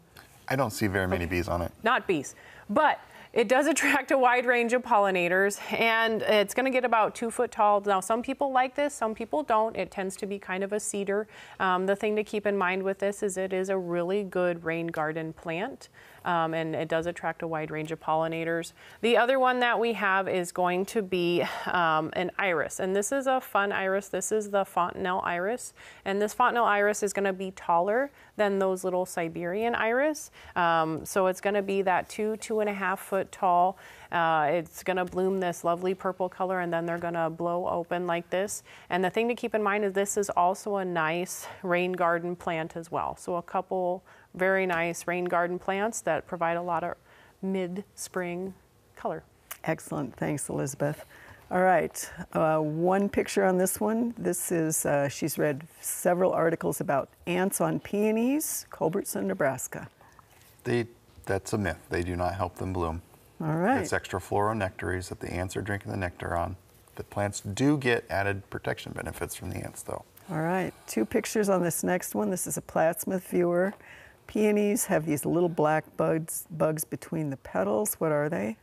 I 0.48 0.56
don't 0.56 0.70
see 0.70 0.86
very 0.86 1.08
many 1.08 1.26
bees 1.26 1.48
on 1.48 1.60
it. 1.60 1.72
Not 1.82 2.06
bees, 2.06 2.34
but 2.70 3.00
it 3.32 3.48
does 3.48 3.66
attract 3.72 4.10
a 4.10 4.18
wide 4.18 4.46
range 4.46 4.72
of 4.72 4.82
pollinators 4.82 5.60
and 5.72 6.22
it's 6.22 6.54
going 6.54 6.64
to 6.64 6.70
get 6.70 6.84
about 6.84 7.14
two 7.14 7.30
foot 7.30 7.50
tall. 7.50 7.82
Now, 7.82 8.00
some 8.00 8.22
people 8.22 8.50
like 8.50 8.74
this, 8.74 8.94
some 8.94 9.14
people 9.14 9.42
don't. 9.42 9.76
It 9.76 9.90
tends 9.90 10.16
to 10.16 10.26
be 10.26 10.38
kind 10.38 10.64
of 10.64 10.72
a 10.72 10.80
seeder. 10.80 11.28
Um, 11.60 11.86
the 11.86 11.96
thing 11.96 12.16
to 12.16 12.24
keep 12.24 12.46
in 12.46 12.56
mind 12.56 12.82
with 12.82 12.98
this 12.98 13.22
is 13.22 13.36
it 13.36 13.52
is 13.52 13.68
a 13.68 13.76
really 13.76 14.24
good 14.24 14.64
rain 14.64 14.86
garden 14.86 15.32
plant 15.32 15.90
um, 16.26 16.52
and 16.52 16.74
it 16.74 16.88
does 16.88 17.06
attract 17.06 17.42
a 17.42 17.46
wide 17.46 17.70
range 17.70 17.92
of 17.92 18.00
pollinators. 18.00 18.72
The 19.00 19.16
other 19.16 19.38
one 19.38 19.60
that 19.60 19.78
we 19.80 19.94
have 19.94 20.28
is 20.28 20.52
going 20.52 20.84
to 20.86 21.00
be 21.00 21.42
um, 21.66 22.10
an 22.12 22.30
iris, 22.38 22.80
and 22.80 22.94
this 22.94 23.12
is 23.12 23.26
a 23.26 23.40
fun 23.40 23.72
iris. 23.72 24.08
This 24.08 24.32
is 24.32 24.50
the 24.50 24.64
fontanelle 24.64 25.22
iris, 25.24 25.72
and 26.04 26.20
this 26.20 26.34
fontanelle 26.34 26.64
iris 26.64 27.02
is 27.02 27.12
going 27.12 27.24
to 27.24 27.32
be 27.32 27.52
taller 27.52 28.10
than 28.36 28.58
those 28.58 28.84
little 28.84 29.06
Siberian 29.06 29.74
iris. 29.74 30.30
Um, 30.54 31.04
so 31.04 31.26
it's 31.26 31.40
going 31.40 31.54
to 31.54 31.62
be 31.62 31.82
that 31.82 32.08
two, 32.08 32.36
two 32.36 32.60
and 32.60 32.68
a 32.68 32.74
half 32.74 33.00
foot 33.00 33.32
tall. 33.32 33.78
Uh, 34.12 34.48
it's 34.50 34.82
going 34.82 34.96
to 34.96 35.04
bloom 35.04 35.40
this 35.40 35.64
lovely 35.64 35.94
purple 35.94 36.28
color 36.28 36.60
and 36.60 36.72
then 36.72 36.86
they're 36.86 36.98
going 36.98 37.14
to 37.14 37.28
blow 37.30 37.66
open 37.66 38.06
like 38.06 38.28
this. 38.30 38.62
And 38.90 39.04
the 39.04 39.10
thing 39.10 39.28
to 39.28 39.34
keep 39.34 39.54
in 39.54 39.62
mind 39.62 39.84
is 39.84 39.92
this 39.92 40.16
is 40.16 40.30
also 40.30 40.76
a 40.76 40.84
nice 40.84 41.46
rain 41.62 41.92
garden 41.92 42.36
plant 42.36 42.76
as 42.76 42.90
well. 42.90 43.16
So 43.16 43.36
a 43.36 43.42
couple 43.42 44.04
very 44.36 44.66
nice 44.66 45.06
rain 45.06 45.24
garden 45.24 45.58
plants 45.58 46.00
that 46.02 46.26
provide 46.26 46.56
a 46.56 46.62
lot 46.62 46.84
of 46.84 46.94
mid-spring 47.42 48.54
color. 48.94 49.22
Excellent. 49.64 50.14
Thanks, 50.16 50.48
Elizabeth. 50.48 51.04
All 51.48 51.62
right, 51.62 52.10
uh, 52.32 52.58
one 52.58 53.08
picture 53.08 53.44
on 53.44 53.56
this 53.56 53.80
one. 53.80 54.14
This 54.18 54.50
is, 54.50 54.84
uh, 54.84 55.08
she's 55.08 55.38
read 55.38 55.62
several 55.80 56.32
articles 56.32 56.80
about 56.80 57.08
ants 57.28 57.60
on 57.60 57.78
peonies, 57.78 58.66
Culbertson, 58.70 59.28
Nebraska. 59.28 59.88
They, 60.64 60.86
that's 61.24 61.52
a 61.52 61.58
myth. 61.58 61.78
They 61.88 62.02
do 62.02 62.16
not 62.16 62.34
help 62.34 62.56
them 62.56 62.72
bloom. 62.72 63.00
All 63.40 63.54
right. 63.54 63.80
It's 63.80 63.92
extrafloral 63.92 64.56
nectaries 64.56 65.08
that 65.08 65.20
the 65.20 65.32
ants 65.32 65.56
are 65.56 65.62
drinking 65.62 65.92
the 65.92 65.98
nectar 65.98 66.36
on. 66.36 66.56
The 66.96 67.04
plants 67.04 67.40
do 67.40 67.76
get 67.78 68.04
added 68.10 68.48
protection 68.50 68.90
benefits 68.92 69.36
from 69.36 69.50
the 69.50 69.58
ants, 69.58 69.82
though. 69.82 70.04
All 70.28 70.40
right, 70.40 70.74
two 70.88 71.04
pictures 71.04 71.48
on 71.48 71.62
this 71.62 71.84
next 71.84 72.16
one. 72.16 72.30
This 72.30 72.48
is 72.48 72.56
a 72.56 72.62
Plattsmouth 72.62 73.22
viewer. 73.22 73.72
Peonies 74.26 74.86
have 74.86 75.06
these 75.06 75.24
little 75.24 75.48
black 75.48 75.96
bugs, 75.96 76.46
bugs 76.50 76.84
between 76.84 77.30
the 77.30 77.36
petals. 77.36 77.94
What 77.94 78.12
are 78.12 78.28
they? 78.28 78.56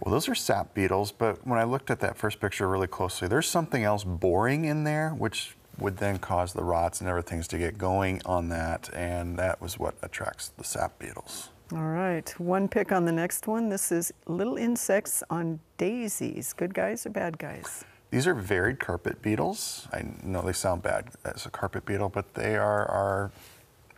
Well, 0.00 0.12
those 0.12 0.28
are 0.28 0.34
sap 0.34 0.74
beetles, 0.74 1.10
but 1.10 1.44
when 1.46 1.58
I 1.58 1.64
looked 1.64 1.90
at 1.90 2.00
that 2.00 2.16
first 2.16 2.40
picture 2.40 2.68
really 2.68 2.86
closely, 2.86 3.26
there's 3.26 3.48
something 3.48 3.82
else 3.82 4.04
boring 4.04 4.64
in 4.64 4.84
there, 4.84 5.10
which 5.10 5.56
would 5.78 5.96
then 5.96 6.18
cause 6.18 6.52
the 6.52 6.62
rots 6.62 7.00
and 7.00 7.08
everything 7.08 7.42
to 7.42 7.58
get 7.58 7.78
going 7.78 8.22
on 8.24 8.48
that, 8.50 8.90
and 8.94 9.36
that 9.38 9.60
was 9.60 9.78
what 9.78 9.94
attracts 10.02 10.50
the 10.56 10.64
sap 10.64 10.98
beetles. 10.98 11.50
All 11.72 11.82
right, 11.82 12.28
one 12.38 12.68
pick 12.68 12.92
on 12.92 13.04
the 13.04 13.12
next 13.12 13.46
one. 13.46 13.68
This 13.68 13.92
is 13.92 14.12
little 14.26 14.56
insects 14.56 15.22
on 15.30 15.60
daisies. 15.76 16.52
Good 16.52 16.72
guys 16.72 17.04
or 17.04 17.10
bad 17.10 17.38
guys? 17.38 17.84
These 18.10 18.26
are 18.26 18.34
varied 18.34 18.78
carpet 18.78 19.20
beetles. 19.20 19.86
I 19.92 20.04
know 20.22 20.40
they 20.40 20.54
sound 20.54 20.82
bad 20.82 21.08
as 21.24 21.44
a 21.44 21.50
carpet 21.50 21.84
beetle, 21.84 22.08
but 22.08 22.34
they 22.34 22.56
are, 22.56 22.86
are 22.86 23.30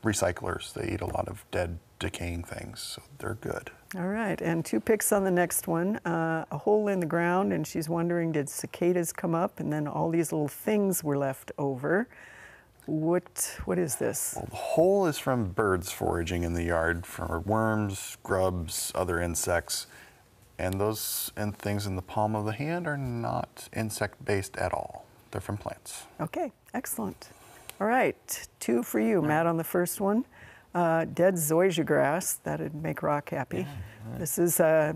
recyclers. 0.02 0.72
They 0.72 0.92
eat 0.92 1.00
a 1.00 1.06
lot 1.06 1.28
of 1.28 1.44
dead, 1.50 1.78
decaying 1.98 2.44
things, 2.44 2.80
so 2.80 3.02
they're 3.18 3.34
good. 3.34 3.70
All 3.96 4.08
right, 4.08 4.40
and 4.40 4.64
two 4.64 4.80
picks 4.80 5.12
on 5.12 5.24
the 5.24 5.30
next 5.30 5.66
one. 5.66 5.96
Uh, 5.98 6.44
a 6.50 6.58
hole 6.58 6.88
in 6.88 7.00
the 7.00 7.06
ground, 7.06 7.52
and 7.52 7.66
she's 7.66 7.88
wondering 7.88 8.32
did 8.32 8.48
cicadas 8.48 9.12
come 9.12 9.34
up, 9.34 9.60
and 9.60 9.72
then 9.72 9.86
all 9.86 10.10
these 10.10 10.32
little 10.32 10.48
things 10.48 11.02
were 11.02 11.18
left 11.18 11.52
over. 11.58 12.08
What 12.86 13.58
what 13.66 13.78
is 13.78 13.96
this? 13.96 14.34
Well, 14.36 14.48
the 14.50 14.56
hole 14.56 15.06
is 15.06 15.18
from 15.18 15.50
birds 15.50 15.92
foraging 15.92 16.42
in 16.44 16.54
the 16.54 16.64
yard 16.64 17.06
for 17.06 17.40
worms, 17.40 18.16
grubs, 18.22 18.90
other 18.94 19.20
insects, 19.20 19.86
and 20.58 20.80
those 20.80 21.30
and 21.36 21.56
things 21.56 21.86
in 21.86 21.96
the 21.96 22.02
palm 22.02 22.34
of 22.34 22.46
the 22.46 22.52
hand 22.52 22.86
are 22.86 22.96
not 22.96 23.68
insect 23.74 24.24
based 24.24 24.56
at 24.56 24.72
all. 24.72 25.04
They're 25.30 25.40
from 25.40 25.56
plants. 25.56 26.04
Okay, 26.20 26.52
excellent. 26.74 27.28
All 27.80 27.86
right, 27.86 28.48
two 28.58 28.82
for 28.82 29.00
you, 29.00 29.22
Matt, 29.22 29.46
on 29.46 29.56
the 29.56 29.64
first 29.64 30.02
one. 30.02 30.26
Uh, 30.74 31.06
dead 31.06 31.34
zoysia 31.34 31.84
grass, 31.84 32.34
that'd 32.34 32.74
make 32.74 33.02
Roch 33.02 33.30
happy. 33.30 33.60
Yeah, 33.60 34.18
This 34.18 34.38
is, 34.38 34.60
uh, 34.60 34.92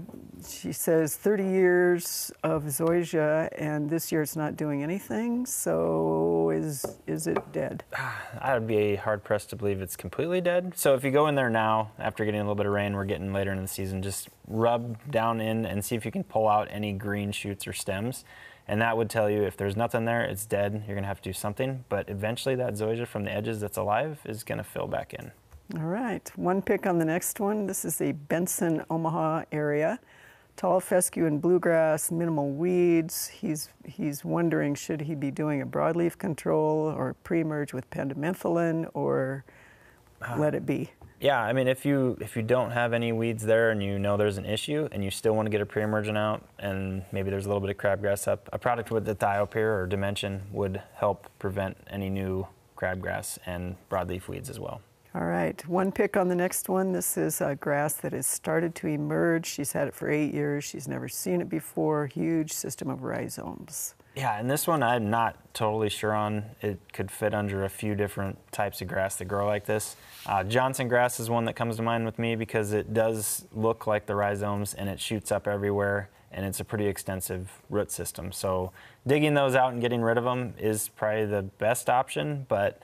she 0.47 0.71
says, 0.71 1.17
30 1.17 1.45
years 1.45 2.31
of 2.43 2.65
zoysia, 2.65 3.49
and 3.57 3.89
this 3.89 4.13
year 4.13 4.21
it's 4.21 4.37
not 4.37 4.57
doing 4.57 4.83
anything. 4.83 5.47
So 5.47 6.51
is 6.51 6.85
is 7.07 7.27
it 7.27 7.39
dead? 7.53 7.85
I 8.41 8.53
would 8.53 8.67
be 8.67 8.97
hard 8.97 9.25
pressed 9.25 9.49
to 9.51 9.57
believe 9.57 9.81
it's 9.81 9.97
completely 9.97 10.43
dead. 10.43 10.75
So 10.77 10.95
if 10.95 11.03
you 11.05 11.11
go 11.11 11.27
in 11.29 11.35
there 11.37 11.51
now, 11.51 11.91
after 11.99 12.27
getting 12.27 12.41
a 12.41 12.45
little 12.45 12.55
bit 12.55 12.67
of 12.67 12.73
rain, 12.73 12.93
we're 12.93 13.07
getting 13.07 13.33
later 13.33 13.51
in 13.53 13.63
the 13.63 13.67
season, 13.67 14.03
just 14.03 14.29
rub 14.47 15.11
down 15.11 15.41
in 15.41 15.65
and 15.65 15.83
see 15.83 15.97
if 15.97 16.05
you 16.05 16.13
can 16.13 16.23
pull 16.23 16.47
out 16.47 16.69
any 16.71 16.93
green 16.93 17.33
shoots 17.33 17.67
or 17.67 17.73
stems. 17.73 18.27
And 18.67 18.81
that 18.81 18.97
would 18.97 19.11
tell 19.11 19.29
you 19.29 19.43
if 19.43 19.57
there's 19.57 19.77
nothing 19.77 20.05
there, 20.05 20.23
it's 20.23 20.47
dead. 20.47 20.73
You're 20.87 20.95
going 20.95 21.03
to 21.03 21.09
have 21.09 21.21
to 21.21 21.29
do 21.29 21.35
something. 21.35 21.85
But 21.89 22.09
eventually, 22.09 22.55
that 22.57 22.75
zoysia 22.75 23.07
from 23.07 23.25
the 23.25 23.33
edges 23.33 23.61
that's 23.61 23.77
alive 23.77 24.21
is 24.25 24.43
going 24.43 24.59
to 24.59 24.65
fill 24.65 24.87
back 24.87 25.13
in. 25.13 25.33
All 25.77 25.87
right. 25.87 26.31
One 26.37 26.63
pick 26.63 26.87
on 26.87 26.99
the 26.99 27.05
next 27.05 27.41
one. 27.41 27.67
This 27.67 27.85
is 27.85 27.99
the 27.99 28.13
Benson, 28.13 28.85
Omaha 28.91 29.45
area. 29.53 29.99
Tall 30.57 30.79
fescue 30.79 31.27
and 31.27 31.43
bluegrass, 31.43 32.11
minimal 32.11 32.51
weeds. 32.51 33.27
He's, 33.27 33.71
he's 33.85 34.25
wondering 34.25 34.75
should 34.75 35.01
he 35.01 35.15
be 35.15 35.31
doing 35.31 35.63
a 35.63 35.67
broadleaf 35.67 36.17
control 36.17 36.87
or 36.97 37.15
pre 37.25 37.41
emerge 37.41 37.73
with 37.73 37.89
pendimethalin 37.91 38.89
or 38.95 39.45
ah. 40.23 40.37
let 40.39 40.55
it 40.55 40.65
be? 40.65 40.91
Yeah, 41.25 41.41
I 41.41 41.55
mean, 41.55 41.69
if 41.69 41.87
you 41.87 42.19
if 42.21 42.37
you 42.37 42.43
don't 42.43 42.73
have 42.73 42.93
any 42.93 43.11
weeds 43.11 43.43
there 43.45 43.71
and 43.71 43.83
you 43.83 43.99
know 43.99 44.19
there's 44.19 44.37
an 44.37 44.45
issue 44.45 44.91
and 44.93 45.03
you 45.03 45.11
still 45.11 45.33
want 45.33 45.47
to 45.47 45.51
get 45.51 45.63
a 45.63 45.65
pre-emergent 45.65 46.19
out 46.19 46.47
and 46.59 47.03
maybe 47.13 47.31
there's 47.31 47.47
a 47.47 47.49
little 47.49 47.63
bit 47.63 47.71
of 47.71 47.79
crabgrass 47.79 48.29
up, 48.29 48.47
a 48.53 48.59
product 48.59 48.91
with 48.91 49.07
dithiopyr 49.07 49.57
or 49.57 49.87
dimension 49.87 50.43
would 50.53 50.83
help 50.97 51.27
prevent 51.39 51.79
any 51.89 52.11
new 52.11 52.47
crabgrass 52.77 53.39
and 53.47 53.77
broadleaf 53.91 54.29
weeds 54.29 54.51
as 54.51 54.61
well. 54.61 54.83
All 55.15 55.25
right, 55.25 55.67
one 55.67 55.93
pick 55.93 56.19
on 56.19 56.29
the 56.29 56.35
next 56.35 56.69
one. 56.69 56.93
This 56.93 57.17
is 57.17 57.41
a 57.41 57.55
grass 57.55 57.95
that 57.95 58.13
has 58.13 58.27
started 58.27 58.75
to 58.75 58.89
emerge. 58.89 59.47
She's 59.47 59.73
had 59.73 59.89
it 59.89 59.95
for 59.95 60.11
eight 60.11 60.35
years. 60.35 60.63
She's 60.63 60.87
never 60.87 61.09
seen 61.09 61.41
it 61.41 61.49
before. 61.49 62.07
Huge 62.07 62.53
system 62.53 62.91
of 62.91 63.03
rhizomes. 63.03 63.95
Yeah, 64.15 64.39
and 64.39 64.51
this 64.51 64.67
one 64.67 64.83
I'm 64.83 65.09
not 65.09 65.39
totally 65.55 65.89
sure 65.89 66.13
on. 66.13 66.45
It 66.61 66.81
could 66.93 67.11
fit 67.11 67.33
under 67.33 67.65
a 67.65 67.71
few 67.71 67.95
different 67.95 68.37
types 68.53 68.83
of 68.83 68.89
grass 68.89 69.17
that 69.17 69.25
grow 69.25 69.47
like 69.47 69.65
this. 69.65 69.97
Uh, 70.27 70.43
Johnson 70.43 70.89
grass 70.89 71.21
is 71.21 71.29
one 71.29 71.45
that 71.45 71.55
comes 71.55 71.77
to 71.77 71.83
mind 71.83 72.07
with 72.07 72.19
me 72.19 72.35
because 72.35 72.73
it 72.73 72.95
does 72.95 73.47
look 73.53 73.87
like 73.87 74.07
the 74.07 74.15
rhizomes 74.15 74.73
and 74.73 74.89
it 74.89 74.99
shoots 74.99 75.31
up 75.31 75.47
everywhere 75.47 76.09
and 76.33 76.45
it's 76.45 76.61
a 76.61 76.65
pretty 76.65 76.87
extensive 76.87 77.51
root 77.71 77.91
system. 77.93 78.33
So 78.33 78.73
digging 79.07 79.35
those 79.35 79.55
out 79.55 79.73
and 79.73 79.81
getting 79.81 80.03
rid 80.03 80.19
of 80.19 80.25
them 80.25 80.55
is 80.59 80.89
probably 80.89 81.27
the 81.27 81.43
best 81.43 81.89
option, 81.89 82.47
but 82.49 82.81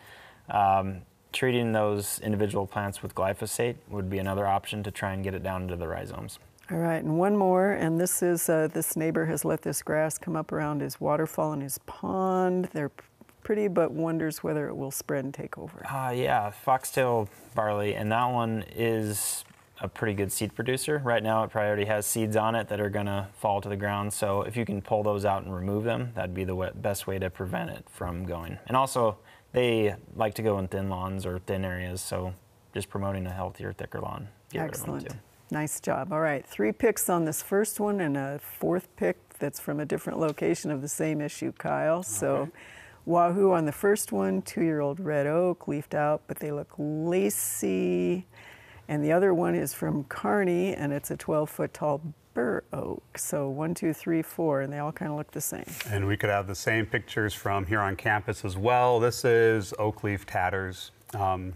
um, 0.50 1.02
treating 1.32 1.72
those 1.72 2.20
individual 2.20 2.66
plants 2.66 3.02
with 3.02 3.14
glyphosate 3.14 3.76
would 3.88 4.08
be 4.08 4.18
another 4.18 4.46
option 4.46 4.82
to 4.82 4.90
try 4.90 5.12
and 5.14 5.24
get 5.24 5.34
it 5.34 5.42
down 5.42 5.62
into 5.62 5.76
the 5.76 5.88
rhizomes. 5.88 6.38
All 6.70 6.78
right, 6.78 7.02
and 7.02 7.18
one 7.18 7.36
more, 7.36 7.72
and 7.72 8.00
this 8.00 8.22
is 8.22 8.48
uh, 8.48 8.68
this 8.72 8.96
neighbor 8.96 9.26
has 9.26 9.44
let 9.44 9.62
this 9.62 9.82
grass 9.82 10.18
come 10.18 10.36
up 10.36 10.52
around 10.52 10.82
his 10.82 11.00
waterfall 11.00 11.52
and 11.52 11.62
his 11.62 11.78
pond. 11.78 12.68
They're 12.72 12.92
pretty, 13.50 13.66
but 13.66 13.90
wonders 13.90 14.44
whether 14.44 14.68
it 14.68 14.76
will 14.76 14.92
spread 14.92 15.24
and 15.24 15.34
take 15.34 15.58
over. 15.58 15.84
Uh, 15.84 16.12
yeah, 16.12 16.50
foxtail 16.50 17.28
barley, 17.56 17.96
and 17.96 18.12
that 18.12 18.26
one 18.26 18.64
is 18.76 19.44
a 19.80 19.88
pretty 19.88 20.14
good 20.14 20.30
seed 20.30 20.54
producer. 20.54 21.02
Right 21.04 21.20
now, 21.20 21.42
it 21.42 21.50
probably 21.50 21.66
already 21.66 21.84
has 21.86 22.06
seeds 22.06 22.36
on 22.36 22.54
it 22.54 22.68
that 22.68 22.80
are 22.80 22.88
going 22.88 23.06
to 23.06 23.26
fall 23.34 23.60
to 23.60 23.68
the 23.68 23.76
ground. 23.76 24.12
So 24.12 24.42
if 24.42 24.56
you 24.56 24.64
can 24.64 24.80
pull 24.80 25.02
those 25.02 25.24
out 25.24 25.42
and 25.42 25.52
remove 25.52 25.82
them, 25.82 26.12
that'd 26.14 26.32
be 26.32 26.44
the 26.44 26.70
best 26.76 27.08
way 27.08 27.18
to 27.18 27.28
prevent 27.28 27.70
it 27.70 27.84
from 27.90 28.24
going. 28.24 28.56
And 28.68 28.76
also, 28.76 29.18
they 29.50 29.96
like 30.14 30.34
to 30.34 30.42
go 30.42 30.56
in 30.60 30.68
thin 30.68 30.88
lawns 30.88 31.26
or 31.26 31.40
thin 31.40 31.64
areas. 31.64 32.00
So 32.00 32.32
just 32.72 32.88
promoting 32.88 33.26
a 33.26 33.32
healthier, 33.32 33.72
thicker 33.72 34.00
lawn. 34.00 34.28
Excellent. 34.54 35.08
Nice 35.50 35.80
job. 35.80 36.12
All 36.12 36.20
right, 36.20 36.46
three 36.46 36.70
picks 36.70 37.10
on 37.10 37.24
this 37.24 37.42
first 37.42 37.80
one 37.80 38.00
and 38.00 38.16
a 38.16 38.38
fourth 38.38 38.86
pick 38.94 39.16
that's 39.40 39.58
from 39.58 39.80
a 39.80 39.84
different 39.84 40.20
location 40.20 40.70
of 40.70 40.82
the 40.82 40.88
same 40.88 41.20
issue, 41.20 41.50
Kyle. 41.50 41.96
Okay. 41.96 42.08
So 42.08 42.48
Wahoo 43.06 43.52
on 43.52 43.64
the 43.64 43.72
first 43.72 44.12
one, 44.12 44.42
two-year-old 44.42 45.00
red 45.00 45.26
oak, 45.26 45.66
leafed 45.66 45.94
out, 45.94 46.22
but 46.26 46.38
they 46.38 46.52
look 46.52 46.72
lacy. 46.78 48.26
And 48.88 49.04
the 49.04 49.12
other 49.12 49.32
one 49.32 49.54
is 49.54 49.72
from 49.72 50.04
Kearney, 50.04 50.74
and 50.74 50.92
it's 50.92 51.10
a 51.10 51.16
12-foot 51.16 51.72
tall 51.72 52.02
bur 52.34 52.62
oak. 52.72 53.18
So 53.18 53.48
one, 53.48 53.74
two, 53.74 53.92
three, 53.92 54.22
four, 54.22 54.60
and 54.60 54.72
they 54.72 54.78
all 54.78 54.92
kind 54.92 55.10
of 55.10 55.16
look 55.16 55.30
the 55.30 55.40
same. 55.40 55.64
And 55.88 56.06
we 56.06 56.16
could 56.16 56.30
have 56.30 56.46
the 56.46 56.54
same 56.54 56.86
pictures 56.86 57.34
from 57.34 57.66
here 57.66 57.80
on 57.80 57.96
campus 57.96 58.44
as 58.44 58.56
well. 58.56 59.00
This 59.00 59.24
is 59.24 59.74
oak 59.78 60.04
leaf 60.04 60.26
tatters. 60.26 60.90
Um, 61.14 61.54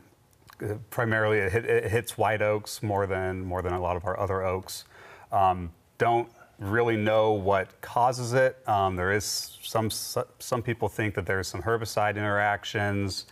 primarily, 0.91 1.39
it, 1.39 1.91
hits 1.91 2.17
white 2.19 2.43
oaks 2.43 2.83
more 2.83 3.07
than 3.07 3.45
more 3.45 3.63
than 3.63 3.73
a 3.73 3.81
lot 3.81 3.97
of 3.97 4.05
our 4.05 4.19
other 4.19 4.43
oaks. 4.43 4.85
Um, 5.33 5.73
don't 5.99 6.29
really 6.59 6.97
know 6.97 7.33
what 7.33 7.81
causes 7.81 8.33
it. 8.33 8.57
Um, 8.69 8.97
there 8.97 9.13
is 9.13 9.59
some 9.63 9.91
some 9.91 10.63
people 10.63 10.89
think 10.89 11.15
that 11.15 11.27
there's 11.27 11.49
some 11.49 11.63
herbicide 11.63 12.17
interactions, 12.17 13.27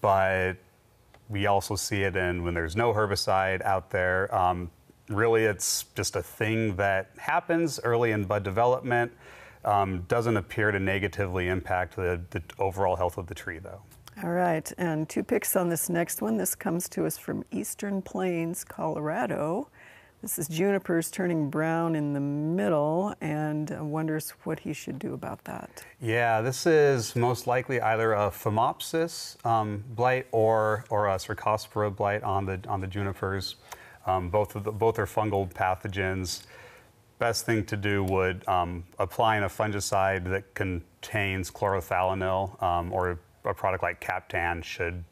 but 0.00 0.54
we 1.28 1.46
also 1.46 1.74
see 1.74 2.02
it 2.02 2.16
in 2.16 2.44
when 2.44 2.54
there's 2.54 2.76
no 2.76 2.92
herbicide 2.92 3.62
out 3.62 3.90
there. 3.90 4.32
Um, 4.34 4.70
really, 5.08 5.44
it's 5.44 5.86
just 5.94 6.16
a 6.16 6.22
thing 6.22 6.76
that 6.76 7.10
happens 7.16 7.80
early 7.82 8.12
in 8.12 8.24
bud 8.24 8.42
development. 8.42 9.12
Um, 9.64 10.02
doesn't 10.02 10.36
appear 10.36 10.70
to 10.70 10.78
negatively 10.78 11.48
impact 11.48 11.96
the, 11.96 12.20
the 12.30 12.40
overall 12.58 12.94
health 12.94 13.18
of 13.18 13.26
the 13.26 13.34
tree, 13.34 13.58
though. 13.58 13.82
All 14.22 14.30
right, 14.30 14.70
and 14.78 15.08
two 15.08 15.24
picks 15.24 15.56
on 15.56 15.68
this 15.68 15.90
next 15.90 16.22
one. 16.22 16.36
This 16.36 16.54
comes 16.54 16.88
to 16.90 17.04
us 17.04 17.18
from 17.18 17.44
Eastern 17.50 18.00
Plains, 18.00 18.64
Colorado. 18.64 19.68
This 20.22 20.38
is 20.38 20.48
junipers 20.48 21.10
turning 21.10 21.50
brown 21.50 21.94
in 21.94 22.14
the 22.14 22.20
middle 22.20 23.14
and 23.20 23.70
wonders 23.90 24.30
what 24.44 24.60
he 24.60 24.72
should 24.72 24.98
do 24.98 25.12
about 25.12 25.44
that. 25.44 25.84
Yeah, 26.00 26.40
this 26.40 26.66
is 26.66 27.14
most 27.14 27.46
likely 27.46 27.80
either 27.80 28.14
a 28.14 28.30
phomopsis 28.30 29.44
um, 29.44 29.84
blight 29.90 30.26
or, 30.32 30.84
or 30.88 31.08
a 31.08 31.16
Cercospora 31.16 31.94
blight 31.94 32.22
on 32.22 32.46
the, 32.46 32.60
on 32.66 32.80
the 32.80 32.86
junipers. 32.86 33.56
Um, 34.06 34.30
both, 34.30 34.56
of 34.56 34.64
the, 34.64 34.72
both 34.72 34.98
are 34.98 35.06
fungal 35.06 35.52
pathogens. 35.52 36.44
Best 37.18 37.44
thing 37.44 37.64
to 37.66 37.76
do 37.76 38.02
would 38.04 38.46
um, 38.48 38.84
applying 38.98 39.44
a 39.44 39.48
fungicide 39.48 40.24
that 40.30 40.54
contains 40.54 41.50
chlorothalonil 41.50 42.62
um, 42.62 42.92
or 42.92 43.18
a 43.44 43.54
product 43.54 43.82
like 43.82 44.00
Captan 44.00 44.62
should 44.62 45.04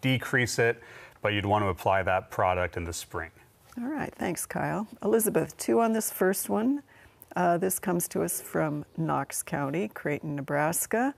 decrease 0.00 0.58
it, 0.58 0.82
but 1.22 1.32
you'd 1.32 1.46
want 1.46 1.64
to 1.64 1.68
apply 1.68 2.02
that 2.02 2.30
product 2.30 2.76
in 2.76 2.84
the 2.84 2.92
spring. 2.92 3.30
All 3.78 3.88
right, 3.88 4.14
thanks, 4.14 4.46
Kyle. 4.46 4.88
Elizabeth, 5.02 5.54
two 5.58 5.80
on 5.80 5.92
this 5.92 6.10
first 6.10 6.48
one. 6.48 6.82
Uh, 7.34 7.58
this 7.58 7.78
comes 7.78 8.08
to 8.08 8.22
us 8.22 8.40
from 8.40 8.86
Knox 8.96 9.42
County, 9.42 9.88
Creighton, 9.88 10.34
Nebraska. 10.34 11.14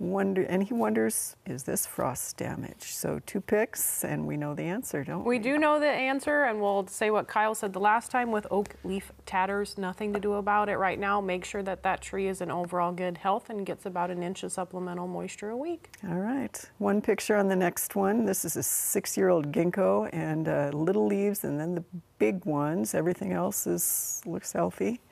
Wonder, 0.00 0.44
and 0.44 0.62
he 0.62 0.72
wonders, 0.72 1.36
is 1.44 1.64
this 1.64 1.84
frost 1.84 2.38
damage? 2.38 2.84
So 2.84 3.20
two 3.26 3.42
picks, 3.42 4.02
and 4.02 4.26
we 4.26 4.38
know 4.38 4.54
the 4.54 4.62
answer, 4.62 5.04
don't 5.04 5.24
we? 5.24 5.36
We 5.36 5.38
do 5.38 5.58
know 5.58 5.78
the 5.78 5.90
answer, 5.90 6.44
and 6.44 6.58
we'll 6.58 6.86
say 6.86 7.10
what 7.10 7.28
Kyle 7.28 7.54
said 7.54 7.74
the 7.74 7.80
last 7.80 8.10
time 8.10 8.32
with 8.32 8.46
oak 8.50 8.76
leaf 8.82 9.12
tatters. 9.26 9.76
Nothing 9.76 10.14
to 10.14 10.18
do 10.18 10.32
about 10.32 10.70
it 10.70 10.78
right 10.78 10.98
now. 10.98 11.20
Make 11.20 11.44
sure 11.44 11.62
that 11.64 11.82
that 11.82 12.00
tree 12.00 12.28
is 12.28 12.40
in 12.40 12.50
overall 12.50 12.92
good 12.92 13.18
health 13.18 13.50
and 13.50 13.66
gets 13.66 13.84
about 13.84 14.10
an 14.10 14.22
inch 14.22 14.42
of 14.42 14.52
supplemental 14.52 15.06
moisture 15.06 15.50
a 15.50 15.56
week. 15.56 15.90
All 16.08 16.16
right. 16.16 16.58
One 16.78 17.02
picture 17.02 17.36
on 17.36 17.48
the 17.48 17.56
next 17.56 17.94
one. 17.94 18.24
This 18.24 18.46
is 18.46 18.56
a 18.56 18.62
six-year-old 18.62 19.52
ginkgo, 19.52 20.08
and 20.14 20.48
uh, 20.48 20.70
little 20.72 21.04
leaves, 21.04 21.44
and 21.44 21.60
then 21.60 21.74
the 21.74 21.84
big 22.18 22.46
ones. 22.46 22.94
Everything 22.94 23.34
else 23.34 23.66
is 23.66 24.22
looks 24.24 24.54
healthy 24.54 25.02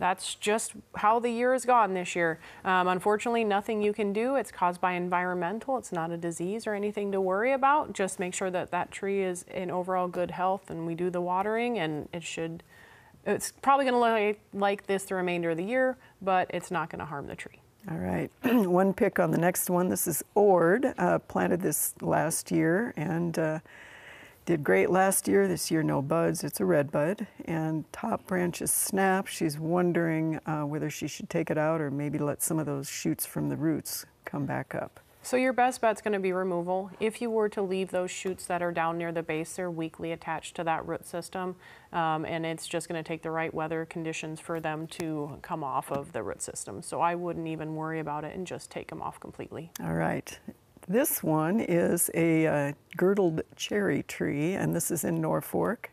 that's 0.00 0.34
just 0.34 0.72
how 0.96 1.20
the 1.20 1.30
year 1.30 1.52
has 1.52 1.66
gone 1.66 1.92
this 1.92 2.16
year. 2.16 2.40
Um, 2.64 2.88
unfortunately, 2.88 3.44
nothing 3.44 3.82
you 3.82 3.92
can 3.92 4.14
do. 4.14 4.34
It's 4.34 4.50
caused 4.50 4.80
by 4.80 4.94
environmental. 4.94 5.76
It's 5.76 5.92
not 5.92 6.10
a 6.10 6.16
disease 6.16 6.66
or 6.66 6.74
anything 6.74 7.12
to 7.12 7.20
worry 7.20 7.52
about. 7.52 7.92
Just 7.92 8.18
make 8.18 8.32
sure 8.32 8.50
that 8.50 8.70
that 8.70 8.90
tree 8.90 9.22
is 9.22 9.44
in 9.44 9.70
overall 9.70 10.08
good 10.08 10.30
health 10.30 10.70
and 10.70 10.86
we 10.86 10.94
do 10.94 11.10
the 11.10 11.20
watering 11.20 11.78
and 11.78 12.08
it 12.14 12.22
should, 12.22 12.62
it's 13.26 13.52
probably 13.60 13.84
going 13.84 13.94
to 13.94 14.00
look 14.00 14.38
like 14.54 14.86
this 14.86 15.04
the 15.04 15.14
remainder 15.14 15.50
of 15.50 15.58
the 15.58 15.64
year, 15.64 15.98
but 16.22 16.50
it's 16.50 16.70
not 16.70 16.88
going 16.88 17.00
to 17.00 17.04
harm 17.04 17.26
the 17.26 17.36
tree. 17.36 17.60
All 17.90 17.98
right, 17.98 18.30
one 18.42 18.94
pick 18.94 19.18
on 19.18 19.30
the 19.30 19.38
next 19.38 19.68
one. 19.68 19.90
This 19.90 20.06
is 20.06 20.24
Ord, 20.34 20.94
uh, 20.96 21.18
planted 21.18 21.60
this 21.60 21.94
last 22.00 22.50
year 22.50 22.94
and 22.96 23.38
uh, 23.38 23.58
did 24.50 24.64
great 24.64 24.90
last 24.90 25.28
year. 25.28 25.46
This 25.46 25.70
year, 25.70 25.84
no 25.84 26.02
buds. 26.02 26.42
It's 26.42 26.58
a 26.58 26.64
red 26.64 26.90
bud. 26.90 27.24
And 27.44 27.84
top 27.92 28.26
branches 28.26 28.72
snap. 28.72 29.28
She's 29.28 29.60
wondering 29.60 30.40
uh, 30.44 30.62
whether 30.62 30.90
she 30.90 31.06
should 31.06 31.30
take 31.30 31.50
it 31.52 31.58
out 31.58 31.80
or 31.80 31.88
maybe 31.88 32.18
let 32.18 32.42
some 32.42 32.58
of 32.58 32.66
those 32.66 32.88
shoots 32.88 33.24
from 33.24 33.48
the 33.48 33.56
roots 33.56 34.06
come 34.24 34.46
back 34.46 34.74
up. 34.74 34.98
So 35.22 35.36
your 35.36 35.52
best 35.52 35.80
bet's 35.80 36.02
going 36.02 36.14
to 36.14 36.18
be 36.18 36.32
removal. 36.32 36.90
If 36.98 37.22
you 37.22 37.30
were 37.30 37.48
to 37.50 37.62
leave 37.62 37.92
those 37.92 38.10
shoots 38.10 38.46
that 38.46 38.60
are 38.60 38.72
down 38.72 38.98
near 38.98 39.12
the 39.12 39.22
base, 39.22 39.54
they're 39.54 39.70
weakly 39.70 40.10
attached 40.10 40.56
to 40.56 40.64
that 40.64 40.84
root 40.84 41.06
system, 41.06 41.54
um, 41.92 42.24
and 42.24 42.44
it's 42.46 42.66
just 42.66 42.88
going 42.88 43.00
to 43.02 43.06
take 43.06 43.22
the 43.22 43.30
right 43.30 43.52
weather 43.52 43.84
conditions 43.84 44.40
for 44.40 44.60
them 44.60 44.86
to 44.86 45.38
come 45.42 45.62
off 45.62 45.92
of 45.92 46.12
the 46.12 46.22
root 46.22 46.40
system. 46.40 46.80
So 46.82 47.02
I 47.02 47.14
wouldn't 47.14 47.46
even 47.46 47.76
worry 47.76 48.00
about 48.00 48.24
it 48.24 48.34
and 48.34 48.46
just 48.46 48.70
take 48.70 48.88
them 48.88 49.02
off 49.02 49.20
completely. 49.20 49.70
All 49.84 49.92
right. 49.92 50.38
This 50.90 51.22
one 51.22 51.60
is 51.60 52.10
a 52.14 52.48
uh, 52.48 52.72
girdled 52.96 53.42
cherry 53.54 54.02
tree, 54.02 54.54
and 54.54 54.74
this 54.74 54.90
is 54.90 55.04
in 55.04 55.20
Norfolk. 55.20 55.88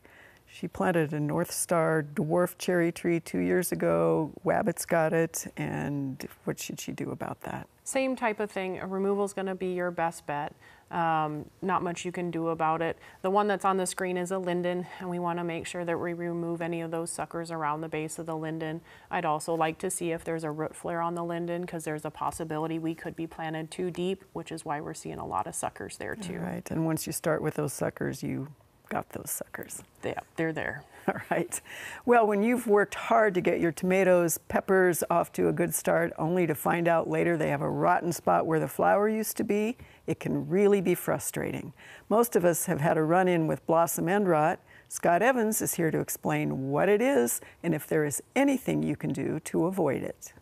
She 0.48 0.68
planted 0.68 1.14
a 1.14 1.20
North 1.20 1.52
Star 1.52 2.04
dwarf 2.16 2.58
cherry 2.58 2.92
tree 2.92 3.20
two 3.20 3.38
years 3.38 3.72
ago. 3.72 4.32
Wabbits 4.44 4.88
got 4.88 5.14
it, 5.14 5.54
and 5.56 6.28
what 6.46 6.60
should 6.60 6.80
she 6.80 6.94
do 6.94 7.12
about 7.12 7.42
that? 7.42 7.68
Same 7.84 8.16
type 8.16 8.40
of 8.40 8.50
thing. 8.50 8.80
A 8.80 8.88
removal 8.88 9.24
is 9.24 9.34
going 9.34 9.46
to 9.46 9.54
be 9.54 9.68
your 9.68 9.92
best 9.92 10.26
bet. 10.26 10.56
Um, 10.90 11.46
not 11.62 11.84
much 11.84 12.06
you 12.06 12.12
can 12.14 12.32
do 12.32 12.48
about 12.48 12.82
it. 12.82 12.98
The 13.22 13.30
one 13.30 13.48
that's 13.48 13.66
on 13.66 13.76
the 13.76 13.86
screen 13.86 14.16
is 14.16 14.32
a 14.32 14.38
linden, 14.38 14.88
and 15.00 15.10
we 15.10 15.20
want 15.20 15.38
to 15.40 15.44
make 15.44 15.68
sure 15.68 15.84
that 15.84 16.00
we 16.00 16.14
remove 16.14 16.62
any 16.62 16.80
of 16.82 16.92
those 16.92 17.12
suckers 17.12 17.52
around 17.52 17.82
the 17.82 17.90
base 17.90 18.20
of 18.20 18.26
the 18.26 18.38
linden. 18.38 18.82
I'd 19.12 19.26
also 19.26 19.54
like 19.54 19.78
to 19.80 19.90
see 19.90 20.12
if 20.12 20.24
there's 20.24 20.46
a 20.46 20.52
root 20.52 20.76
flare 20.76 21.02
on 21.02 21.16
the 21.16 21.24
linden 21.24 21.62
because 21.62 21.84
there's 21.84 22.06
a 22.06 22.10
possibility 22.10 22.80
we 22.80 22.96
could 22.96 23.16
be 23.16 23.28
planted 23.28 23.70
too 23.70 23.92
deep, 23.92 24.24
which 24.32 24.52
is 24.52 24.64
why 24.64 24.80
we're 24.80 24.94
seeing 24.94 25.18
a 25.18 25.26
lot 25.26 25.46
of 25.46 25.56
suckers 25.56 25.98
there 25.98 26.16
too. 26.16 26.38
All 26.38 26.46
right, 26.46 26.72
and 26.72 26.86
once 26.86 27.06
you 27.06 27.12
start 27.12 27.42
with 27.42 27.56
those 27.56 27.74
suckers, 27.74 28.24
you 28.24 28.48
got 28.90 29.10
those 29.10 29.30
suckers. 29.30 29.84
Yeah, 30.04 30.20
they're 30.36 30.54
there. 30.54 30.84
All 31.08 31.22
right. 31.32 31.62
Well, 32.06 32.28
when 32.28 32.44
you've 32.44 32.68
worked 32.68 32.96
hard 32.96 33.34
to 33.36 33.42
get 33.42 33.62
your 33.62 33.72
tomatoes, 33.72 34.38
peppers 34.50 35.04
off 35.10 35.32
to 35.34 35.48
a 35.48 35.54
good 35.54 35.74
start, 35.74 36.12
only 36.18 36.46
to 36.48 36.56
find 36.56 36.88
out 36.88 37.10
later 37.10 37.38
they 37.38 37.50
have 37.50 37.62
a 37.62 37.70
rotten 37.70 38.12
spot 38.12 38.46
where 38.46 38.60
the 38.60 38.68
flower 38.68 39.08
used 39.08 39.38
to 39.38 39.44
be, 39.44 39.78
it 40.06 40.20
can 40.20 40.50
really 40.50 40.82
be 40.82 40.96
frustrating. 40.96 41.74
Most 42.10 42.36
of 42.36 42.44
us 42.44 42.66
have 42.66 42.82
had 42.82 42.98
a 42.98 43.04
run 43.04 43.28
in 43.28 43.48
with 43.48 43.66
blossom 43.66 44.10
end 44.10 44.28
rot. 44.28 44.60
Scott 44.90 45.22
Evans 45.22 45.62
is 45.62 45.76
here 45.76 45.92
to 45.92 46.00
explain 46.00 46.70
what 46.70 46.90
it 46.90 47.02
is 47.02 47.42
and 47.64 47.74
if 47.74 47.88
there 47.88 48.06
is 48.06 48.22
anything 48.36 48.84
you 48.84 48.96
can 48.96 49.12
do 49.12 49.40
to 49.42 49.66
avoid 49.66 50.04
it. 50.04 50.34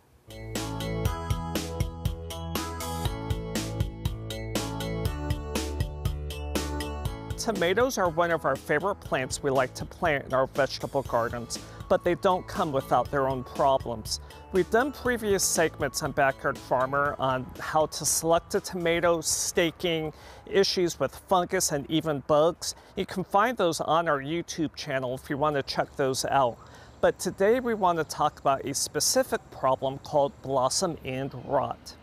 Tomatoes 7.45 7.99
are 7.99 8.09
one 8.09 8.31
of 8.31 8.43
our 8.43 8.55
favorite 8.55 8.95
plants 8.95 9.43
we 9.43 9.51
like 9.51 9.75
to 9.75 9.85
plant 9.85 10.25
in 10.25 10.33
our 10.33 10.47
vegetable 10.47 11.03
gardens, 11.03 11.59
but 11.87 12.03
they 12.03 12.15
don't 12.15 12.47
come 12.47 12.71
without 12.71 13.11
their 13.11 13.29
own 13.29 13.43
problems. 13.43 14.19
We've 14.51 14.71
done 14.71 14.91
previous 14.91 15.43
segments 15.43 16.01
on 16.01 16.11
Backyard 16.13 16.57
Farmer 16.57 17.15
on 17.19 17.45
how 17.59 17.85
to 17.85 18.03
select 18.03 18.55
a 18.55 18.59
tomato, 18.59 19.21
staking, 19.21 20.11
issues 20.47 20.99
with 20.99 21.15
fungus 21.15 21.71
and 21.71 21.87
even 21.87 22.23
bugs. 22.25 22.73
You 22.95 23.05
can 23.05 23.23
find 23.23 23.55
those 23.55 23.79
on 23.79 24.07
our 24.07 24.19
YouTube 24.19 24.73
channel 24.73 25.13
if 25.13 25.29
you 25.29 25.37
want 25.37 25.55
to 25.55 25.61
check 25.61 25.95
those 25.97 26.25
out. 26.25 26.57
But 26.99 27.19
today 27.19 27.59
we 27.59 27.75
want 27.75 27.99
to 27.99 28.05
talk 28.05 28.39
about 28.39 28.65
a 28.65 28.73
specific 28.73 29.39
problem 29.51 29.99
called 29.99 30.31
blossom 30.41 30.97
end 31.05 31.35
rot. 31.45 31.93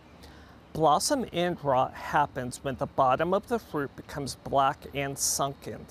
Blossom 0.72 1.26
end 1.34 1.58
rot 1.62 1.92
happens 1.92 2.64
when 2.64 2.76
the 2.76 2.86
bottom 2.86 3.34
of 3.34 3.46
the 3.48 3.58
fruit 3.58 3.94
becomes 3.94 4.36
black 4.36 4.86
and 4.94 5.18
sunken. 5.18 5.84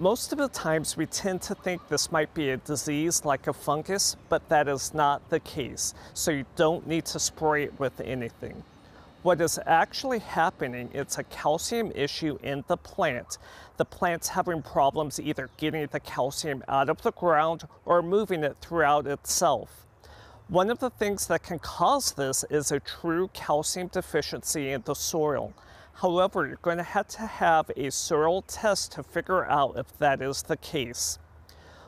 Most 0.00 0.32
of 0.32 0.38
the 0.38 0.48
times 0.48 0.96
we 0.96 1.06
tend 1.06 1.40
to 1.42 1.54
think 1.54 1.86
this 1.86 2.10
might 2.10 2.34
be 2.34 2.50
a 2.50 2.56
disease 2.56 3.24
like 3.24 3.46
a 3.46 3.52
fungus, 3.52 4.16
but 4.28 4.48
that 4.48 4.66
is 4.66 4.92
not 4.92 5.30
the 5.30 5.38
case, 5.38 5.94
so 6.14 6.32
you 6.32 6.44
don't 6.56 6.88
need 6.88 7.04
to 7.06 7.20
spray 7.20 7.62
it 7.62 7.78
with 7.78 8.00
anything. 8.00 8.64
What 9.22 9.40
is 9.40 9.60
actually 9.66 10.18
happening, 10.18 10.90
it's 10.92 11.18
a 11.18 11.24
calcium 11.24 11.92
issue 11.94 12.40
in 12.42 12.64
the 12.66 12.76
plant. 12.76 13.38
The 13.76 13.84
plant's 13.84 14.30
having 14.30 14.62
problems 14.62 15.20
either 15.20 15.48
getting 15.58 15.86
the 15.86 16.00
calcium 16.00 16.64
out 16.66 16.88
of 16.88 17.02
the 17.02 17.12
ground 17.12 17.68
or 17.84 18.02
moving 18.02 18.42
it 18.42 18.56
throughout 18.60 19.06
itself. 19.06 19.86
One 20.52 20.68
of 20.68 20.80
the 20.80 20.90
things 20.90 21.28
that 21.28 21.44
can 21.44 21.60
cause 21.60 22.12
this 22.12 22.44
is 22.50 22.70
a 22.70 22.78
true 22.78 23.30
calcium 23.32 23.86
deficiency 23.86 24.70
in 24.70 24.82
the 24.84 24.92
soil. 24.92 25.54
However, 25.94 26.46
you're 26.46 26.58
going 26.60 26.76
to 26.76 26.82
have 26.82 27.08
to 27.08 27.22
have 27.22 27.70
a 27.74 27.90
soil 27.90 28.42
test 28.42 28.92
to 28.92 29.02
figure 29.02 29.46
out 29.46 29.78
if 29.78 29.96
that 29.96 30.20
is 30.20 30.42
the 30.42 30.58
case. 30.58 31.18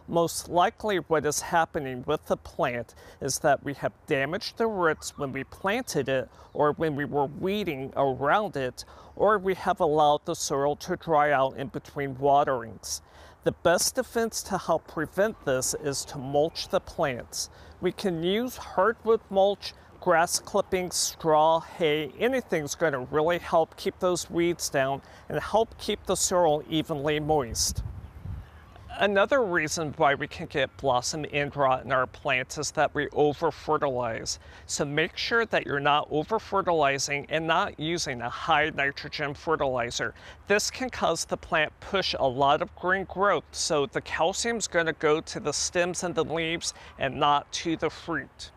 Most 0.08 0.48
likely 0.48 0.96
what 0.96 1.26
is 1.26 1.42
happening 1.42 2.04
with 2.06 2.24
the 2.24 2.38
plant 2.38 2.94
is 3.20 3.40
that 3.40 3.62
we 3.62 3.74
have 3.74 3.92
damaged 4.06 4.56
the 4.56 4.66
roots 4.66 5.18
when 5.18 5.30
we 5.30 5.44
planted 5.44 6.08
it 6.08 6.30
or 6.54 6.72
when 6.72 6.96
we 6.96 7.04
were 7.04 7.26
weeding 7.26 7.92
around 7.98 8.56
it 8.56 8.86
or 9.14 9.36
we 9.36 9.52
have 9.56 9.78
allowed 9.78 10.24
the 10.24 10.34
soil 10.34 10.74
to 10.76 10.96
dry 10.96 11.30
out 11.30 11.58
in 11.58 11.66
between 11.66 12.16
waterings. 12.16 13.02
The 13.44 13.52
best 13.52 13.96
defense 13.96 14.42
to 14.44 14.56
help 14.56 14.88
prevent 14.88 15.44
this 15.44 15.74
is 15.74 16.02
to 16.06 16.16
mulch 16.16 16.68
the 16.68 16.80
plants. 16.80 17.50
We 17.84 17.92
can 17.92 18.22
use 18.22 18.56
hardwood 18.56 19.20
mulch, 19.28 19.74
grass 20.00 20.38
clippings, 20.38 20.94
straw, 20.94 21.60
hay, 21.60 22.12
anything's 22.18 22.74
going 22.74 22.94
to 22.94 23.00
really 23.00 23.36
help 23.36 23.76
keep 23.76 23.98
those 23.98 24.30
weeds 24.30 24.70
down 24.70 25.02
and 25.28 25.38
help 25.38 25.76
keep 25.76 26.06
the 26.06 26.14
soil 26.14 26.62
evenly 26.70 27.20
moist. 27.20 27.82
Another 28.98 29.42
reason 29.42 29.92
why 29.96 30.14
we 30.14 30.28
can 30.28 30.46
get 30.46 30.76
blossom 30.76 31.26
end 31.32 31.56
rot 31.56 31.84
in 31.84 31.90
our 31.90 32.06
plants 32.06 32.58
is 32.58 32.70
that 32.72 32.94
we 32.94 33.08
over 33.08 33.50
fertilize. 33.50 34.38
So 34.66 34.84
make 34.84 35.16
sure 35.16 35.44
that 35.46 35.66
you're 35.66 35.80
not 35.80 36.06
over 36.12 36.38
fertilizing 36.38 37.26
and 37.28 37.44
not 37.44 37.80
using 37.80 38.20
a 38.20 38.28
high 38.28 38.70
nitrogen 38.70 39.34
fertilizer. 39.34 40.14
This 40.46 40.70
can 40.70 40.90
cause 40.90 41.24
the 41.24 41.36
plant 41.36 41.72
push 41.80 42.14
a 42.20 42.28
lot 42.28 42.62
of 42.62 42.72
green 42.76 43.04
growth 43.04 43.42
so 43.50 43.86
the 43.86 44.00
calcium 44.00 44.58
is 44.58 44.68
going 44.68 44.86
to 44.86 44.92
go 44.92 45.20
to 45.20 45.40
the 45.40 45.52
stems 45.52 46.04
and 46.04 46.14
the 46.14 46.24
leaves 46.24 46.72
and 46.96 47.18
not 47.18 47.50
to 47.52 47.76
the 47.76 47.90
fruit. 47.90 48.52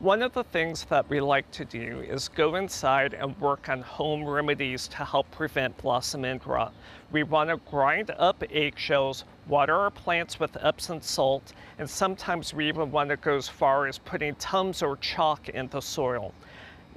One 0.00 0.20
of 0.20 0.34
the 0.34 0.44
things 0.44 0.84
that 0.90 1.08
we 1.08 1.20
like 1.22 1.50
to 1.52 1.64
do 1.64 2.04
is 2.06 2.28
go 2.28 2.56
inside 2.56 3.14
and 3.14 3.34
work 3.40 3.70
on 3.70 3.80
home 3.80 4.26
remedies 4.28 4.88
to 4.88 5.06
help 5.06 5.30
prevent 5.30 5.78
blossom 5.78 6.26
end 6.26 6.46
rot. 6.46 6.74
We 7.12 7.22
want 7.22 7.48
to 7.48 7.56
grind 7.56 8.10
up 8.18 8.44
eggshells, 8.50 9.24
water 9.48 9.74
our 9.74 9.90
plants 9.90 10.38
with 10.38 10.54
Epsom 10.60 11.00
salt, 11.00 11.54
and 11.78 11.88
sometimes 11.88 12.52
we 12.52 12.68
even 12.68 12.90
want 12.90 13.08
to 13.08 13.16
go 13.16 13.36
as 13.36 13.48
far 13.48 13.86
as 13.86 13.96
putting 13.96 14.34
Tums 14.34 14.82
or 14.82 14.98
chalk 14.98 15.48
in 15.48 15.66
the 15.68 15.80
soil. 15.80 16.34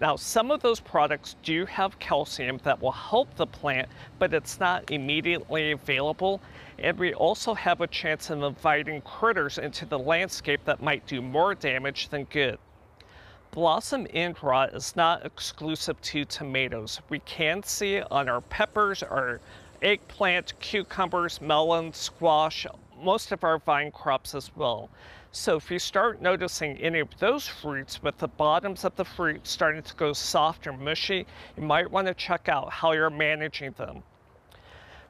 Now, 0.01 0.17
some 0.17 0.51
of 0.51 0.61
those 0.61 0.81
products 0.81 1.37
do 1.41 1.65
have 1.67 1.97
calcium 1.99 2.59
that 2.63 2.81
will 2.81 2.91
help 2.91 3.33
the 3.35 3.47
plant, 3.47 3.87
but 4.19 4.33
it's 4.33 4.59
not 4.59 4.91
immediately 4.91 5.71
available. 5.71 6.41
And 6.77 6.99
we 6.99 7.13
also 7.13 7.53
have 7.53 7.79
a 7.79 7.87
chance 7.87 8.29
of 8.29 8.43
inviting 8.43 8.99
critters 9.03 9.57
into 9.57 9.85
the 9.85 9.99
landscape 9.99 10.65
that 10.65 10.83
might 10.83 11.07
do 11.07 11.21
more 11.21 11.55
damage 11.55 12.09
than 12.09 12.25
good. 12.25 12.59
Blossom 13.51 14.05
end 14.13 14.43
rot 14.43 14.75
is 14.75 14.95
not 14.95 15.25
exclusive 15.25 15.99
to 16.01 16.23
tomatoes. 16.23 17.01
We 17.09 17.17
can 17.19 17.63
see 17.63 17.95
it 17.95 18.07
on 18.11 18.29
our 18.29 18.41
peppers, 18.41 19.01
our 19.01 19.39
eggplant, 19.81 20.53
cucumbers, 20.59 21.41
melon, 21.41 21.91
squash, 21.91 22.67
most 23.01 23.31
of 23.31 23.43
our 23.43 23.57
vine 23.57 23.91
crops 23.91 24.35
as 24.35 24.55
well. 24.55 24.89
So 25.31 25.55
if 25.55 25.71
you 25.71 25.79
start 25.79 26.21
noticing 26.21 26.77
any 26.77 26.99
of 26.99 27.07
those 27.17 27.47
fruits 27.47 28.03
with 28.03 28.19
the 28.19 28.27
bottoms 28.27 28.85
of 28.85 28.95
the 28.95 29.05
fruit 29.05 29.47
starting 29.47 29.81
to 29.81 29.95
go 29.95 30.13
soft 30.13 30.67
or 30.67 30.73
mushy, 30.73 31.25
you 31.57 31.63
might 31.63 31.89
want 31.89 32.05
to 32.05 32.13
check 32.13 32.49
out 32.49 32.71
how 32.71 32.91
you're 32.91 33.09
managing 33.09 33.71
them. 33.71 34.03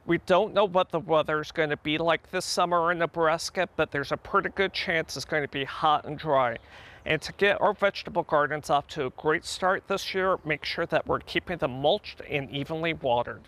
We 0.06 0.16
don't 0.18 0.54
know 0.54 0.64
what 0.64 0.90
the 0.90 1.00
weather 1.00 1.40
is 1.40 1.52
going 1.52 1.70
to 1.70 1.76
be 1.76 1.98
like 1.98 2.30
this 2.30 2.46
summer 2.46 2.90
in 2.90 2.98
Nebraska, 2.98 3.68
but 3.76 3.90
there's 3.90 4.12
a 4.12 4.16
pretty 4.16 4.48
good 4.48 4.72
chance 4.72 5.14
it's 5.14 5.26
going 5.26 5.42
to 5.42 5.48
be 5.48 5.64
hot 5.64 6.06
and 6.06 6.18
dry. 6.18 6.56
And 7.06 7.20
to 7.22 7.32
get 7.32 7.60
our 7.60 7.72
vegetable 7.72 8.22
gardens 8.22 8.70
off 8.70 8.86
to 8.88 9.06
a 9.06 9.10
great 9.10 9.44
start 9.44 9.88
this 9.88 10.14
year, 10.14 10.38
make 10.44 10.64
sure 10.64 10.86
that 10.86 11.06
we're 11.06 11.20
keeping 11.20 11.58
them 11.58 11.80
mulched 11.80 12.20
and 12.28 12.50
evenly 12.50 12.92
watered. 12.92 13.42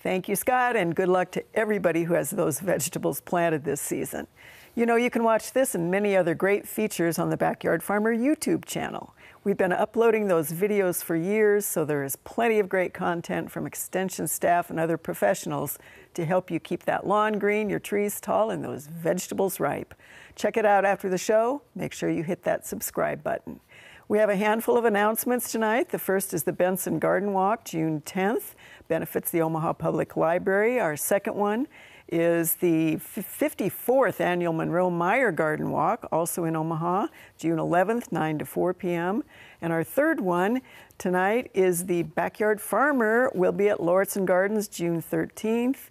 Thank 0.00 0.28
you, 0.28 0.36
Scott, 0.36 0.76
and 0.76 0.94
good 0.94 1.08
luck 1.08 1.32
to 1.32 1.44
everybody 1.54 2.04
who 2.04 2.14
has 2.14 2.30
those 2.30 2.60
vegetables 2.60 3.20
planted 3.20 3.64
this 3.64 3.80
season. 3.80 4.28
You 4.76 4.86
know, 4.86 4.94
you 4.94 5.10
can 5.10 5.24
watch 5.24 5.52
this 5.52 5.74
and 5.74 5.90
many 5.90 6.16
other 6.16 6.36
great 6.36 6.68
features 6.68 7.18
on 7.18 7.30
the 7.30 7.36
Backyard 7.36 7.82
Farmer 7.82 8.14
YouTube 8.16 8.64
channel. 8.64 9.12
We've 9.42 9.56
been 9.56 9.72
uploading 9.72 10.28
those 10.28 10.52
videos 10.52 11.02
for 11.02 11.16
years, 11.16 11.66
so 11.66 11.84
there 11.84 12.04
is 12.04 12.14
plenty 12.14 12.60
of 12.60 12.68
great 12.68 12.94
content 12.94 13.50
from 13.50 13.66
extension 13.66 14.28
staff 14.28 14.70
and 14.70 14.78
other 14.78 14.96
professionals 14.96 15.80
to 16.14 16.24
help 16.24 16.48
you 16.48 16.60
keep 16.60 16.84
that 16.84 17.04
lawn 17.04 17.40
green, 17.40 17.68
your 17.68 17.80
trees 17.80 18.20
tall, 18.20 18.50
and 18.50 18.62
those 18.62 18.86
vegetables 18.86 19.58
ripe. 19.58 19.94
Check 20.38 20.56
it 20.56 20.64
out 20.64 20.84
after 20.84 21.08
the 21.08 21.18
show. 21.18 21.62
Make 21.74 21.92
sure 21.92 22.08
you 22.08 22.22
hit 22.22 22.44
that 22.44 22.64
subscribe 22.64 23.24
button. 23.24 23.58
We 24.06 24.18
have 24.18 24.30
a 24.30 24.36
handful 24.36 24.78
of 24.78 24.84
announcements 24.84 25.50
tonight. 25.50 25.88
The 25.88 25.98
first 25.98 26.32
is 26.32 26.44
the 26.44 26.52
Benson 26.52 27.00
Garden 27.00 27.32
Walk, 27.32 27.64
June 27.64 28.02
10th, 28.02 28.54
benefits 28.86 29.32
the 29.32 29.42
Omaha 29.42 29.72
Public 29.72 30.16
Library. 30.16 30.78
Our 30.78 30.96
second 30.96 31.34
one 31.34 31.66
is 32.06 32.54
the 32.54 32.98
54th 32.98 34.20
annual 34.20 34.52
Munroe 34.52 34.90
Meyer 34.90 35.32
Garden 35.32 35.72
Walk, 35.72 36.06
also 36.12 36.44
in 36.44 36.54
Omaha, 36.54 37.08
June 37.36 37.58
11th, 37.58 38.12
9 38.12 38.38
to 38.38 38.44
4 38.44 38.74
p.m. 38.74 39.24
And 39.60 39.72
our 39.72 39.82
third 39.82 40.20
one 40.20 40.62
tonight 40.98 41.50
is 41.52 41.86
the 41.86 42.04
Backyard 42.04 42.60
Farmer 42.60 43.32
will 43.34 43.50
be 43.50 43.68
at 43.68 43.78
Lauritzen 43.78 44.24
Gardens 44.24 44.68
June 44.68 45.02
13th. 45.02 45.88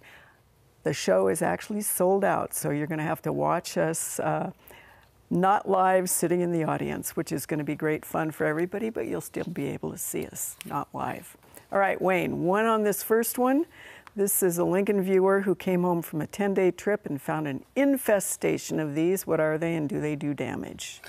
The 0.82 0.92
show 0.92 1.28
is 1.28 1.42
actually 1.42 1.82
sold 1.82 2.24
out, 2.24 2.54
so 2.54 2.70
you're 2.70 2.86
going 2.86 2.98
to 2.98 3.04
have 3.04 3.22
to 3.22 3.32
watch 3.32 3.76
us. 3.76 4.20
Uh, 4.20 4.52
not 5.30 5.68
live 5.68 6.08
sitting 6.08 6.40
in 6.40 6.52
the 6.52 6.64
audience, 6.64 7.16
which 7.16 7.32
is 7.32 7.44
going 7.44 7.58
to 7.58 7.64
be 7.64 7.74
great 7.74 8.04
fun 8.04 8.30
for 8.30 8.46
everybody, 8.46 8.88
but 8.88 9.06
you'll 9.06 9.20
still 9.20 9.44
be 9.44 9.66
able 9.66 9.90
to 9.92 9.98
see 9.98 10.26
us, 10.26 10.56
not 10.64 10.88
live. 10.94 11.36
All 11.70 11.78
right, 11.78 12.00
Wayne, 12.00 12.44
one 12.44 12.64
on 12.64 12.82
this 12.82 13.02
first 13.02 13.38
one. 13.38 13.66
This 14.16 14.42
is 14.42 14.58
a 14.58 14.64
Lincoln 14.64 15.02
viewer 15.02 15.42
who 15.42 15.54
came 15.54 15.82
home 15.82 16.00
from 16.00 16.22
a 16.22 16.26
10 16.26 16.54
day 16.54 16.70
trip 16.70 17.04
and 17.06 17.20
found 17.20 17.46
an 17.46 17.64
infestation 17.76 18.80
of 18.80 18.94
these. 18.94 19.26
What 19.26 19.38
are 19.38 19.58
they 19.58 19.74
and 19.74 19.88
do 19.88 20.00
they 20.00 20.16
do 20.16 20.32
damage? 20.32 21.02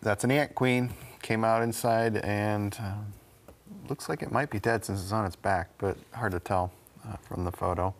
That's 0.00 0.24
an 0.24 0.30
ant 0.30 0.54
queen. 0.54 0.90
Came 1.20 1.44
out 1.44 1.62
inside 1.62 2.18
and 2.18 2.76
uh, 2.80 2.94
looks 3.88 4.08
like 4.08 4.22
it 4.22 4.30
might 4.30 4.50
be 4.50 4.60
dead 4.60 4.84
since 4.84 5.02
it's 5.02 5.12
on 5.12 5.26
its 5.26 5.36
back, 5.36 5.68
but 5.78 5.96
hard 6.12 6.32
to 6.32 6.40
tell 6.40 6.72
uh, 7.06 7.16
from 7.16 7.44
the 7.44 7.52
photo. 7.52 7.92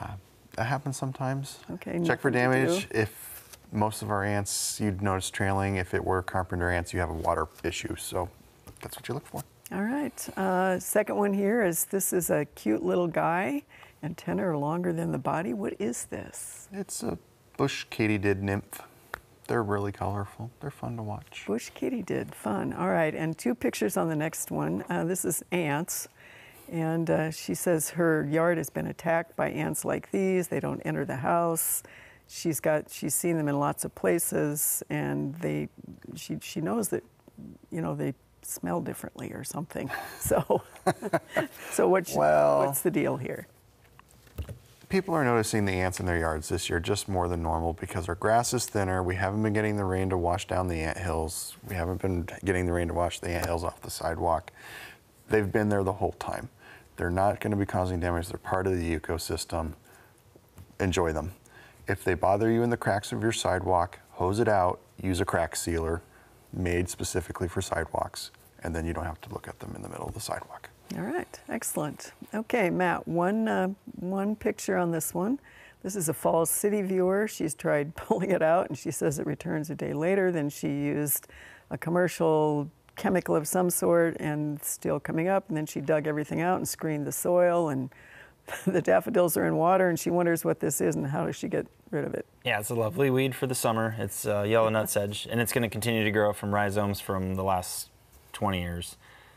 Uh, 0.00 0.08
that 0.56 0.64
happens 0.64 0.96
sometimes. 0.96 1.58
Okay. 1.72 2.00
Check 2.04 2.20
for 2.20 2.30
damage. 2.30 2.88
If 2.90 3.56
most 3.72 4.02
of 4.02 4.10
our 4.10 4.24
ants 4.24 4.80
you'd 4.80 5.00
notice 5.02 5.30
trailing, 5.30 5.76
if 5.76 5.94
it 5.94 6.04
were 6.04 6.22
carpenter 6.22 6.70
ants, 6.70 6.92
you 6.92 7.00
have 7.00 7.10
a 7.10 7.14
water 7.14 7.46
issue. 7.62 7.94
So 7.96 8.28
that's 8.82 8.96
what 8.96 9.08
you 9.08 9.14
look 9.14 9.26
for. 9.26 9.42
All 9.72 9.82
right. 9.82 10.38
Uh, 10.38 10.78
second 10.80 11.16
one 11.16 11.32
here 11.32 11.64
is 11.64 11.84
this 11.84 12.12
is 12.12 12.30
a 12.30 12.44
cute 12.56 12.82
little 12.82 13.06
guy. 13.06 13.62
Antenna 14.02 14.48
are 14.48 14.56
longer 14.56 14.92
than 14.92 15.12
the 15.12 15.18
body. 15.18 15.52
What 15.52 15.74
is 15.78 16.06
this? 16.06 16.68
It's 16.72 17.02
a 17.02 17.18
bush 17.56 17.86
katydid 17.90 18.40
nymph. 18.40 18.82
They're 19.46 19.62
really 19.62 19.92
colorful. 19.92 20.50
They're 20.60 20.70
fun 20.70 20.96
to 20.96 21.02
watch. 21.02 21.44
Bush 21.46 21.70
katydid. 21.76 22.34
Fun. 22.34 22.72
All 22.72 22.88
right. 22.88 23.14
And 23.14 23.36
two 23.36 23.54
pictures 23.54 23.96
on 23.96 24.08
the 24.08 24.16
next 24.16 24.50
one. 24.50 24.84
Uh, 24.88 25.04
this 25.04 25.24
is 25.24 25.42
ants. 25.52 26.08
And 26.70 27.10
uh, 27.10 27.30
she 27.32 27.54
says 27.54 27.90
her 27.90 28.24
yard 28.30 28.56
has 28.56 28.70
been 28.70 28.86
attacked 28.86 29.34
by 29.36 29.50
ants 29.50 29.84
like 29.84 30.10
these. 30.12 30.48
They 30.48 30.60
don't 30.60 30.80
enter 30.82 31.04
the 31.04 31.16
house. 31.16 31.82
She's 32.28 32.60
got 32.60 32.88
she's 32.88 33.12
seen 33.14 33.36
them 33.36 33.48
in 33.48 33.58
lots 33.58 33.84
of 33.84 33.92
places, 33.96 34.84
and 34.88 35.34
they 35.36 35.68
she 36.14 36.38
she 36.40 36.60
knows 36.60 36.88
that 36.90 37.02
you 37.72 37.80
know 37.80 37.96
they 37.96 38.14
smell 38.42 38.80
differently 38.80 39.32
or 39.32 39.42
something. 39.44 39.90
So 40.20 40.62
so 41.72 41.88
what's 41.88 42.14
Well- 42.14 42.66
what's 42.66 42.82
the 42.82 42.90
deal 42.90 43.16
here? 43.16 43.48
People 44.88 45.14
are 45.14 45.24
noticing 45.24 45.66
the 45.66 45.72
ants 45.72 46.00
in 46.00 46.06
their 46.06 46.18
yards 46.18 46.48
this 46.48 46.68
year 46.68 46.80
just 46.80 47.08
more 47.08 47.28
than 47.28 47.42
normal 47.44 47.72
because 47.74 48.08
our 48.08 48.16
grass 48.16 48.52
is 48.52 48.66
thinner. 48.66 49.04
We 49.04 49.14
haven't 49.14 49.40
been 49.42 49.52
getting 49.52 49.76
the 49.76 49.84
rain 49.84 50.10
to 50.10 50.18
wash 50.18 50.48
down 50.48 50.66
the 50.66 50.80
ant 50.80 50.98
hills. 50.98 51.56
We 51.68 51.76
haven't 51.76 52.02
been 52.02 52.28
getting 52.44 52.66
the 52.66 52.72
rain 52.72 52.88
to 52.88 52.94
wash 52.94 53.20
the 53.20 53.30
ant 53.30 53.46
hills 53.46 53.62
off 53.62 53.80
the 53.82 53.90
sidewalk. 53.90 54.50
They've 55.28 55.50
been 55.50 55.68
there 55.68 55.84
the 55.84 55.92
whole 55.92 56.12
time. 56.18 56.48
They're 57.00 57.08
not 57.08 57.40
going 57.40 57.52
to 57.52 57.56
be 57.56 57.64
causing 57.64 57.98
damage. 57.98 58.28
They're 58.28 58.36
part 58.36 58.66
of 58.66 58.78
the 58.78 58.98
ecosystem. 58.98 59.72
Enjoy 60.78 61.14
them. 61.14 61.32
If 61.88 62.04
they 62.04 62.12
bother 62.12 62.50
you 62.50 62.62
in 62.62 62.68
the 62.68 62.76
cracks 62.76 63.10
of 63.10 63.22
your 63.22 63.32
sidewalk, 63.32 64.00
hose 64.10 64.38
it 64.38 64.48
out. 64.48 64.80
Use 65.02 65.18
a 65.18 65.24
crack 65.24 65.56
sealer 65.56 66.02
made 66.52 66.90
specifically 66.90 67.48
for 67.48 67.62
sidewalks, 67.62 68.32
and 68.62 68.76
then 68.76 68.84
you 68.84 68.92
don't 68.92 69.06
have 69.06 69.18
to 69.22 69.30
look 69.30 69.48
at 69.48 69.60
them 69.60 69.72
in 69.74 69.80
the 69.80 69.88
middle 69.88 70.08
of 70.08 70.12
the 70.12 70.20
sidewalk. 70.20 70.68
All 70.94 71.00
right, 71.00 71.40
excellent. 71.48 72.12
Okay, 72.34 72.68
Matt, 72.68 73.08
one, 73.08 73.48
uh, 73.48 73.68
one 73.98 74.36
picture 74.36 74.76
on 74.76 74.90
this 74.90 75.14
one. 75.14 75.40
This 75.82 75.96
is 75.96 76.10
a 76.10 76.14
Falls 76.14 76.50
City 76.50 76.82
viewer. 76.82 77.26
She's 77.26 77.54
tried 77.54 77.96
pulling 77.96 78.30
it 78.30 78.42
out 78.42 78.68
and 78.68 78.76
she 78.76 78.90
says 78.90 79.18
it 79.18 79.26
returns 79.26 79.70
a 79.70 79.74
day 79.74 79.94
later. 79.94 80.30
Then 80.30 80.50
she 80.50 80.68
used 80.68 81.28
a 81.70 81.78
commercial 81.78 82.70
chemical 83.00 83.34
of 83.34 83.48
some 83.48 83.70
sort 83.70 84.14
and 84.20 84.62
still 84.62 85.00
coming 85.00 85.26
up. 85.26 85.48
And 85.48 85.56
then 85.56 85.64
she 85.64 85.80
dug 85.80 86.06
everything 86.06 86.42
out 86.42 86.58
and 86.58 86.68
screened 86.68 87.06
the 87.06 87.12
soil 87.12 87.70
and 87.70 87.90
the 88.66 88.82
daffodils 88.82 89.36
are 89.36 89.46
in 89.46 89.56
water 89.56 89.88
and 89.88 89.98
she 89.98 90.10
wonders 90.10 90.44
what 90.44 90.60
this 90.60 90.80
is 90.80 90.96
and 90.96 91.06
how 91.06 91.24
does 91.26 91.34
she 91.34 91.48
get 91.48 91.66
rid 91.90 92.04
of 92.04 92.14
it. 92.14 92.26
Yeah, 92.44 92.60
it's 92.60 92.68
a 92.68 92.74
lovely 92.74 93.10
weed 93.10 93.34
for 93.34 93.46
the 93.46 93.54
summer. 93.54 93.96
It's 93.98 94.26
uh, 94.26 94.42
yellow 94.42 94.70
nutsedge, 94.70 95.26
and 95.30 95.40
it's 95.40 95.52
going 95.52 95.62
to 95.62 95.68
continue 95.68 96.04
to 96.04 96.10
grow 96.10 96.32
from 96.32 96.54
rhizomes 96.54 97.00
from 97.00 97.34
the 97.36 97.42
last 97.42 97.88
20 98.32 98.60
years. 98.60 98.96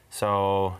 So 0.10 0.76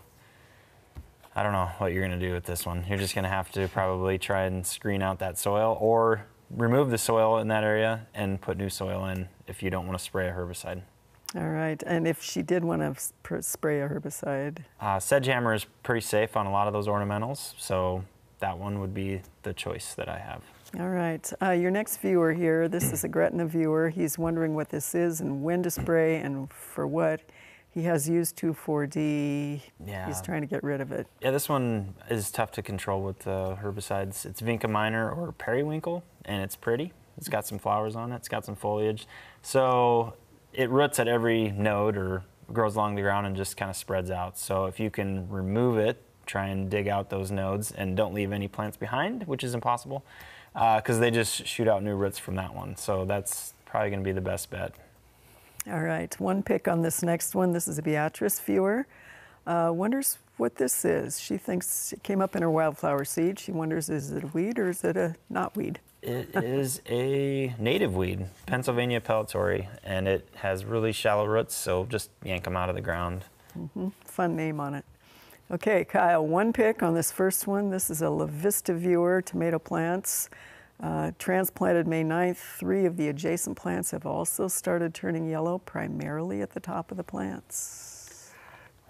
I 1.36 1.42
don't 1.42 1.54
know 1.54 1.70
what 1.78 1.94
you're 1.94 2.06
going 2.06 2.20
to 2.20 2.28
do 2.28 2.34
with 2.34 2.44
this 2.44 2.66
one. 2.66 2.86
You're 2.88 2.98
just 2.98 3.16
going 3.16 3.24
to 3.24 3.30
have 3.30 3.50
to 3.54 3.68
probably 3.70 4.18
try 4.18 4.44
and 4.44 4.68
screen 4.68 5.02
out 5.02 5.20
that 5.20 5.38
soil 5.38 5.78
or 5.80 6.26
remove 6.50 6.92
the 6.92 6.98
soil 6.98 7.40
in 7.40 7.48
that 7.48 7.64
area 7.64 8.08
and 8.14 8.42
put 8.42 8.58
new 8.58 8.70
soil 8.70 9.06
in 9.06 9.30
if 9.48 9.64
you 9.64 9.70
don't 9.70 9.88
want 9.88 9.98
to 9.98 10.04
spray 10.04 10.28
a 10.28 10.34
herbicide. 10.34 10.84
All 11.36 11.50
right, 11.50 11.82
and 11.88 12.08
if 12.08 12.22
she 12.22 12.44
did 12.44 12.64
want 12.64 12.82
to 12.82 13.42
spray 13.42 13.82
a 13.82 13.90
herbicide? 13.90 14.60
Uh, 14.80 14.98
Sedgehammer 14.98 15.56
is 15.56 15.66
pretty 15.82 16.02
safe 16.02 16.38
on 16.38 16.46
a 16.46 16.52
lot 16.52 16.68
of 16.68 16.74
those 16.74 16.88
ornamentals, 16.88 17.56
so 17.58 18.04
that 18.40 18.58
one 18.58 18.80
would 18.80 18.94
be 18.94 19.22
the 19.42 19.54
choice 19.54 19.96
that 19.96 20.08
I 20.08 20.20
have. 20.20 20.44
All 20.80 20.90
right. 20.90 21.32
Uh, 21.42 21.52
your 21.52 21.72
next 21.72 21.98
viewer 21.98 22.34
here, 22.34 22.68
this 22.68 22.92
is 22.92 23.04
a 23.04 23.08
Gretna 23.08 23.46
viewer. 23.46 23.90
He's 23.90 24.18
wondering 24.18 24.54
what 24.54 24.70
this 24.70 24.94
is 24.96 25.22
and 25.22 25.44
when 25.44 25.64
to 25.64 25.72
spray 25.72 26.18
and 26.18 26.52
for 26.52 26.88
what. 26.88 27.22
He 27.70 27.84
has 27.84 28.08
used 28.08 28.36
2,4-D. 28.38 29.62
Yeah. 29.86 30.08
He's 30.08 30.22
trying 30.22 30.42
to 30.42 30.48
get 30.48 30.64
rid 30.64 30.82
of 30.82 30.92
it. 30.92 31.08
Yeah, 31.22 31.32
this 31.32 31.50
one 31.50 31.96
is 32.10 32.30
tough 32.30 32.52
to 32.52 32.62
control 32.62 33.02
with 33.02 33.26
uh, 33.28 33.56
herbicides. 33.62 34.26
It's 34.26 34.42
Vinca 34.42 34.70
minor 34.70 35.10
or 35.12 35.32
periwinkle, 35.32 36.04
and 36.26 36.44
it's 36.44 36.56
pretty. 36.56 36.94
It's 37.18 37.30
got 37.30 37.48
some 37.48 37.60
flowers 37.60 37.96
on 37.96 38.12
it. 38.12 38.18
It's 38.18 38.28
got 38.28 38.46
some 38.46 38.56
foliage. 38.56 39.08
So 39.42 40.14
it 40.54 40.70
roots 40.70 41.00
at 41.00 41.08
every 41.08 41.52
node 41.52 41.98
or 41.98 42.24
grows 42.52 42.76
along 42.76 42.96
the 42.96 43.02
ground 43.02 43.26
and 43.26 43.36
just 43.36 43.58
kind 43.58 43.70
of 43.70 43.76
spreads 43.76 44.12
out. 44.12 44.38
So 44.38 44.66
if 44.66 44.80
you 44.80 44.90
can 44.90 45.30
remove 45.30 45.78
it, 45.78 46.02
try 46.26 46.48
and 46.48 46.70
dig 46.70 46.88
out 46.88 47.10
those 47.10 47.32
nodes 47.32 47.72
and 47.72 47.98
don't 47.98 48.14
leave 48.14 48.32
any 48.32 48.48
plants 48.48 48.78
behind, 48.78 49.24
which 49.28 49.44
is 49.44 49.54
impossible 49.54 50.06
because 50.54 50.98
uh, 50.98 51.00
they 51.00 51.12
just 51.12 51.46
shoot 51.48 51.68
out 51.68 51.84
new 51.84 51.96
roots 51.96 52.20
from 52.20 52.36
that 52.36 52.54
one. 52.54 52.76
So 52.76 53.06
that's 53.06 53.54
probably 53.66 53.90
going 53.90 54.02
to 54.02 54.06
be 54.06 54.12
the 54.12 54.22
best 54.22 54.50
bet. 54.50 54.74
All 55.72 55.82
right, 55.82 56.18
one 56.20 56.44
pick 56.44 56.68
on 56.68 56.82
this 56.82 57.02
next 57.02 57.36
one. 57.36 57.54
This 57.54 57.68
is 57.68 57.78
a 57.78 57.82
Beatrice 57.82 58.40
viewer. 58.40 58.86
Uh, 59.48 59.72
wonders 59.74 60.18
what 60.38 60.56
this 60.56 60.86
is. 60.86 61.20
She 61.20 61.38
thinks 61.38 61.94
it 61.94 62.04
came 62.04 62.22
up 62.22 62.36
in 62.36 62.42
her 62.42 62.52
wildflower 62.52 63.06
seed. 63.06 63.40
She 63.40 63.52
wonders 63.52 63.90
is 63.90 64.12
it 64.12 64.24
a 64.24 64.28
weed 64.28 64.60
or 64.60 64.70
is 64.70 64.84
it 64.84 64.98
a 64.98 65.16
not 65.30 65.56
weed? 65.56 65.80
It 66.04 66.36
is 66.36 66.82
a 66.90 67.56
native 67.58 67.96
weed, 67.96 68.26
Pennsylvania 68.46 69.00
pellitory, 69.00 69.68
and 69.86 70.06
it 70.06 70.28
has 70.36 70.66
really 70.66 70.92
shallow 70.92 71.26
roots, 71.26 71.56
so 71.56 71.86
just 71.86 72.10
yank 72.26 72.44
them 72.44 72.58
out 72.58 72.68
of 72.68 72.76
the 72.76 72.82
ground. 72.82 73.24
Mm-hmm. 73.58 73.88
Fun 74.04 74.36
name 74.36 74.60
on 74.60 74.74
it. 74.74 74.84
Okay, 75.50 75.86
Kyle, 75.86 76.28
one 76.28 76.52
pick 76.52 76.84
on 76.84 76.94
this 76.94 77.10
first 77.10 77.48
one. 77.48 77.70
This 77.70 77.90
is 77.90 78.02
a 78.02 78.10
La 78.10 78.26
Vista 78.26 78.74
viewer, 78.74 79.22
tomato 79.22 79.60
plants. 79.60 80.30
Uh, 80.82 81.12
transplanted 81.20 81.88
May 81.88 82.04
9th, 82.04 82.58
three 82.58 82.86
of 82.86 82.98
the 82.98 83.08
adjacent 83.08 83.56
plants 83.56 83.92
have 83.92 84.06
also 84.06 84.50
started 84.50 84.94
turning 84.94 85.30
yellow, 85.30 85.60
primarily 85.60 86.42
at 86.42 86.50
the 86.50 86.60
top 86.60 86.92
of 86.92 86.98
the 86.98 87.04
plants. 87.04 88.34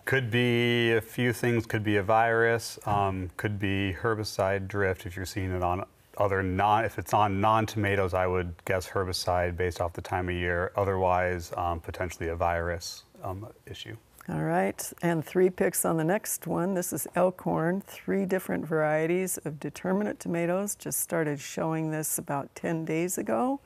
Could 0.06 0.32
be 0.32 0.94
a 0.94 1.02
few 1.02 1.32
things, 1.32 1.68
could 1.68 1.84
be 1.84 1.98
a 1.98 2.04
virus, 2.04 2.80
um, 2.88 3.30
could 3.38 3.60
be 3.60 3.96
herbicide 4.02 4.68
drift 4.68 5.06
if 5.06 5.16
you're 5.16 5.28
seeing 5.28 5.52
it 5.52 5.62
on 5.62 5.86
other 6.18 6.44
non, 6.44 6.86
if 6.86 6.98
it's 7.00 7.14
on 7.14 7.42
non-tomatoes, 7.42 8.14
I 8.14 8.28
would 8.28 8.54
guess 8.66 8.88
herbicide 8.88 9.58
based 9.58 9.82
off 9.82 9.94
the 9.94 10.02
time 10.02 10.30
of 10.30 10.36
year. 10.36 10.72
Otherwise, 10.76 11.52
um, 11.58 11.80
potentially 11.80 12.30
a 12.30 12.36
virus 12.36 13.04
um, 13.24 13.48
issue. 13.66 13.96
All 14.30 14.44
right, 14.44 14.94
and 15.02 15.24
three 15.26 15.50
picks 15.50 15.84
on 15.84 15.98
the 15.98 16.04
next 16.06 16.48
one. 16.48 16.76
This 16.76 16.94
is 16.94 17.08
Elkhorn, 17.14 17.82
three 17.82 18.26
different 18.26 18.66
varieties 18.66 19.38
of 19.40 19.60
determinate 19.60 20.22
tomatoes. 20.22 20.76
Just 20.76 21.00
started 21.00 21.42
showing 21.42 21.92
this 21.92 22.18
about 22.18 22.56
10 22.56 22.86
days 22.86 23.18
ago. 23.18 23.60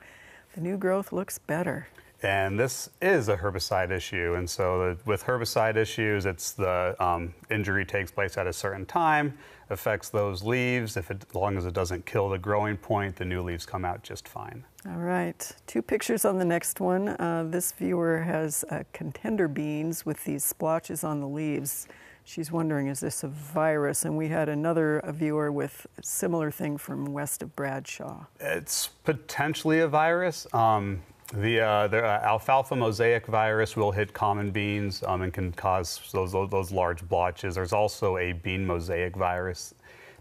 The 0.56 0.60
new 0.60 0.76
growth 0.76 1.12
looks 1.12 1.38
better. 1.38 1.86
And 2.22 2.58
this 2.58 2.90
is 3.00 3.28
a 3.28 3.36
herbicide 3.36 3.92
issue. 3.92 4.34
And 4.36 4.50
so 4.50 4.78
the, 4.78 4.98
with 5.04 5.24
herbicide 5.24 5.76
issues, 5.76 6.26
it's 6.26 6.50
the 6.52 6.96
um, 6.98 7.32
injury 7.48 7.84
takes 7.84 8.10
place 8.10 8.36
at 8.36 8.46
a 8.48 8.52
certain 8.52 8.84
time, 8.84 9.38
affects 9.70 10.08
those 10.08 10.42
leaves. 10.42 10.96
If 10.96 11.12
it, 11.12 11.24
as 11.28 11.34
long 11.34 11.56
as 11.56 11.64
it 11.64 11.74
doesn't 11.74 12.06
kill 12.06 12.28
the 12.28 12.38
growing 12.38 12.76
point, 12.76 13.14
the 13.14 13.24
new 13.24 13.42
leaves 13.42 13.64
come 13.64 13.84
out 13.84 14.02
just 14.02 14.26
fine. 14.26 14.64
All 14.86 14.98
right, 14.98 15.52
two 15.68 15.80
pictures 15.80 16.24
on 16.24 16.38
the 16.38 16.44
next 16.44 16.80
one. 16.80 17.08
Uh, 17.08 17.46
this 17.48 17.70
viewer 17.72 18.18
has 18.18 18.64
uh, 18.70 18.82
contender 18.92 19.46
beans 19.46 20.04
with 20.04 20.24
these 20.24 20.42
splotches 20.42 21.04
on 21.04 21.20
the 21.20 21.28
leaves. 21.28 21.86
She's 22.24 22.50
wondering, 22.50 22.88
is 22.88 23.00
this 23.00 23.22
a 23.22 23.28
virus? 23.28 24.04
And 24.04 24.16
we 24.16 24.28
had 24.28 24.48
another 24.48 25.00
viewer 25.06 25.52
with 25.52 25.86
a 25.96 26.02
similar 26.02 26.50
thing 26.50 26.78
from 26.78 27.06
west 27.06 27.42
of 27.42 27.54
Bradshaw. 27.54 28.26
It's 28.40 28.88
potentially 28.88 29.78
a 29.78 29.88
virus. 29.88 30.46
Um, 30.52 31.02
the, 31.34 31.60
uh, 31.60 31.88
the 31.88 32.04
uh, 32.04 32.20
alfalfa 32.22 32.74
mosaic 32.74 33.26
virus 33.26 33.76
will 33.76 33.92
hit 33.92 34.12
common 34.12 34.50
beans 34.50 35.02
um, 35.06 35.22
and 35.22 35.32
can 35.32 35.52
cause 35.52 36.00
those, 36.12 36.32
those 36.32 36.72
large 36.72 37.06
blotches. 37.08 37.54
There's 37.54 37.74
also 37.74 38.16
a 38.16 38.32
bean 38.32 38.66
mosaic 38.66 39.14
virus 39.14 39.74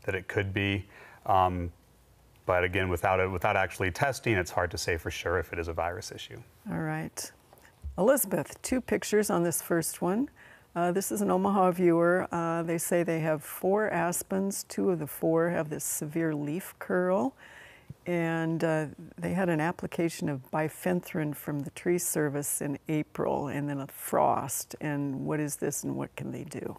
that 0.04 0.16
it 0.16 0.28
could 0.28 0.54
be. 0.54 0.86
Um, 1.26 1.72
but 2.46 2.64
again, 2.64 2.90
without, 2.90 3.20
it, 3.20 3.30
without 3.30 3.56
actually 3.56 3.92
testing, 3.92 4.34
it's 4.34 4.52
hard 4.52 4.72
to 4.72 4.78
say 4.78 4.98
for 4.98 5.12
sure 5.12 5.40
if 5.40 5.54
it 5.54 5.60
is 5.60 5.68
a 5.68 5.74
virus 5.74 6.12
issue. 6.12 6.42
All 6.70 6.80
right. 6.80 7.32
Elizabeth, 7.98 8.62
two 8.62 8.82
pictures 8.82 9.30
on 9.30 9.44
this 9.44 9.62
first 9.62 10.02
one. 10.02 10.30
Uh, 10.76 10.92
this 10.92 11.12
is 11.12 11.22
an 11.22 11.32
Omaha 11.32 11.72
viewer. 11.72 12.28
Uh, 12.32 12.64
they 12.64 12.78
say 12.78 13.04
they 13.04 13.22
have 13.22 13.44
four 13.44 13.90
aspens. 13.90 14.64
Two 14.68 14.92
of 14.92 15.00
the 15.00 15.08
four 15.08 15.50
have 15.50 15.70
this 15.70 15.84
severe 15.84 16.36
leaf 16.36 16.76
curl 16.80 17.34
and 18.06 18.64
uh, 18.64 18.86
they 19.18 19.34
had 19.34 19.50
an 19.50 19.60
application 19.60 20.30
of 20.30 20.50
bifenthrin 20.52 21.36
from 21.36 21.60
the 21.60 21.72
tree 21.72 21.98
service 21.98 22.62
in 22.62 22.80
April 22.88 23.48
and 23.48 23.68
then 23.68 23.80
a 23.80 23.88
frost. 23.88 24.76
And 24.80 25.26
what 25.26 25.40
is 25.40 25.58
this 25.58 25.84
and 25.84 25.96
what 25.96 26.16
can 26.16 26.32
they 26.32 26.46
do? 26.46 26.78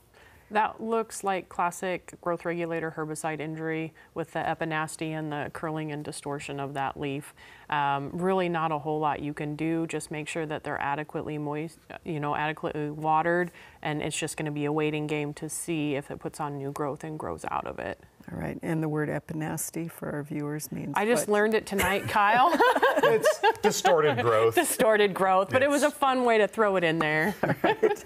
That 0.51 0.83
looks 0.83 1.23
like 1.23 1.51
classic 1.51 2.15
growth 2.23 2.47
regulator 2.47 2.95
herbicide 2.97 3.41
injury 3.41 3.93
with 4.15 4.33
the 4.33 4.39
epinasty 4.39 5.11
and 5.11 5.31
the 5.31 5.51
curling 5.53 5.93
and 5.93 6.03
distortion 6.03 6.59
of 6.59 6.73
that 6.73 6.99
leaf. 6.99 7.35
Um, 7.69 8.11
really 8.15 8.49
not 8.49 8.73
a 8.73 8.79
whole 8.79 8.99
lot 8.99 9.21
you 9.21 9.35
can 9.35 9.57
do. 9.57 9.87
Just 9.87 10.11
make 10.11 10.27
sure 10.27 10.47
that 10.47 10.65
they're 10.65 10.81
adequately 10.81 11.37
moist, 11.37 11.79
you 12.03 12.19
know, 12.19 12.35
adequately 12.35 12.89
watered, 12.89 13.51
and 13.83 14.01
it's 14.01 14.17
just 14.17 14.39
going 14.39 14.47
to 14.47 14.51
be 14.51 14.65
a 14.65 14.73
waiting 14.73 15.07
game 15.07 15.35
to 15.35 15.51
see 15.51 15.97
if 15.97 16.11
it 16.11 16.19
puts 16.19 16.41
on 16.41 16.57
new 16.57 16.73
growth 16.73 17.05
and 17.05 17.19
grows 17.19 17.45
out 17.51 17.67
of 17.67 17.79
it. 17.79 18.03
All 18.31 18.39
right, 18.39 18.59
and 18.63 18.83
the 18.83 18.89
word 18.89 19.09
epinasty 19.09 19.91
for 19.91 20.11
our 20.11 20.23
viewers 20.23 20.71
means. 20.71 20.93
I 20.97 21.07
just 21.07 21.29
what? 21.29 21.35
learned 21.35 21.55
it 21.55 21.65
tonight, 21.65 22.03
Kyle. 22.09 22.51
it's 22.53 23.41
distorted 23.63 24.21
growth. 24.21 24.55
distorted 24.55 25.15
growth, 25.15 25.49
but 25.51 25.63
it's... 25.63 25.69
it 25.69 25.71
was 25.71 25.83
a 25.83 25.91
fun 25.91 26.25
way 26.25 26.39
to 26.39 26.47
throw 26.47 26.77
it 26.77 26.85
in 26.85 26.99
there. 26.99 27.35
All 27.43 27.55
right. 27.63 28.05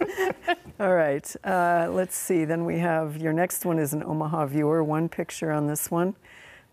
All 0.78 0.94
right. 0.94 1.36
Uh, 1.44 1.88
let's 1.90 2.14
see. 2.14 2.44
Then 2.44 2.64
we 2.64 2.78
have 2.78 3.16
your 3.16 3.32
next 3.32 3.64
one 3.64 3.78
is 3.78 3.94
an 3.94 4.04
Omaha 4.04 4.46
viewer. 4.46 4.84
One 4.84 5.08
picture 5.08 5.50
on 5.50 5.66
this 5.66 5.90
one. 5.90 6.14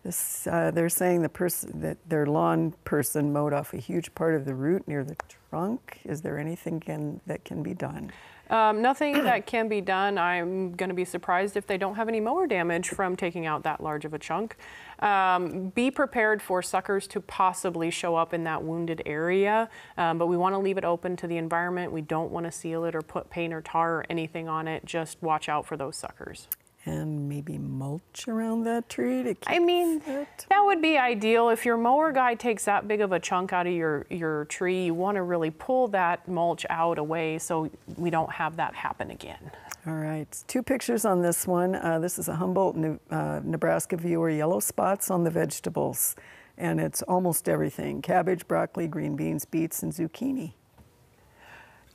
This, 0.04 0.46
uh, 0.46 0.70
they're 0.70 0.88
saying 0.88 1.22
the 1.22 1.28
person 1.28 1.80
that 1.80 1.98
their 2.08 2.26
lawn 2.26 2.74
person 2.84 3.32
mowed 3.32 3.52
off 3.52 3.74
a 3.74 3.78
huge 3.78 4.14
part 4.14 4.34
of 4.34 4.44
the 4.46 4.54
root 4.54 4.86
near 4.88 5.04
the 5.04 5.16
trunk. 5.50 6.00
Is 6.04 6.22
there 6.22 6.38
anything 6.38 6.80
can, 6.80 7.20
that 7.26 7.44
can 7.44 7.62
be 7.62 7.74
done? 7.74 8.10
Um, 8.50 8.82
nothing 8.82 9.24
that 9.24 9.46
can 9.46 9.68
be 9.68 9.80
done. 9.80 10.18
I'm 10.18 10.72
going 10.72 10.88
to 10.88 10.94
be 10.94 11.04
surprised 11.04 11.56
if 11.56 11.66
they 11.66 11.78
don't 11.78 11.94
have 11.94 12.08
any 12.08 12.20
mower 12.20 12.46
damage 12.46 12.88
from 12.88 13.16
taking 13.16 13.46
out 13.46 13.62
that 13.62 13.80
large 13.80 14.04
of 14.04 14.12
a 14.12 14.18
chunk. 14.18 14.56
Um, 14.98 15.70
be 15.70 15.90
prepared 15.90 16.42
for 16.42 16.60
suckers 16.60 17.06
to 17.08 17.20
possibly 17.20 17.90
show 17.90 18.16
up 18.16 18.34
in 18.34 18.44
that 18.44 18.62
wounded 18.62 19.02
area, 19.06 19.70
um, 19.96 20.18
but 20.18 20.26
we 20.26 20.36
want 20.36 20.54
to 20.54 20.58
leave 20.58 20.76
it 20.76 20.84
open 20.84 21.16
to 21.16 21.26
the 21.26 21.36
environment. 21.36 21.92
We 21.92 22.02
don't 22.02 22.30
want 22.30 22.44
to 22.44 22.52
seal 22.52 22.84
it 22.84 22.94
or 22.94 23.02
put 23.02 23.30
paint 23.30 23.54
or 23.54 23.62
tar 23.62 23.98
or 23.98 24.06
anything 24.10 24.48
on 24.48 24.68
it. 24.68 24.84
Just 24.84 25.22
watch 25.22 25.48
out 25.48 25.64
for 25.64 25.76
those 25.76 25.96
suckers 25.96 26.48
and 26.86 27.28
maybe 27.28 27.58
mulch 27.58 28.26
around 28.26 28.64
that 28.64 28.88
tree 28.88 29.22
to 29.22 29.34
keep 29.34 29.50
I 29.50 29.58
mean, 29.58 30.00
it. 30.06 30.46
that 30.48 30.60
would 30.64 30.80
be 30.80 30.96
ideal. 30.96 31.50
If 31.50 31.66
your 31.66 31.76
mower 31.76 32.10
guy 32.12 32.34
takes 32.34 32.64
that 32.64 32.88
big 32.88 33.00
of 33.00 33.12
a 33.12 33.20
chunk 33.20 33.52
out 33.52 33.66
of 33.66 33.72
your, 33.72 34.06
your 34.08 34.46
tree, 34.46 34.86
you 34.86 34.94
want 34.94 35.16
to 35.16 35.22
really 35.22 35.50
pull 35.50 35.88
that 35.88 36.26
mulch 36.26 36.64
out 36.70 36.98
away 36.98 37.38
so 37.38 37.70
we 37.96 38.08
don't 38.10 38.30
have 38.32 38.56
that 38.56 38.74
happen 38.74 39.10
again. 39.10 39.50
All 39.86 39.94
right, 39.94 40.28
two 40.46 40.62
pictures 40.62 41.04
on 41.04 41.22
this 41.22 41.46
one. 41.46 41.74
Uh, 41.74 41.98
this 41.98 42.18
is 42.18 42.28
a 42.28 42.34
Humboldt, 42.34 42.76
uh, 43.10 43.40
Nebraska 43.42 43.96
viewer, 43.96 44.30
yellow 44.30 44.60
spots 44.60 45.10
on 45.10 45.24
the 45.24 45.30
vegetables. 45.30 46.16
And 46.58 46.78
it's 46.78 47.00
almost 47.02 47.48
everything 47.48 48.02
cabbage, 48.02 48.46
broccoli, 48.46 48.86
green 48.86 49.16
beans, 49.16 49.46
beets, 49.46 49.82
and 49.82 49.92
zucchini. 49.92 50.52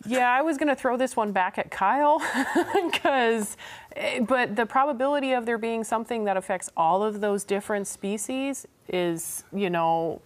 Yeah, 0.05 0.31
I 0.31 0.41
was 0.41 0.57
going 0.57 0.67
to 0.67 0.75
throw 0.75 0.97
this 0.97 1.15
one 1.15 1.31
back 1.31 1.57
at 1.57 1.71
Kyle 1.71 2.21
because, 2.73 3.57
eh, 3.95 4.19
but 4.19 4.55
the 4.55 4.65
probability 4.65 5.33
of 5.33 5.45
there 5.45 5.57
being 5.57 5.83
something 5.83 6.25
that 6.25 6.37
affects 6.37 6.69
all 6.77 7.03
of 7.03 7.21
those 7.21 7.43
different 7.43 7.87
species 7.87 8.67
is, 8.87 9.43
you 9.53 9.69
know, 9.69 10.21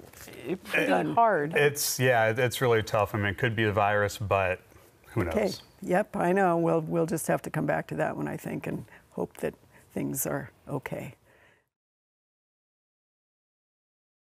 pretty 0.65 1.13
hard. 1.13 1.55
It's 1.55 1.99
yeah, 1.99 2.34
it's 2.36 2.61
really 2.61 2.84
tough. 2.84 3.15
I 3.15 3.17
mean, 3.17 3.27
it 3.27 3.38
could 3.38 3.55
be 3.55 3.63
a 3.63 3.71
virus, 3.71 4.17
but 4.17 4.59
who 5.13 5.23
knows? 5.23 5.34
Okay, 5.34 5.51
Yep, 5.82 6.17
I 6.17 6.32
know. 6.34 6.57
We'll, 6.57 6.82
we'll 6.82 7.05
just 7.05 7.27
have 7.27 7.41
to 7.43 7.49
come 7.49 7.65
back 7.65 7.88
to 7.88 7.95
that 7.95 8.17
one, 8.17 8.27
I 8.27 8.38
think, 8.38 8.67
and 8.67 8.86
hope 9.11 9.38
that 9.38 9.53
things 9.93 10.25
are 10.25 10.51
okay. 10.67 11.15